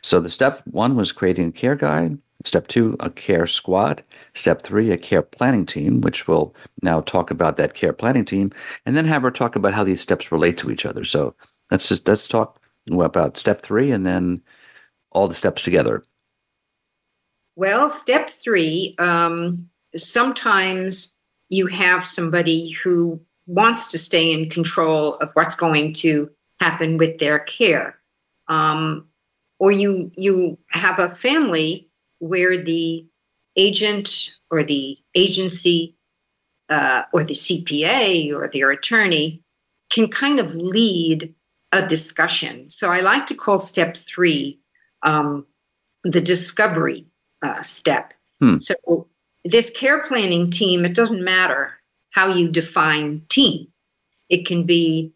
So 0.04 0.20
the 0.20 0.30
step 0.30 0.62
one 0.66 0.96
was 0.96 1.12
creating 1.12 1.48
a 1.48 1.52
care 1.52 1.76
guide. 1.76 2.20
Step 2.46 2.68
two, 2.68 2.96
a 3.00 3.10
care 3.10 3.48
squad. 3.48 4.04
Step 4.34 4.62
three, 4.62 4.92
a 4.92 4.98
care 4.98 5.22
planning 5.22 5.66
team, 5.66 6.02
which 6.02 6.28
we'll 6.28 6.56
now 6.82 7.02
talk 7.02 7.32
about 7.32 7.58
that 7.58 7.74
care 7.74 7.94
planning 7.94 8.26
team, 8.26 8.52
and 8.86 8.96
then 8.96 9.06
have 9.06 9.24
her 9.24 9.32
talk 9.32 9.56
about 9.56 9.74
how 9.74 9.84
these 9.84 10.02
steps 10.02 10.32
relate 10.32 10.58
to 10.58 10.72
each 10.72 10.86
other. 10.86 11.04
So 11.04 11.36
let's 11.70 11.90
just 11.90 12.08
let's 12.08 12.28
talk 12.28 12.62
about 12.90 13.38
step 13.38 13.62
three 13.62 13.92
and 13.92 14.06
then 14.06 14.42
all 15.12 15.28
the 15.28 15.36
steps 15.36 15.62
together. 15.62 16.04
Well, 17.56 17.90
step 17.90 18.30
three, 18.30 18.96
um, 18.98 19.70
sometimes 19.96 21.16
you 21.50 21.68
have 21.68 22.08
somebody 22.08 22.70
who 22.70 23.20
wants 23.46 23.92
to 23.92 23.98
stay 23.98 24.32
in 24.32 24.50
control 24.50 25.16
of 25.16 25.32
what's 25.34 25.56
going 25.56 25.94
to 25.94 26.30
happen 26.60 26.98
with 26.98 27.18
their 27.20 27.40
care. 27.40 28.00
Um, 28.48 29.08
or 29.60 29.72
you 29.72 30.12
you 30.16 30.58
have 30.70 30.98
a 31.00 31.10
family 31.10 31.90
where 32.20 32.58
the 32.58 33.06
agent 33.56 34.32
or 34.50 34.64
the 34.64 34.98
agency 35.16 35.96
uh, 36.70 37.04
or 37.14 37.24
the 37.24 37.34
CPA 37.34 38.34
or 38.34 38.48
their 38.48 38.72
attorney 38.72 39.42
can 39.92 40.08
kind 40.08 40.40
of 40.40 40.56
lead 40.56 41.34
a 41.72 41.86
discussion. 41.86 42.70
So 42.70 42.92
I 42.92 43.02
like 43.02 43.26
to 43.28 43.36
call 43.36 43.60
step 43.60 43.96
three 43.96 44.60
um, 45.04 45.46
the 46.04 46.22
discovery 46.22 47.08
uh, 47.42 47.62
step. 47.62 48.14
Hmm. 48.40 48.60
So 48.60 49.08
this 49.44 49.70
care 49.70 50.08
planning 50.08 50.50
team, 50.50 50.86
it 50.86 50.96
doesn't 50.96 51.24
matter 51.24 51.74
how 52.12 52.34
you 52.34 52.50
define 52.50 53.24
team. 53.30 53.68
It 54.30 54.46
can 54.46 54.64
be 54.64 55.14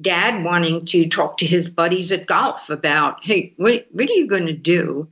dad 0.00 0.42
wanting 0.44 0.84
to 0.86 1.08
talk 1.08 1.38
to 1.38 1.46
his 1.46 1.70
buddies 1.70 2.10
at 2.12 2.26
golf 2.26 2.68
about, 2.68 3.24
hey, 3.24 3.54
what, 3.56 3.86
what 3.90 4.08
are 4.08 4.12
you 4.12 4.26
going 4.26 4.46
to 4.46 4.52
do? 4.52 5.08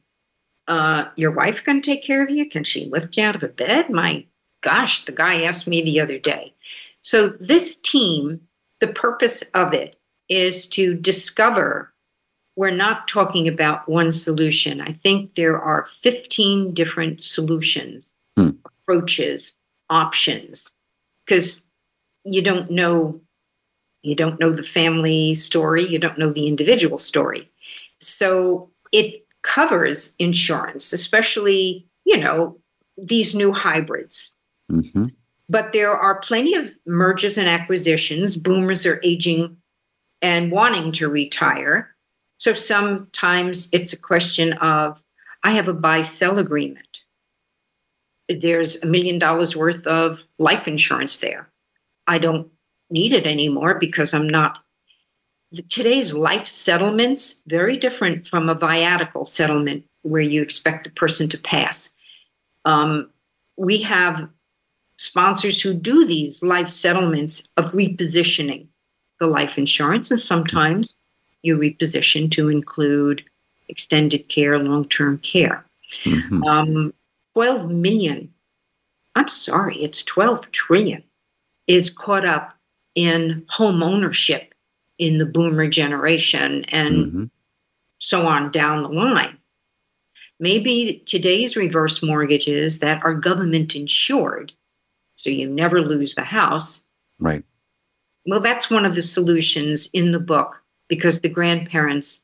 Uh, 0.68 1.06
your 1.16 1.30
wife 1.32 1.64
going 1.64 1.80
to 1.82 1.90
take 1.90 2.04
care 2.04 2.22
of 2.22 2.30
you? 2.30 2.48
Can 2.48 2.64
she 2.64 2.86
lift 2.86 3.16
you 3.16 3.24
out 3.24 3.34
of 3.36 3.42
a 3.42 3.48
bed? 3.48 3.90
My 3.90 4.24
gosh, 4.62 5.04
the 5.04 5.12
guy 5.12 5.42
asked 5.42 5.66
me 5.66 5.82
the 5.82 6.00
other 6.00 6.18
day. 6.18 6.54
So 7.00 7.28
this 7.28 7.76
team, 7.76 8.42
the 8.80 8.86
purpose 8.86 9.42
of 9.54 9.74
it 9.74 9.98
is 10.28 10.66
to 10.68 10.94
discover 10.94 11.92
we're 12.54 12.70
not 12.70 13.08
talking 13.08 13.48
about 13.48 13.88
one 13.88 14.12
solution. 14.12 14.80
I 14.80 14.92
think 14.92 15.34
there 15.34 15.58
are 15.60 15.86
15 16.00 16.74
different 16.74 17.24
solutions, 17.24 18.14
Hmm. 18.36 18.50
approaches, 18.64 19.56
options, 19.90 20.70
because 21.24 21.64
you 22.24 22.42
don't 22.42 22.70
know 22.70 23.20
you 24.02 24.16
don't 24.16 24.40
know 24.40 24.52
the 24.52 24.64
family 24.64 25.32
story, 25.32 25.86
you 25.86 25.96
don't 25.98 26.18
know 26.18 26.32
the 26.32 26.48
individual 26.48 26.98
story. 26.98 27.48
So 28.00 28.68
it 28.90 29.21
covers 29.42 30.14
insurance, 30.18 30.92
especially, 30.92 31.86
you 32.04 32.16
know, 32.16 32.58
these 32.96 33.34
new 33.34 33.52
hybrids. 33.52 34.32
hmm 34.68 35.04
But 35.48 35.72
there 35.72 35.96
are 35.96 36.20
plenty 36.20 36.54
of 36.54 36.72
mergers 36.86 37.36
and 37.36 37.48
acquisitions. 37.48 38.36
Boomers 38.36 38.86
are 38.86 39.00
aging 39.02 39.56
and 40.20 40.52
wanting 40.52 40.92
to 40.92 41.08
retire. 41.08 41.94
So 42.38 42.52
sometimes 42.54 43.68
it's 43.72 43.92
a 43.92 44.00
question 44.00 44.54
of 44.54 45.02
I 45.42 45.52
have 45.52 45.68
a 45.68 45.74
buy 45.74 46.02
sell 46.02 46.38
agreement. 46.38 47.00
There's 48.28 48.80
a 48.82 48.86
million 48.86 49.18
dollars 49.18 49.56
worth 49.56 49.86
of 49.86 50.22
life 50.38 50.68
insurance 50.68 51.18
there. 51.18 51.48
I 52.06 52.18
don't 52.18 52.48
need 52.90 53.12
it 53.12 53.26
anymore 53.26 53.74
because 53.74 54.14
I'm 54.14 54.28
not. 54.28 54.61
Today's 55.68 56.14
life 56.14 56.46
settlements 56.46 57.42
very 57.46 57.76
different 57.76 58.26
from 58.26 58.48
a 58.48 58.56
viatical 58.56 59.26
settlement 59.26 59.84
where 60.02 60.22
you 60.22 60.40
expect 60.40 60.84
the 60.84 60.90
person 60.90 61.28
to 61.28 61.38
pass. 61.38 61.92
Um, 62.64 63.10
we 63.56 63.82
have 63.82 64.28
sponsors 64.96 65.60
who 65.60 65.74
do 65.74 66.06
these 66.06 66.42
life 66.42 66.68
settlements 66.68 67.48
of 67.56 67.72
repositioning 67.72 68.66
the 69.20 69.26
life 69.26 69.58
insurance, 69.58 70.10
and 70.10 70.18
sometimes 70.18 70.98
you 71.42 71.58
reposition 71.58 72.30
to 72.30 72.48
include 72.48 73.24
extended 73.68 74.28
care, 74.28 74.58
long 74.58 74.86
term 74.86 75.18
care. 75.18 75.64
hmm 76.04 76.42
Um, 76.44 76.94
12 77.34 77.70
million, 77.70 78.32
I'm 79.14 79.28
sorry, 79.28 79.76
it's 79.82 80.04
12 80.04 80.50
trillion, 80.52 81.02
is 81.66 81.90
caught 81.90 82.24
up 82.24 82.56
in 82.94 83.44
home 83.48 83.82
ownership 83.82 84.51
in 85.02 85.18
the 85.18 85.26
boomer 85.26 85.68
generation 85.68 86.64
and 86.68 87.12
hmm 87.12 87.24
so 88.04 88.26
on 88.26 88.50
down 88.50 88.82
the 88.82 88.88
line. 88.88 89.38
Maybe 90.40 91.04
today's 91.06 91.54
reverse 91.54 92.02
mortgages 92.02 92.80
that 92.80 93.00
are 93.04 93.14
government 93.14 93.76
insured, 93.76 94.52
so 95.14 95.30
you 95.30 95.48
never 95.48 95.80
lose 95.80 96.16
the 96.16 96.22
house. 96.22 96.84
Right. 97.20 97.44
Well, 98.26 98.40
that's 98.40 98.68
one 98.68 98.84
of 98.84 98.96
the 98.96 99.02
solutions 99.02 99.88
in 99.92 100.10
the 100.10 100.18
book 100.18 100.64
because 100.88 101.20
the 101.20 101.28
grandparents 101.28 102.22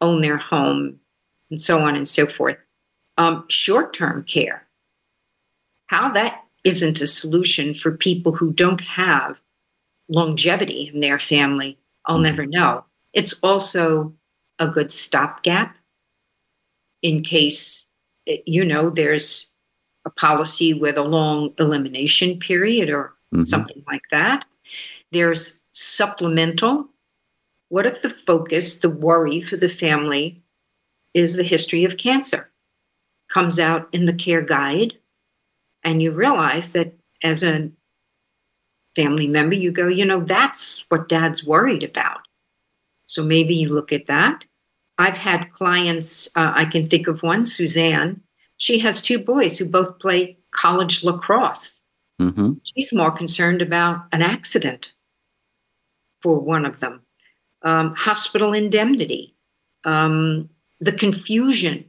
own 0.00 0.20
their 0.20 0.36
home 0.36 1.00
and 1.50 1.60
so 1.60 1.80
on 1.80 1.96
and 1.96 2.08
so 2.08 2.28
forth. 2.28 2.58
Um, 3.18 3.46
Short 3.48 3.92
term 3.92 4.22
care, 4.22 4.68
how 5.88 6.12
that 6.12 6.44
isn't 6.62 7.00
a 7.00 7.06
solution 7.08 7.74
for 7.74 7.90
people 7.90 8.30
who 8.30 8.52
don't 8.52 8.82
have 8.82 9.40
longevity 10.08 10.90
in 10.94 11.00
their 11.00 11.18
family, 11.18 11.78
I'll 12.06 12.18
Mhm. 12.18 12.22
never 12.22 12.46
know. 12.46 12.84
It's 13.12 13.34
also 13.42 14.14
a 14.58 14.68
good 14.68 14.90
stopgap 14.90 15.76
in 17.02 17.22
case, 17.22 17.90
eh, 18.26 18.38
you 18.46 18.64
know, 18.64 18.90
there's 18.90 19.50
a 20.04 20.10
policy 20.10 20.72
with 20.72 20.96
a 20.96 21.02
long 21.02 21.52
elimination 21.58 22.38
period 22.38 22.90
or 22.90 23.14
Mhm. 23.34 23.44
something 23.44 23.82
like 23.86 24.02
that. 24.10 24.44
There's 25.12 25.60
supplemental. 25.72 26.88
What 27.68 27.86
if 27.86 28.02
the 28.02 28.10
focus, 28.10 28.76
the 28.78 28.90
worry 28.90 29.40
for 29.40 29.56
the 29.56 29.68
family 29.68 30.42
is 31.14 31.36
the 31.36 31.42
history 31.42 31.84
of 31.84 31.96
cancer? 31.98 32.50
Comes 33.28 33.58
out 33.58 33.88
in 33.92 34.04
the 34.06 34.12
care 34.12 34.42
guide, 34.42 34.98
and 35.82 36.02
you 36.02 36.12
realize 36.12 36.70
that 36.72 36.94
as 37.22 37.42
an 37.42 37.76
family 38.96 39.28
member, 39.28 39.54
you 39.54 39.70
go, 39.70 39.86
you 39.86 40.04
know, 40.04 40.20
that's 40.24 40.86
what 40.88 41.08
dad's 41.08 41.44
worried 41.44 41.84
about. 41.84 42.20
So 43.04 43.22
maybe 43.22 43.54
you 43.54 43.68
look 43.68 43.92
at 43.92 44.06
that. 44.06 44.44
I've 44.98 45.18
had 45.18 45.52
clients, 45.52 46.28
uh, 46.34 46.52
I 46.56 46.64
can 46.64 46.88
think 46.88 47.06
of 47.06 47.22
one, 47.22 47.44
Suzanne. 47.44 48.22
She 48.56 48.78
has 48.78 49.02
two 49.02 49.18
boys 49.18 49.58
who 49.58 49.68
both 49.68 49.98
play 49.98 50.38
college 50.50 51.04
lacrosse. 51.04 51.82
Mm-hmm. 52.20 52.54
She's 52.62 52.92
more 52.94 53.10
concerned 53.10 53.60
about 53.60 54.06
an 54.12 54.22
accident 54.22 54.94
for 56.22 56.40
one 56.40 56.64
of 56.64 56.80
them, 56.80 57.02
um, 57.60 57.94
hospital 57.94 58.54
indemnity, 58.54 59.36
um, 59.84 60.48
the 60.80 60.92
confusion 60.92 61.84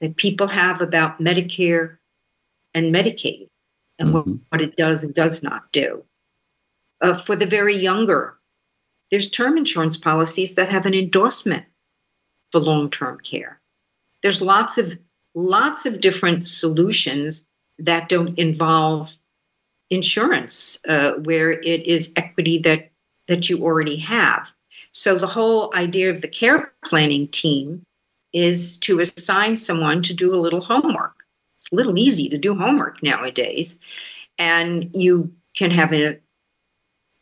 that 0.00 0.16
people 0.16 0.46
have 0.46 0.80
about 0.80 1.20
Medicare 1.20 1.98
and 2.72 2.94
Medicaid 2.94 3.47
and 3.98 4.08
Mm-hmm. 4.08 4.30
what, 4.30 4.40
what 4.50 4.60
it 4.60 4.76
does 4.76 5.04
and 5.04 5.14
does 5.14 5.42
not 5.42 5.70
do. 5.72 6.04
Uh, 7.00 7.14
for 7.14 7.36
the 7.36 7.46
very 7.46 7.76
younger, 7.76 8.38
there's 9.10 9.30
term 9.30 9.56
insurance 9.56 9.96
policies 9.96 10.54
that 10.54 10.68
have 10.68 10.86
an 10.86 10.94
endorsement 10.94 11.64
for 12.52 12.60
long-term 12.60 13.18
care. 13.20 13.60
There's 14.22 14.42
lots 14.42 14.78
of 14.78 14.98
lots 15.34 15.86
of 15.86 16.00
different 16.00 16.48
solutions 16.48 17.44
that 17.78 18.08
don't 18.08 18.36
involve 18.38 19.14
insurance, 19.90 20.80
uh, 20.88 21.12
where 21.12 21.52
it 21.52 21.86
is 21.86 22.12
equity 22.16 22.58
that 22.58 22.90
that 23.28 23.48
you 23.48 23.62
already 23.62 23.96
have. 23.96 24.50
So 24.92 25.18
the 25.18 25.26
whole 25.26 25.72
idea 25.74 26.10
of 26.10 26.22
the 26.22 26.28
care 26.28 26.72
planning 26.84 27.28
team 27.28 27.82
is 28.32 28.78
to 28.78 29.00
assign 29.00 29.56
someone 29.56 30.02
to 30.02 30.14
do 30.14 30.34
a 30.34 30.36
little 30.36 30.60
homework. 30.60 31.17
It's 31.68 31.76
little 31.76 31.98
easy 31.98 32.28
to 32.30 32.38
do 32.38 32.54
homework 32.54 33.02
nowadays, 33.02 33.78
and 34.38 34.90
you 34.94 35.32
can 35.54 35.70
have 35.70 35.92
a 35.92 36.18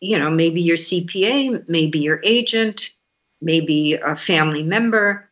you 0.01 0.19
know, 0.19 0.31
maybe 0.31 0.61
your 0.61 0.77
CPA, 0.77 1.69
maybe 1.69 1.99
your 1.99 2.21
agent, 2.23 2.91
maybe 3.41 3.95
a 3.95 4.15
family 4.15 4.63
member, 4.63 5.29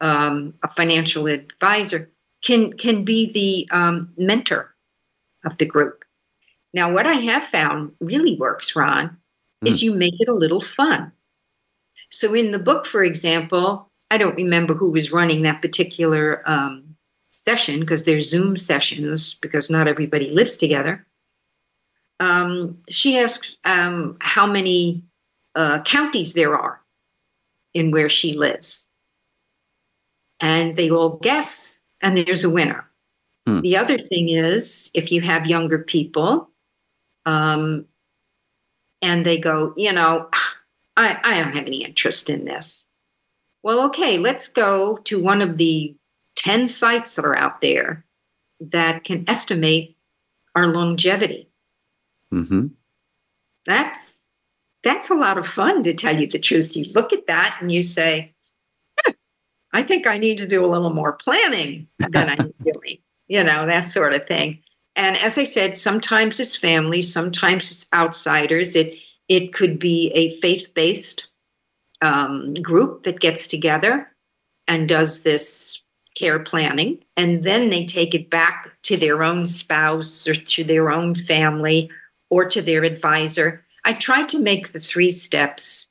um, 0.00 0.54
a 0.62 0.68
financial 0.68 1.26
advisor 1.26 2.10
can 2.42 2.72
can 2.72 3.04
be 3.04 3.30
the 3.30 3.68
um, 3.74 4.12
mentor 4.16 4.74
of 5.44 5.58
the 5.58 5.66
group. 5.66 6.04
Now, 6.72 6.92
what 6.92 7.06
I 7.06 7.14
have 7.14 7.44
found 7.44 7.92
really 8.00 8.36
works, 8.36 8.74
Ron, 8.74 9.16
is 9.64 9.82
you 9.82 9.94
make 9.94 10.20
it 10.20 10.28
a 10.28 10.34
little 10.34 10.60
fun. 10.60 11.12
So, 12.08 12.34
in 12.34 12.50
the 12.50 12.58
book, 12.58 12.86
for 12.86 13.04
example, 13.04 13.90
I 14.10 14.18
don't 14.18 14.36
remember 14.36 14.74
who 14.74 14.90
was 14.90 15.12
running 15.12 15.42
that 15.42 15.62
particular 15.62 16.42
um, 16.48 16.89
session 17.30 17.80
because 17.80 18.04
they're 18.04 18.20
Zoom 18.20 18.56
sessions 18.56 19.34
because 19.34 19.70
not 19.70 19.88
everybody 19.88 20.30
lives 20.30 20.56
together 20.56 21.06
um, 22.20 22.76
she 22.88 23.18
asks 23.18 23.58
um, 23.64 24.16
how 24.20 24.46
many 24.46 25.02
uh, 25.56 25.82
counties 25.82 26.34
there 26.34 26.56
are 26.56 26.80
in 27.74 27.90
where 27.90 28.08
she 28.08 28.34
lives. 28.34 28.92
And 30.38 30.76
they 30.76 30.90
all 30.90 31.16
guess, 31.16 31.78
and 32.00 32.16
there's 32.16 32.44
a 32.44 32.50
winner. 32.50 32.88
Hmm. 33.46 33.60
The 33.60 33.76
other 33.76 33.98
thing 33.98 34.28
is 34.28 34.90
if 34.94 35.10
you 35.10 35.22
have 35.22 35.46
younger 35.46 35.78
people 35.78 36.50
um, 37.26 37.86
and 39.02 39.24
they 39.24 39.38
go, 39.38 39.74
you 39.76 39.92
know, 39.92 40.28
I, 40.96 41.18
I 41.22 41.40
don't 41.40 41.56
have 41.56 41.66
any 41.66 41.84
interest 41.84 42.28
in 42.30 42.44
this. 42.44 42.86
Well, 43.62 43.86
okay, 43.86 44.18
let's 44.18 44.48
go 44.48 44.98
to 45.04 45.22
one 45.22 45.42
of 45.42 45.56
the 45.56 45.94
10 46.40 46.66
sites 46.66 47.14
that 47.14 47.24
are 47.24 47.36
out 47.36 47.60
there 47.60 48.04
that 48.60 49.04
can 49.04 49.24
estimate 49.28 49.96
our 50.54 50.66
longevity. 50.66 51.48
Mm-hmm. 52.32 52.68
that's 53.66 54.24
that's 54.84 55.10
a 55.10 55.14
lot 55.14 55.36
of 55.36 55.46
fun 55.46 55.82
to 55.82 55.92
tell 55.92 56.16
you 56.16 56.28
the 56.28 56.38
truth. 56.38 56.76
You 56.76 56.84
look 56.94 57.12
at 57.12 57.26
that 57.26 57.58
and 57.60 57.72
you 57.72 57.82
say 57.82 58.32
"Huh, 59.04 59.14
i 59.72 59.82
think 59.82 60.06
i 60.06 60.16
need 60.16 60.38
to 60.38 60.46
do 60.46 60.64
a 60.64 60.70
little 60.70 60.94
more 60.94 61.14
planning 61.14 61.88
than 61.98 62.28
i'm 62.28 62.54
doing 62.62 62.98
you 63.26 63.42
know 63.42 63.66
that 63.66 63.80
sort 63.80 64.14
of 64.14 64.28
thing. 64.28 64.62
And 64.94 65.16
as 65.18 65.38
i 65.38 65.44
said 65.44 65.76
sometimes 65.76 66.38
it's 66.38 66.56
family 66.56 67.02
sometimes 67.02 67.72
it's 67.72 67.86
outsiders. 67.92 68.76
It 68.76 68.96
it 69.28 69.52
could 69.52 69.80
be 69.80 70.12
a 70.14 70.38
faith-based 70.38 71.26
um, 72.00 72.54
group 72.54 73.02
that 73.04 73.18
gets 73.18 73.48
together 73.48 74.08
and 74.68 74.88
does 74.88 75.24
this 75.24 75.82
care 76.20 76.38
planning 76.38 77.02
and 77.16 77.44
then 77.44 77.70
they 77.70 77.84
take 77.86 78.14
it 78.14 78.28
back 78.28 78.68
to 78.82 78.96
their 78.96 79.24
own 79.24 79.46
spouse 79.46 80.28
or 80.28 80.34
to 80.34 80.62
their 80.62 80.90
own 80.90 81.14
family 81.14 81.90
or 82.28 82.44
to 82.44 82.60
their 82.60 82.84
advisor. 82.84 83.64
I 83.86 83.94
tried 83.94 84.28
to 84.28 84.38
make 84.38 84.72
the 84.72 84.80
three 84.80 85.10
steps 85.10 85.88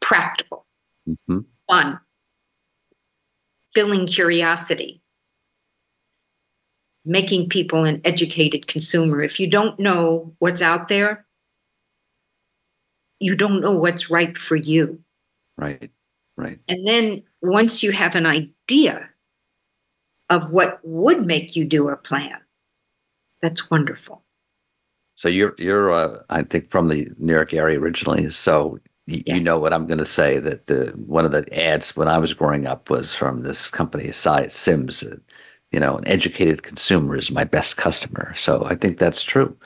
practical, 0.00 0.64
Mm-hmm. 1.08 1.40
fun, 1.68 1.98
filling 3.74 4.06
curiosity, 4.06 5.02
making 7.04 7.48
people 7.48 7.84
an 7.84 8.00
educated 8.04 8.68
consumer. 8.68 9.22
If 9.22 9.40
you 9.40 9.48
don't 9.48 9.80
know 9.80 10.34
what's 10.38 10.62
out 10.62 10.88
there, 10.88 11.26
you 13.18 13.34
don't 13.34 13.60
know 13.60 13.72
what's 13.72 14.10
right 14.10 14.38
for 14.38 14.54
you. 14.54 15.00
Right. 15.56 15.90
Right. 16.36 16.60
And 16.68 16.86
then 16.86 17.24
once 17.42 17.82
you 17.82 17.90
have 17.90 18.14
an 18.14 18.26
idea 18.26 18.52
of 20.30 20.50
what 20.50 20.80
would 20.82 21.26
make 21.26 21.56
you 21.56 21.64
do 21.64 21.88
a 21.88 21.96
plan, 21.96 22.38
that's 23.42 23.70
wonderful. 23.70 24.22
So 25.16 25.28
you're 25.28 25.54
you're 25.58 25.90
uh, 25.90 26.22
I 26.30 26.42
think 26.42 26.70
from 26.70 26.88
the 26.88 27.08
New 27.18 27.32
York 27.32 27.52
area 27.54 27.80
originally. 27.80 28.30
So 28.30 28.78
y- 29.08 29.22
Yes. 29.26 29.38
you 29.38 29.44
know 29.44 29.58
what 29.58 29.72
I'm 29.72 29.86
going 29.86 29.98
to 29.98 30.06
say 30.06 30.38
that 30.38 30.66
the 30.66 30.92
one 30.96 31.24
of 31.24 31.32
the 31.32 31.44
ads 31.58 31.96
when 31.96 32.08
I 32.08 32.18
was 32.18 32.34
growing 32.34 32.66
up 32.66 32.90
was 32.90 33.14
from 33.14 33.40
this 33.40 33.68
company 33.68 34.12
Si- 34.12 34.48
Syms. 34.48 35.02
uh, 35.02 35.16
You 35.72 35.80
know, 35.80 35.96
an 35.98 36.06
educated 36.08 36.62
consumer 36.62 37.16
is 37.16 37.30
my 37.30 37.44
best 37.44 37.76
customer. 37.76 38.34
So 38.36 38.64
I 38.64 38.74
think 38.74 38.98
that's 38.98 39.22
true, 39.22 39.56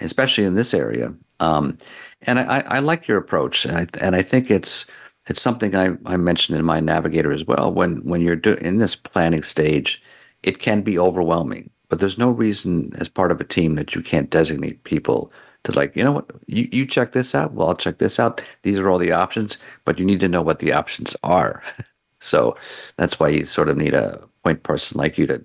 especially 0.00 0.44
in 0.44 0.54
this 0.54 0.72
area. 0.74 1.12
Um, 1.40 1.76
and 2.22 2.38
I, 2.38 2.44
I 2.58 2.60
I 2.76 2.78
like 2.80 3.08
your 3.08 3.18
approach, 3.18 3.64
and 3.66 3.76
I, 3.76 3.86
and 4.00 4.14
I 4.16 4.22
think 4.22 4.50
it's 4.50 4.84
it's 5.30 5.40
something 5.40 5.76
I, 5.76 5.96
I 6.06 6.16
mentioned 6.16 6.58
in 6.58 6.64
my 6.64 6.80
navigator 6.80 7.32
as 7.32 7.44
well. 7.46 7.72
When 7.72 7.98
when 8.04 8.20
you're 8.20 8.36
do, 8.36 8.54
in 8.54 8.78
this 8.78 8.96
planning 8.96 9.44
stage, 9.44 10.02
it 10.42 10.58
can 10.58 10.82
be 10.82 10.98
overwhelming, 10.98 11.70
but 11.88 12.00
there's 12.00 12.18
no 12.18 12.30
reason 12.30 12.92
as 12.98 13.08
part 13.08 13.30
of 13.30 13.40
a 13.40 13.44
team 13.44 13.76
that 13.76 13.94
you 13.94 14.02
can't 14.02 14.28
designate 14.28 14.82
people 14.84 15.32
to 15.64 15.72
like, 15.72 15.94
you 15.94 16.02
know 16.02 16.12
what, 16.12 16.30
you, 16.46 16.68
you 16.72 16.86
check 16.86 17.12
this 17.12 17.34
out, 17.34 17.52
well, 17.52 17.68
I'll 17.68 17.74
check 17.76 17.98
this 17.98 18.18
out. 18.18 18.42
These 18.62 18.78
are 18.78 18.88
all 18.88 18.98
the 18.98 19.12
options, 19.12 19.58
but 19.84 19.98
you 19.98 20.06
need 20.06 20.20
to 20.20 20.28
know 20.28 20.42
what 20.42 20.58
the 20.58 20.72
options 20.72 21.14
are. 21.22 21.62
so 22.20 22.56
that's 22.96 23.20
why 23.20 23.28
you 23.28 23.44
sort 23.44 23.68
of 23.68 23.76
need 23.76 23.94
a 23.94 24.26
point 24.42 24.62
person 24.62 24.98
like 24.98 25.16
you 25.16 25.26
to 25.28 25.44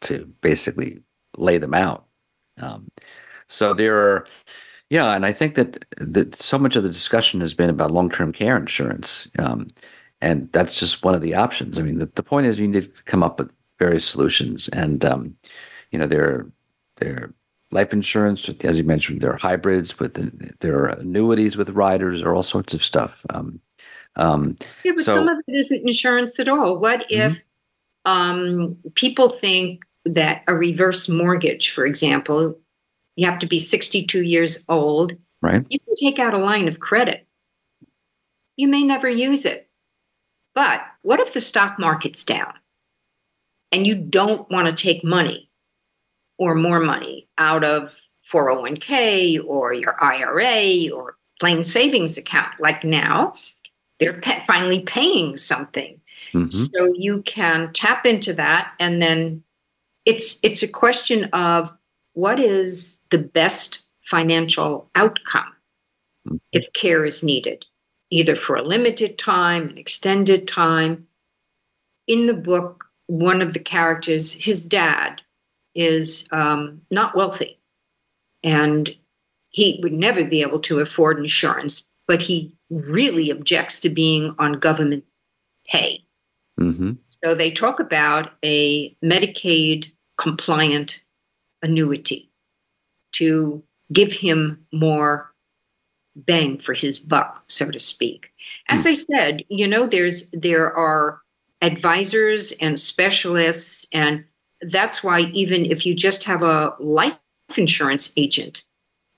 to 0.00 0.26
basically 0.40 1.00
lay 1.36 1.58
them 1.58 1.74
out. 1.74 2.06
Um, 2.58 2.90
so 3.46 3.74
there 3.74 3.96
are, 3.96 4.26
yeah, 4.92 5.16
and 5.16 5.24
I 5.24 5.32
think 5.32 5.54
that 5.54 5.86
that 5.96 6.34
so 6.34 6.58
much 6.58 6.76
of 6.76 6.82
the 6.82 6.90
discussion 6.90 7.40
has 7.40 7.54
been 7.54 7.70
about 7.70 7.92
long 7.92 8.10
term 8.10 8.30
care 8.30 8.58
insurance, 8.58 9.26
um, 9.38 9.68
and 10.20 10.52
that's 10.52 10.78
just 10.78 11.02
one 11.02 11.14
of 11.14 11.22
the 11.22 11.34
options. 11.34 11.78
I 11.78 11.82
mean, 11.82 11.98
the, 11.98 12.10
the 12.14 12.22
point 12.22 12.46
is 12.46 12.60
you 12.60 12.68
need 12.68 12.82
to 12.82 13.02
come 13.04 13.22
up 13.22 13.38
with 13.38 13.50
various 13.78 14.04
solutions, 14.04 14.68
and 14.68 15.02
um, 15.02 15.34
you 15.92 15.98
know 15.98 16.06
there 16.06 16.46
there 16.96 17.32
life 17.70 17.94
insurance, 17.94 18.46
as 18.64 18.76
you 18.76 18.84
mentioned, 18.84 19.22
there 19.22 19.32
are 19.32 19.38
hybrids 19.38 19.98
with 19.98 20.12
there 20.60 20.76
are 20.80 20.88
annuities 20.88 21.56
with 21.56 21.70
riders, 21.70 22.22
or 22.22 22.34
all 22.34 22.42
sorts 22.42 22.74
of 22.74 22.84
stuff. 22.84 23.24
Um, 23.30 23.60
um, 24.16 24.58
Yeah, 24.84 24.92
but 24.94 25.06
So- 25.06 25.14
some 25.14 25.28
of 25.28 25.38
it 25.48 25.56
isn't 25.56 25.86
insurance 25.86 26.38
at 26.38 26.48
all. 26.48 26.78
What 26.78 27.06
if 27.08 27.42
um, 28.04 28.76
people 28.94 29.30
think 29.30 29.84
that 30.04 30.42
a 30.48 30.54
reverse 30.54 31.08
mortgage, 31.08 31.70
for 31.70 31.86
example, 31.86 32.58
you 33.16 33.28
have 33.28 33.38
to 33.40 33.46
be 33.46 33.58
62 33.58 34.22
years 34.22 34.64
old, 34.68 35.16
right? 35.40 35.64
you 35.68 35.78
can 35.80 35.96
take 35.96 36.18
out 36.18 36.34
a 36.34 36.38
line 36.38 36.68
of 36.68 36.80
credit. 36.80 37.26
You 38.56 38.68
may 38.68 38.82
never 38.82 39.08
use 39.08 39.44
it. 39.46 39.68
But 40.54 40.82
what 41.02 41.20
if 41.20 41.32
the 41.32 41.40
stock 41.40 41.78
market's 41.78 42.24
down 42.24 42.52
and 43.70 43.86
you 43.86 43.94
don't 43.94 44.48
want 44.50 44.66
to 44.66 44.82
take 44.82 45.02
money 45.02 45.50
or 46.38 46.54
more 46.54 46.80
money 46.80 47.28
out 47.38 47.64
of 47.64 47.98
401k 48.30 49.42
or 49.44 49.72
your 49.72 49.96
IRA 50.02 50.90
or 50.94 51.16
plain 51.40 51.64
savings 51.64 52.18
account? 52.18 52.60
Like 52.60 52.84
now, 52.84 53.34
they're 53.98 54.20
pa- 54.20 54.40
finally 54.46 54.80
paying 54.80 55.36
something. 55.38 56.00
Mhm. 56.34 56.52
So 56.52 56.92
you 56.96 57.22
can 57.22 57.72
tap 57.72 58.04
into 58.06 58.32
that 58.34 58.72
and 58.78 59.00
then 59.00 59.42
it's 60.04 60.38
it's 60.42 60.62
a 60.62 60.68
question 60.68 61.24
of 61.32 61.72
what 62.14 62.38
is 62.38 63.00
the 63.10 63.18
best 63.18 63.82
financial 64.02 64.90
outcome 64.94 65.52
if 66.52 66.72
care 66.72 67.04
is 67.04 67.22
needed, 67.22 67.64
either 68.10 68.36
for 68.36 68.56
a 68.56 68.62
limited 68.62 69.18
time, 69.18 69.68
an 69.70 69.78
extended 69.78 70.46
time. 70.46 71.06
In 72.06 72.26
the 72.26 72.34
book, 72.34 72.84
one 73.06 73.42
of 73.42 73.54
the 73.54 73.60
characters, 73.60 74.32
his 74.32 74.66
dad, 74.66 75.22
is 75.74 76.28
um, 76.32 76.82
not 76.90 77.16
wealthy. 77.16 77.58
And 78.42 78.94
he 79.50 79.80
would 79.82 79.92
never 79.92 80.24
be 80.24 80.42
able 80.42 80.60
to 80.60 80.80
afford 80.80 81.18
insurance, 81.18 81.84
but 82.06 82.22
he 82.22 82.54
really 82.70 83.30
objects 83.30 83.80
to 83.80 83.88
being 83.88 84.34
on 84.38 84.54
government 84.54 85.04
pay. 85.66 86.04
Mm-hmm. 86.58 86.92
So 87.24 87.34
they 87.34 87.50
talk 87.50 87.80
about 87.80 88.32
a 88.44 88.94
Medicaid 89.04 89.92
compliant 90.18 91.01
annuity 91.62 92.30
to 93.12 93.62
give 93.92 94.12
him 94.12 94.64
more 94.72 95.32
bang 96.14 96.58
for 96.58 96.74
his 96.74 96.98
buck, 96.98 97.42
so 97.48 97.70
to 97.70 97.78
speak. 97.78 98.32
As 98.68 98.84
hmm. 98.84 98.90
I 98.90 98.92
said, 98.94 99.44
you 99.48 99.66
know, 99.66 99.86
there's 99.86 100.28
there 100.30 100.74
are 100.76 101.20
advisors 101.60 102.52
and 102.52 102.78
specialists, 102.78 103.86
and 103.92 104.24
that's 104.62 105.02
why 105.02 105.20
even 105.32 105.66
if 105.66 105.86
you 105.86 105.94
just 105.94 106.24
have 106.24 106.42
a 106.42 106.74
life 106.80 107.18
insurance 107.56 108.12
agent 108.16 108.64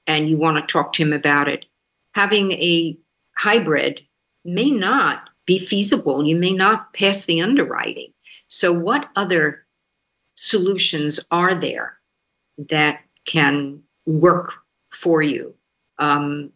and 0.06 0.28
you 0.28 0.36
want 0.36 0.56
to 0.56 0.72
talk 0.72 0.92
to 0.92 1.02
him 1.02 1.12
about 1.12 1.48
it, 1.48 1.64
having 2.12 2.52
a 2.52 2.96
hybrid 3.36 4.00
may 4.44 4.70
not 4.70 5.30
be 5.46 5.58
feasible. 5.58 6.24
You 6.24 6.36
may 6.36 6.52
not 6.52 6.92
pass 6.94 7.24
the 7.24 7.40
underwriting. 7.40 8.12
So, 8.48 8.72
what 8.72 9.08
other 9.16 9.66
solutions 10.36 11.20
are 11.30 11.54
there 11.54 11.98
that 12.70 13.00
can 13.26 13.82
work 14.06 14.52
for 14.90 15.22
you? 15.22 15.54
Um, 15.98 16.50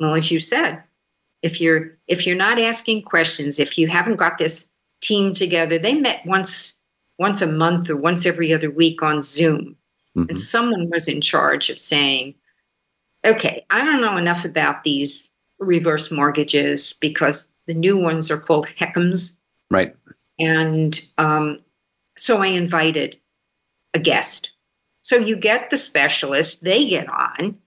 well, 0.00 0.14
as 0.14 0.30
you 0.30 0.40
said, 0.40 0.82
if 1.42 1.60
you're 1.60 1.96
if 2.08 2.26
you're 2.26 2.36
not 2.36 2.58
asking 2.58 3.02
questions, 3.02 3.58
if 3.58 3.76
you 3.78 3.88
haven't 3.88 4.16
got 4.16 4.38
this 4.38 4.70
team 5.00 5.34
together, 5.34 5.78
they 5.78 5.94
met 5.94 6.24
once 6.26 6.78
once 7.18 7.42
a 7.42 7.46
month 7.46 7.90
or 7.90 7.96
once 7.96 8.26
every 8.26 8.52
other 8.52 8.70
week 8.70 9.02
on 9.02 9.22
Zoom, 9.22 9.76
Mm-hmm. 10.16 10.28
and 10.28 10.38
someone 10.38 10.90
was 10.90 11.08
in 11.08 11.20
charge 11.22 11.70
of 11.70 11.78
saying, 11.78 12.34
"Okay, 13.24 13.64
I 13.70 13.82
don't 13.84 14.00
know 14.02 14.16
enough 14.18 14.44
about 14.44 14.84
these 14.84 15.32
reverse 15.58 16.10
mortgages 16.10 16.92
because 17.00 17.48
the 17.66 17.72
new 17.74 17.96
ones 17.96 18.30
are 18.30 18.38
called 18.38 18.66
HECMs, 18.78 19.36
Right. 19.70 19.96
and 20.38 21.00
um, 21.18 21.58
so 22.18 22.38
I 22.42 22.48
invited 22.48 23.18
a 23.94 23.98
guest. 23.98 24.51
So 25.02 25.16
you 25.16 25.36
get 25.36 25.70
the 25.70 25.76
specialist, 25.76 26.62
they 26.62 26.86
get 26.86 27.08
on, 27.08 27.58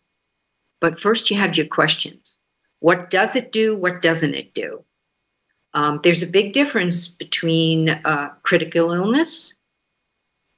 but 0.82 1.00
first 1.00 1.30
you 1.30 1.38
have 1.38 1.58
your 1.58 1.68
questions. 1.68 2.42
What 2.80 3.10
does 3.10 3.36
it 3.36 3.52
do? 3.52 3.76
What 3.76 4.02
doesn't 4.02 4.34
it 4.34 4.54
do? 4.54 4.84
Um, 5.74 6.00
there's 6.04 6.24
a 6.24 6.28
big 6.28 6.54
difference 6.54 7.08
between 7.08 7.90
uh, 7.90 8.30
critical 8.44 8.94
illness 8.94 9.54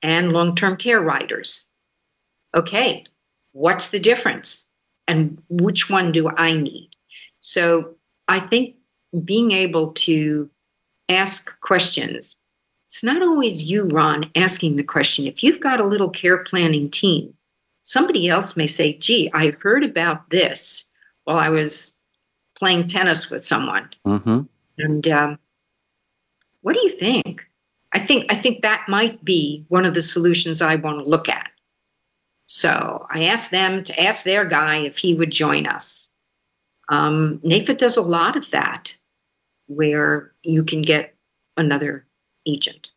and 0.04 0.32
long 0.32 0.56
term 0.56 0.78
care 0.78 1.02
riders. 1.02 1.66
Okay, 2.54 3.04
what's 3.52 3.90
the 3.90 4.00
difference? 4.00 4.68
And 5.08 5.42
which 5.50 5.90
one 5.90 6.12
do 6.12 6.30
I 6.30 6.54
need? 6.54 6.92
So 7.40 7.96
I 8.28 8.40
think 8.40 8.76
being 9.24 9.52
able 9.52 9.94
to 9.94 10.50
ask 11.10 11.60
questions, 11.62 12.36
it's 12.88 13.04
not 13.04 13.22
always 13.22 13.64
you, 13.64 13.84
Ron, 13.84 14.32
asking 14.36 14.78
the 14.78 14.84
question. 14.84 15.28
If 15.28 15.44
you've 15.44 15.60
got 15.60 15.82
a 15.82 15.86
little 15.86 16.10
care 16.10 16.38
planning 16.38 16.90
team, 16.90 17.34
somebody 17.84 18.30
else 18.30 18.56
may 18.56 18.66
say, 18.66 18.94
gee, 18.94 19.30
I 19.34 19.52
heard 19.62 19.84
about 19.84 20.30
this 20.30 20.90
while 21.26 21.38
I 21.38 21.50
was 21.50 21.94
playing 22.58 22.88
tennis 22.88 23.30
with 23.30 23.44
someone. 23.44 23.90
Mm-hmm. 24.06 24.42
And 24.78 25.08
um, 25.10 25.40
what 26.62 26.74
do 26.74 26.82
you 26.82 26.90
think? 26.90 27.46
I 27.92 28.00
think 28.00 28.32
I 28.32 28.36
think 28.36 28.62
that 28.62 28.86
might 28.88 29.24
be 29.24 29.66
one 29.68 29.86
of 29.86 29.94
the 29.94 30.02
solutions 30.02 30.62
I 30.62 30.76
want 30.76 31.00
to 31.00 31.10
look 31.10 31.28
at. 31.28 31.52
So 32.46 33.06
I 33.10 33.26
asked 33.26 33.52
them 33.52 33.84
to 33.84 34.02
ask 34.02 34.24
their 34.24 34.46
guy 34.46 34.78
if 34.78 34.98
he 34.98 35.14
would 35.14 35.32
join 35.32 35.68
us. 35.68 36.10
Um, 36.90 37.42
NAIFA 37.44 37.78
does 37.78 37.98
a 37.98 38.02
lot 38.02 38.38
of 38.38 38.50
that, 38.52 38.96
where 39.68 40.32
you 40.44 40.64
can 40.64 40.82
get 40.82 41.16
another 41.58 42.07
agent. 42.48 42.90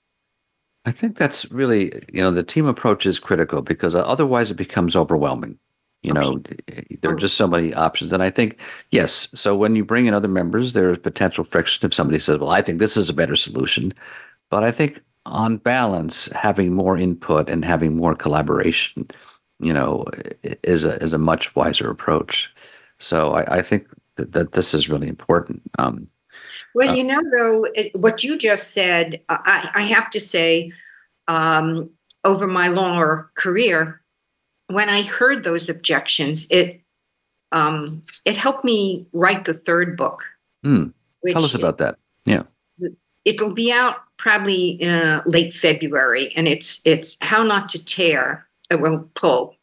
I 0.86 0.92
think 0.92 1.16
that's 1.16 1.50
really, 1.50 1.92
you 2.12 2.22
know, 2.22 2.30
the 2.30 2.42
team 2.42 2.66
approach 2.66 3.04
is 3.04 3.18
critical 3.18 3.60
because 3.60 3.94
otherwise 3.94 4.50
it 4.50 4.56
becomes 4.56 4.96
overwhelming. 4.96 5.58
You 6.02 6.14
know, 6.14 6.42
there 7.02 7.10
are 7.10 7.16
just 7.16 7.36
so 7.36 7.46
many 7.46 7.74
options. 7.74 8.10
And 8.10 8.22
I 8.22 8.30
think, 8.30 8.58
yes, 8.90 9.28
so 9.34 9.54
when 9.54 9.76
you 9.76 9.84
bring 9.84 10.06
in 10.06 10.14
other 10.14 10.28
members, 10.28 10.72
there 10.72 10.90
is 10.90 10.98
potential 10.98 11.44
friction 11.44 11.86
if 11.86 11.92
somebody 11.92 12.18
says, 12.18 12.38
well, 12.38 12.48
I 12.48 12.62
think 12.62 12.78
this 12.78 12.96
is 12.96 13.10
a 13.10 13.14
better 13.14 13.36
solution. 13.36 13.92
But 14.48 14.64
I 14.64 14.70
think 14.70 15.02
on 15.26 15.58
balance, 15.58 16.28
having 16.32 16.72
more 16.72 16.96
input 16.96 17.50
and 17.50 17.62
having 17.62 17.96
more 17.96 18.14
collaboration, 18.14 19.08
you 19.58 19.74
know, 19.74 20.06
is 20.42 20.84
a, 20.84 20.96
is 21.02 21.12
a 21.12 21.18
much 21.18 21.54
wiser 21.54 21.90
approach. 21.90 22.50
So 22.98 23.34
I, 23.34 23.58
I 23.58 23.62
think 23.62 23.86
that, 24.16 24.32
that 24.32 24.52
this 24.52 24.72
is 24.72 24.88
really 24.88 25.08
important. 25.08 25.60
Um, 25.78 26.08
Well, 26.74 26.96
you 26.96 27.04
know, 27.04 27.20
though, 27.30 27.64
it, 27.74 27.94
what 27.96 28.22
you 28.22 28.38
just 28.38 28.72
said, 28.72 29.20
I, 29.28 29.70
I 29.74 29.82
have 29.82 30.10
to 30.10 30.20
say, 30.20 30.72
um, 31.28 31.90
over 32.24 32.46
my 32.46 32.68
longer 32.68 33.30
career, 33.34 34.00
when 34.68 34.88
I 34.88 35.02
heard 35.02 35.42
those 35.44 35.68
objections, 35.68 36.46
it 36.50 36.80
um, 37.52 38.02
it 38.24 38.36
helped 38.36 38.64
me 38.64 39.06
write 39.12 39.44
the 39.44 39.54
third 39.54 39.96
book. 39.96 40.22
Which 40.62 41.34
Tell 41.34 41.44
us 41.44 41.54
about 41.54 41.78
that. 41.78 41.96
Yeah. 42.24 42.42
it'll 43.24 43.52
be 43.52 43.72
out 43.72 43.96
probably 44.18 44.78
uh, 44.86 45.22
late 45.26 45.54
February, 45.54 46.32
and 46.36 46.46
it's 46.46 46.80
it's 46.84 47.16
how 47.20 47.42
not 47.42 47.68
to 47.70 47.84
tear, 47.84 48.46
uh, 48.70 48.78
well, 48.78 49.08
pull, 49.14 49.56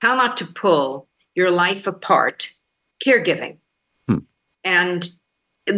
how 0.00 0.16
not 0.16 0.36
to 0.38 0.46
pull 0.46 1.06
your 1.34 1.50
life 1.50 1.86
apart, 1.86 2.50
caregiving, 3.04 3.58
Hmm. 4.08 4.18
and 4.64 5.08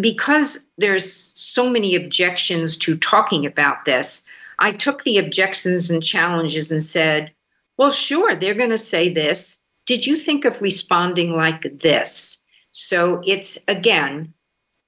because 0.00 0.66
there's 0.78 1.32
so 1.38 1.68
many 1.68 1.94
objections 1.94 2.76
to 2.78 2.96
talking 2.96 3.44
about 3.44 3.84
this, 3.84 4.22
I 4.58 4.72
took 4.72 5.04
the 5.04 5.18
objections 5.18 5.90
and 5.90 6.02
challenges 6.02 6.70
and 6.70 6.82
said, 6.82 7.32
well, 7.78 7.90
sure, 7.90 8.34
they're 8.34 8.54
going 8.54 8.70
to 8.70 8.78
say 8.78 9.08
this. 9.08 9.58
Did 9.86 10.06
you 10.06 10.16
think 10.16 10.44
of 10.44 10.62
responding 10.62 11.32
like 11.32 11.80
this? 11.80 12.42
So 12.70 13.22
it's 13.26 13.58
again 13.68 14.32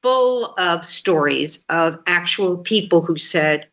full 0.02 0.54
of 0.58 0.84
stories 0.84 1.64
of 1.68 1.98
actual 2.06 2.58
people 2.58 3.02
who 3.02 3.18
said, 3.18 3.66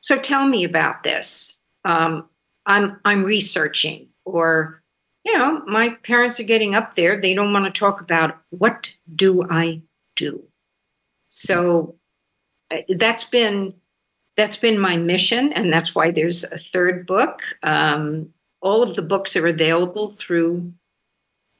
"So 0.00 0.18
tell 0.18 0.46
me 0.46 0.64
about 0.64 1.02
this. 1.02 1.58
Um, 1.84 2.28
I'm 2.66 3.00
I'm 3.04 3.24
researching, 3.24 4.08
or 4.24 4.82
you 5.24 5.36
know, 5.36 5.62
my 5.66 5.90
parents 6.02 6.40
are 6.40 6.44
getting 6.44 6.74
up 6.74 6.94
there. 6.94 7.20
They 7.20 7.34
don't 7.34 7.52
want 7.52 7.66
to 7.66 7.78
talk 7.78 8.00
about 8.00 8.38
what 8.50 8.90
do 9.14 9.44
I 9.48 9.82
do." 10.16 10.42
So 11.28 11.96
uh, 12.70 12.78
that's 12.96 13.24
been 13.24 13.74
that's 14.38 14.56
been 14.56 14.78
my 14.78 14.96
mission, 14.96 15.52
and 15.52 15.70
that's 15.70 15.94
why 15.94 16.10
there's 16.12 16.44
a 16.44 16.56
third 16.56 17.06
book. 17.06 17.40
Um, 17.62 18.30
all 18.62 18.82
of 18.82 18.94
the 18.94 19.02
books 19.02 19.36
are 19.36 19.46
available 19.46 20.12
through 20.12 20.72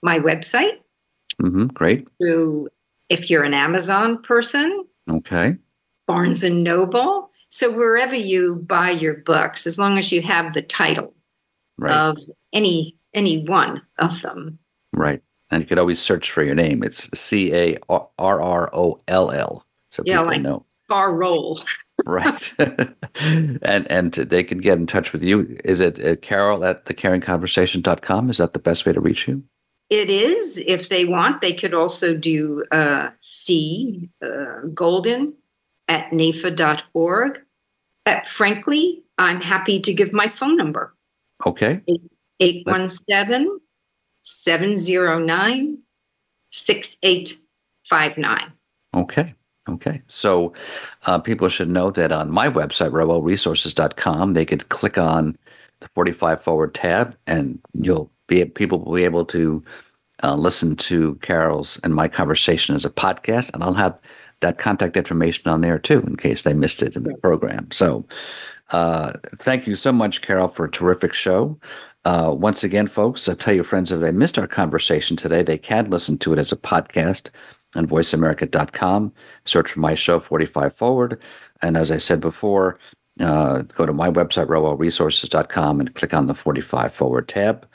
my 0.03 0.18
website. 0.20 0.79
hmm 1.41 1.66
Great. 1.66 2.09
Through 2.18 2.68
if 3.11 3.29
you're 3.31 3.45
an 3.45 3.53
Amazon 3.55 4.22
person, 4.22 4.87
Okay. 5.11 5.57
Barnes 6.07 6.45
and 6.45 6.62
Noble. 6.64 7.31
So 7.49 7.70
wherever 7.70 8.14
you 8.14 8.57
buy 8.57 8.91
your 8.91 9.14
books, 9.14 9.66
as 9.66 9.79
long 9.79 9.99
as 9.99 10.12
you 10.12 10.22
have 10.22 10.53
the 10.55 10.62
title 10.62 11.14
Right. 11.79 11.93
of 11.93 12.16
any 12.53 12.97
any 13.14 13.45
one 13.45 13.83
of 13.99 14.20
them. 14.22 14.59
Right. 14.95 15.22
And 15.51 15.62
you 15.62 15.66
could 15.66 15.79
always 15.79 15.99
search 16.01 16.31
for 16.31 16.43
your 16.43 16.55
name. 16.55 16.83
It's 16.83 17.09
C 17.18 17.53
A 17.55 17.76
R 17.89 18.09
R 18.18 18.70
O 18.74 19.01
L 19.09 19.31
L. 19.31 19.64
So 19.91 20.03
Yeah, 20.07 20.18
people 20.18 20.33
like- 20.33 20.43
know. 20.43 20.64
Bar 20.89 21.14
roll. 21.14 21.59
Right. 22.07 22.55
and 23.20 23.90
and 23.90 24.12
they 24.12 24.44
can 24.44 24.59
get 24.59 24.78
in 24.78 24.86
touch 24.86 25.12
with 25.12 25.22
you. 25.22 25.59
Is 25.64 25.80
it 25.80 26.05
uh, 26.05 26.16
Carroll 26.16 26.64
at 26.64 26.86
thecaringconversation.com? 26.86 28.30
Is 28.30 28.38
that 28.38 28.53
the 28.53 28.59
best 28.59 28.86
way 28.86 28.92
to 28.92 29.01
reach 29.01 29.28
you? 29.28 29.42
It 29.90 30.11
is, 30.11 30.62
if 30.66 30.90
they 30.90 31.07
want, 31.07 31.40
they 31.40 31.55
could 31.55 31.72
also 31.72 32.14
do 32.14 32.62
uh, 32.70 33.09
C 33.20 34.11
uh, 34.22 34.66
Golden 34.74 35.32
at 35.88 36.11
NAIFA.org. 36.11 37.40
Uh, 38.05 38.20
frankly, 38.26 39.03
I'm 39.16 39.40
happy 39.40 39.80
to 39.80 39.94
give 39.94 40.12
my 40.12 40.28
phone 40.28 40.57
number 40.57 40.94
Okay. 41.46 41.82
817 42.40 43.61
709 44.22 45.78
6859. 46.51 48.53
Okay. 48.94 49.34
Okay, 49.69 50.03
so 50.09 50.53
uh, 51.07 51.19
people 51.19 51.49
should 51.49 51.71
know 51.71 51.91
that 51.91 52.12
on 52.12 52.31
my 52.31 52.49
website, 52.49 52.91
roelresources.com, 52.91 54.33
they 54.33 54.47
could 54.47 54.69
click 54.71 54.97
on 54.97 55.37
the 55.81 55.89
45 55.95 56.43
Forward 56.43 56.75
tab, 56.75 57.16
and 57.27 57.59
you'll 57.75 58.11
be 58.27 58.45
people 58.45 58.81
will 58.81 58.95
be 58.95 59.05
able 59.05 59.25
to 59.27 59.62
uh, 60.23 60.35
listen 60.35 60.77
to 60.77 61.16
Carroll's 61.16 61.79
and 61.85 61.95
my 61.95 62.09
conversation 62.09 62.75
as 62.75 62.85
a 62.85 62.91
podcast, 62.91 63.53
and 63.53 63.62
I'll 63.62 63.75
have 63.75 63.99
that 64.41 64.59
contact 64.59 64.97
information 64.97 65.49
on 65.49 65.61
there 65.61 65.79
too 65.79 66.01
in 66.01 66.16
case 66.16 66.43
they 66.43 66.53
missed 66.53 66.83
it 66.83 66.97
in 66.97 67.03
the 67.03 67.14
program. 67.16 67.71
So, 67.71 68.07
uh, 68.71 69.14
thank 69.37 69.66
you 69.66 69.77
so 69.77 69.93
much, 69.93 70.23
Carroll, 70.23 70.49
for 70.49 70.64
a 70.64 70.71
terrific 70.71 71.12
show. 71.12 71.59
Uh, 72.05 72.33
once 72.37 72.62
again, 72.62 72.87
folks, 72.87 73.29
I 73.29 73.35
tell 73.35 73.55
your 73.55 73.64
friends 73.64 73.91
if 73.91 74.01
they 74.01 74.12
missed 74.12 74.39
our 74.39 74.47
conversation 74.47 75.16
today, 75.16 75.43
they 75.43 75.59
can 75.59 75.91
listen 75.91 76.19
to 76.19 76.33
it 76.33 76.39
as 76.39 76.53
a 76.53 76.57
podcast 76.57 77.31
on 77.77 77.87
voiceamerica.com. 77.87 79.12
Search 79.45 79.73
for 79.73 79.81
my 79.81 79.95
show, 79.95 80.19
45 80.19 80.75
Forward. 80.75 81.23
And 81.62 81.77
as 81.77 81.91
I 81.91 81.99
said 81.99 82.21
before, 82.21 82.79
uh, 83.21 83.62
go 83.62 83.87
to 83.87 83.93
my 83.93 84.11
website, 84.11 84.47
roelresources.com, 84.47 85.81
and 85.81 85.95
click 85.95 86.14
on 86.14 86.27
the 86.27 86.35
45 86.35 86.95
Forward 86.95 87.29
tab. 87.29 87.69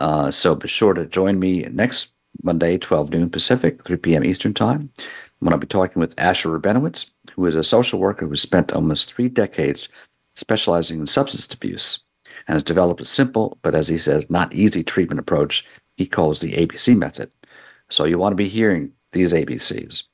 Uh, 0.00 0.30
so 0.30 0.54
be 0.54 0.68
sure 0.68 0.94
to 0.94 1.06
join 1.06 1.38
me 1.38 1.62
next 1.70 2.12
Monday, 2.42 2.78
12 2.78 3.10
noon 3.10 3.30
Pacific, 3.30 3.82
3 3.84 3.96
p.m. 3.96 4.24
Eastern 4.24 4.52
Time, 4.52 4.90
when 5.38 5.52
I'll 5.52 5.58
be 5.58 5.66
talking 5.66 6.00
with 6.00 6.18
Asher 6.18 6.58
Rabinowitz, 6.58 7.10
who 7.32 7.46
is 7.46 7.54
a 7.54 7.64
social 7.64 7.98
worker 7.98 8.26
who 8.26 8.36
spent 8.36 8.72
almost 8.72 9.12
three 9.12 9.28
decades 9.28 9.88
specializing 10.34 11.00
in 11.00 11.06
substance 11.06 11.52
abuse 11.52 12.00
and 12.46 12.54
has 12.54 12.62
developed 12.62 13.00
a 13.00 13.06
simple, 13.06 13.58
but 13.62 13.74
as 13.74 13.88
he 13.88 13.96
says, 13.96 14.28
not 14.30 14.52
easy 14.54 14.84
treatment 14.84 15.18
approach 15.18 15.64
he 15.94 16.06
calls 16.06 16.40
the 16.40 16.52
ABC 16.52 16.96
method. 16.96 17.30
So 17.88 18.04
you 18.04 18.18
want 18.18 18.32
to 18.32 18.36
be 18.36 18.48
hearing 18.48 18.92
these 19.16 19.32
ABCs. 19.32 20.04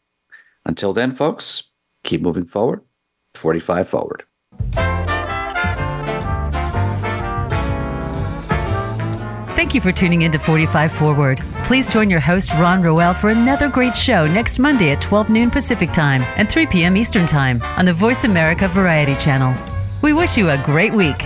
Until 0.64 0.92
then, 0.92 1.14
folks, 1.14 1.70
keep 2.04 2.22
moving 2.22 2.46
forward, 2.46 2.80
45 3.34 3.88
forward. 3.88 4.24
Thank 9.56 9.74
you 9.74 9.80
for 9.80 9.92
tuning 9.92 10.22
in 10.22 10.32
to 10.32 10.38
45 10.38 10.92
Forward. 10.92 11.40
Please 11.64 11.92
join 11.92 12.10
your 12.10 12.20
host, 12.20 12.52
Ron 12.54 12.82
Roel, 12.82 13.14
for 13.14 13.30
another 13.30 13.68
great 13.68 13.96
show 13.96 14.26
next 14.26 14.58
Monday 14.58 14.90
at 14.90 15.00
12 15.00 15.30
noon 15.30 15.50
Pacific 15.50 15.92
Time 15.92 16.22
and 16.36 16.50
3 16.50 16.66
p.m. 16.66 16.96
Eastern 16.96 17.26
Time 17.26 17.62
on 17.62 17.84
the 17.84 17.94
Voice 17.94 18.24
America 18.24 18.68
Variety 18.68 19.14
Channel. 19.14 19.54
We 20.02 20.12
wish 20.12 20.36
you 20.36 20.50
a 20.50 20.58
great 20.58 20.92
week. 20.92 21.22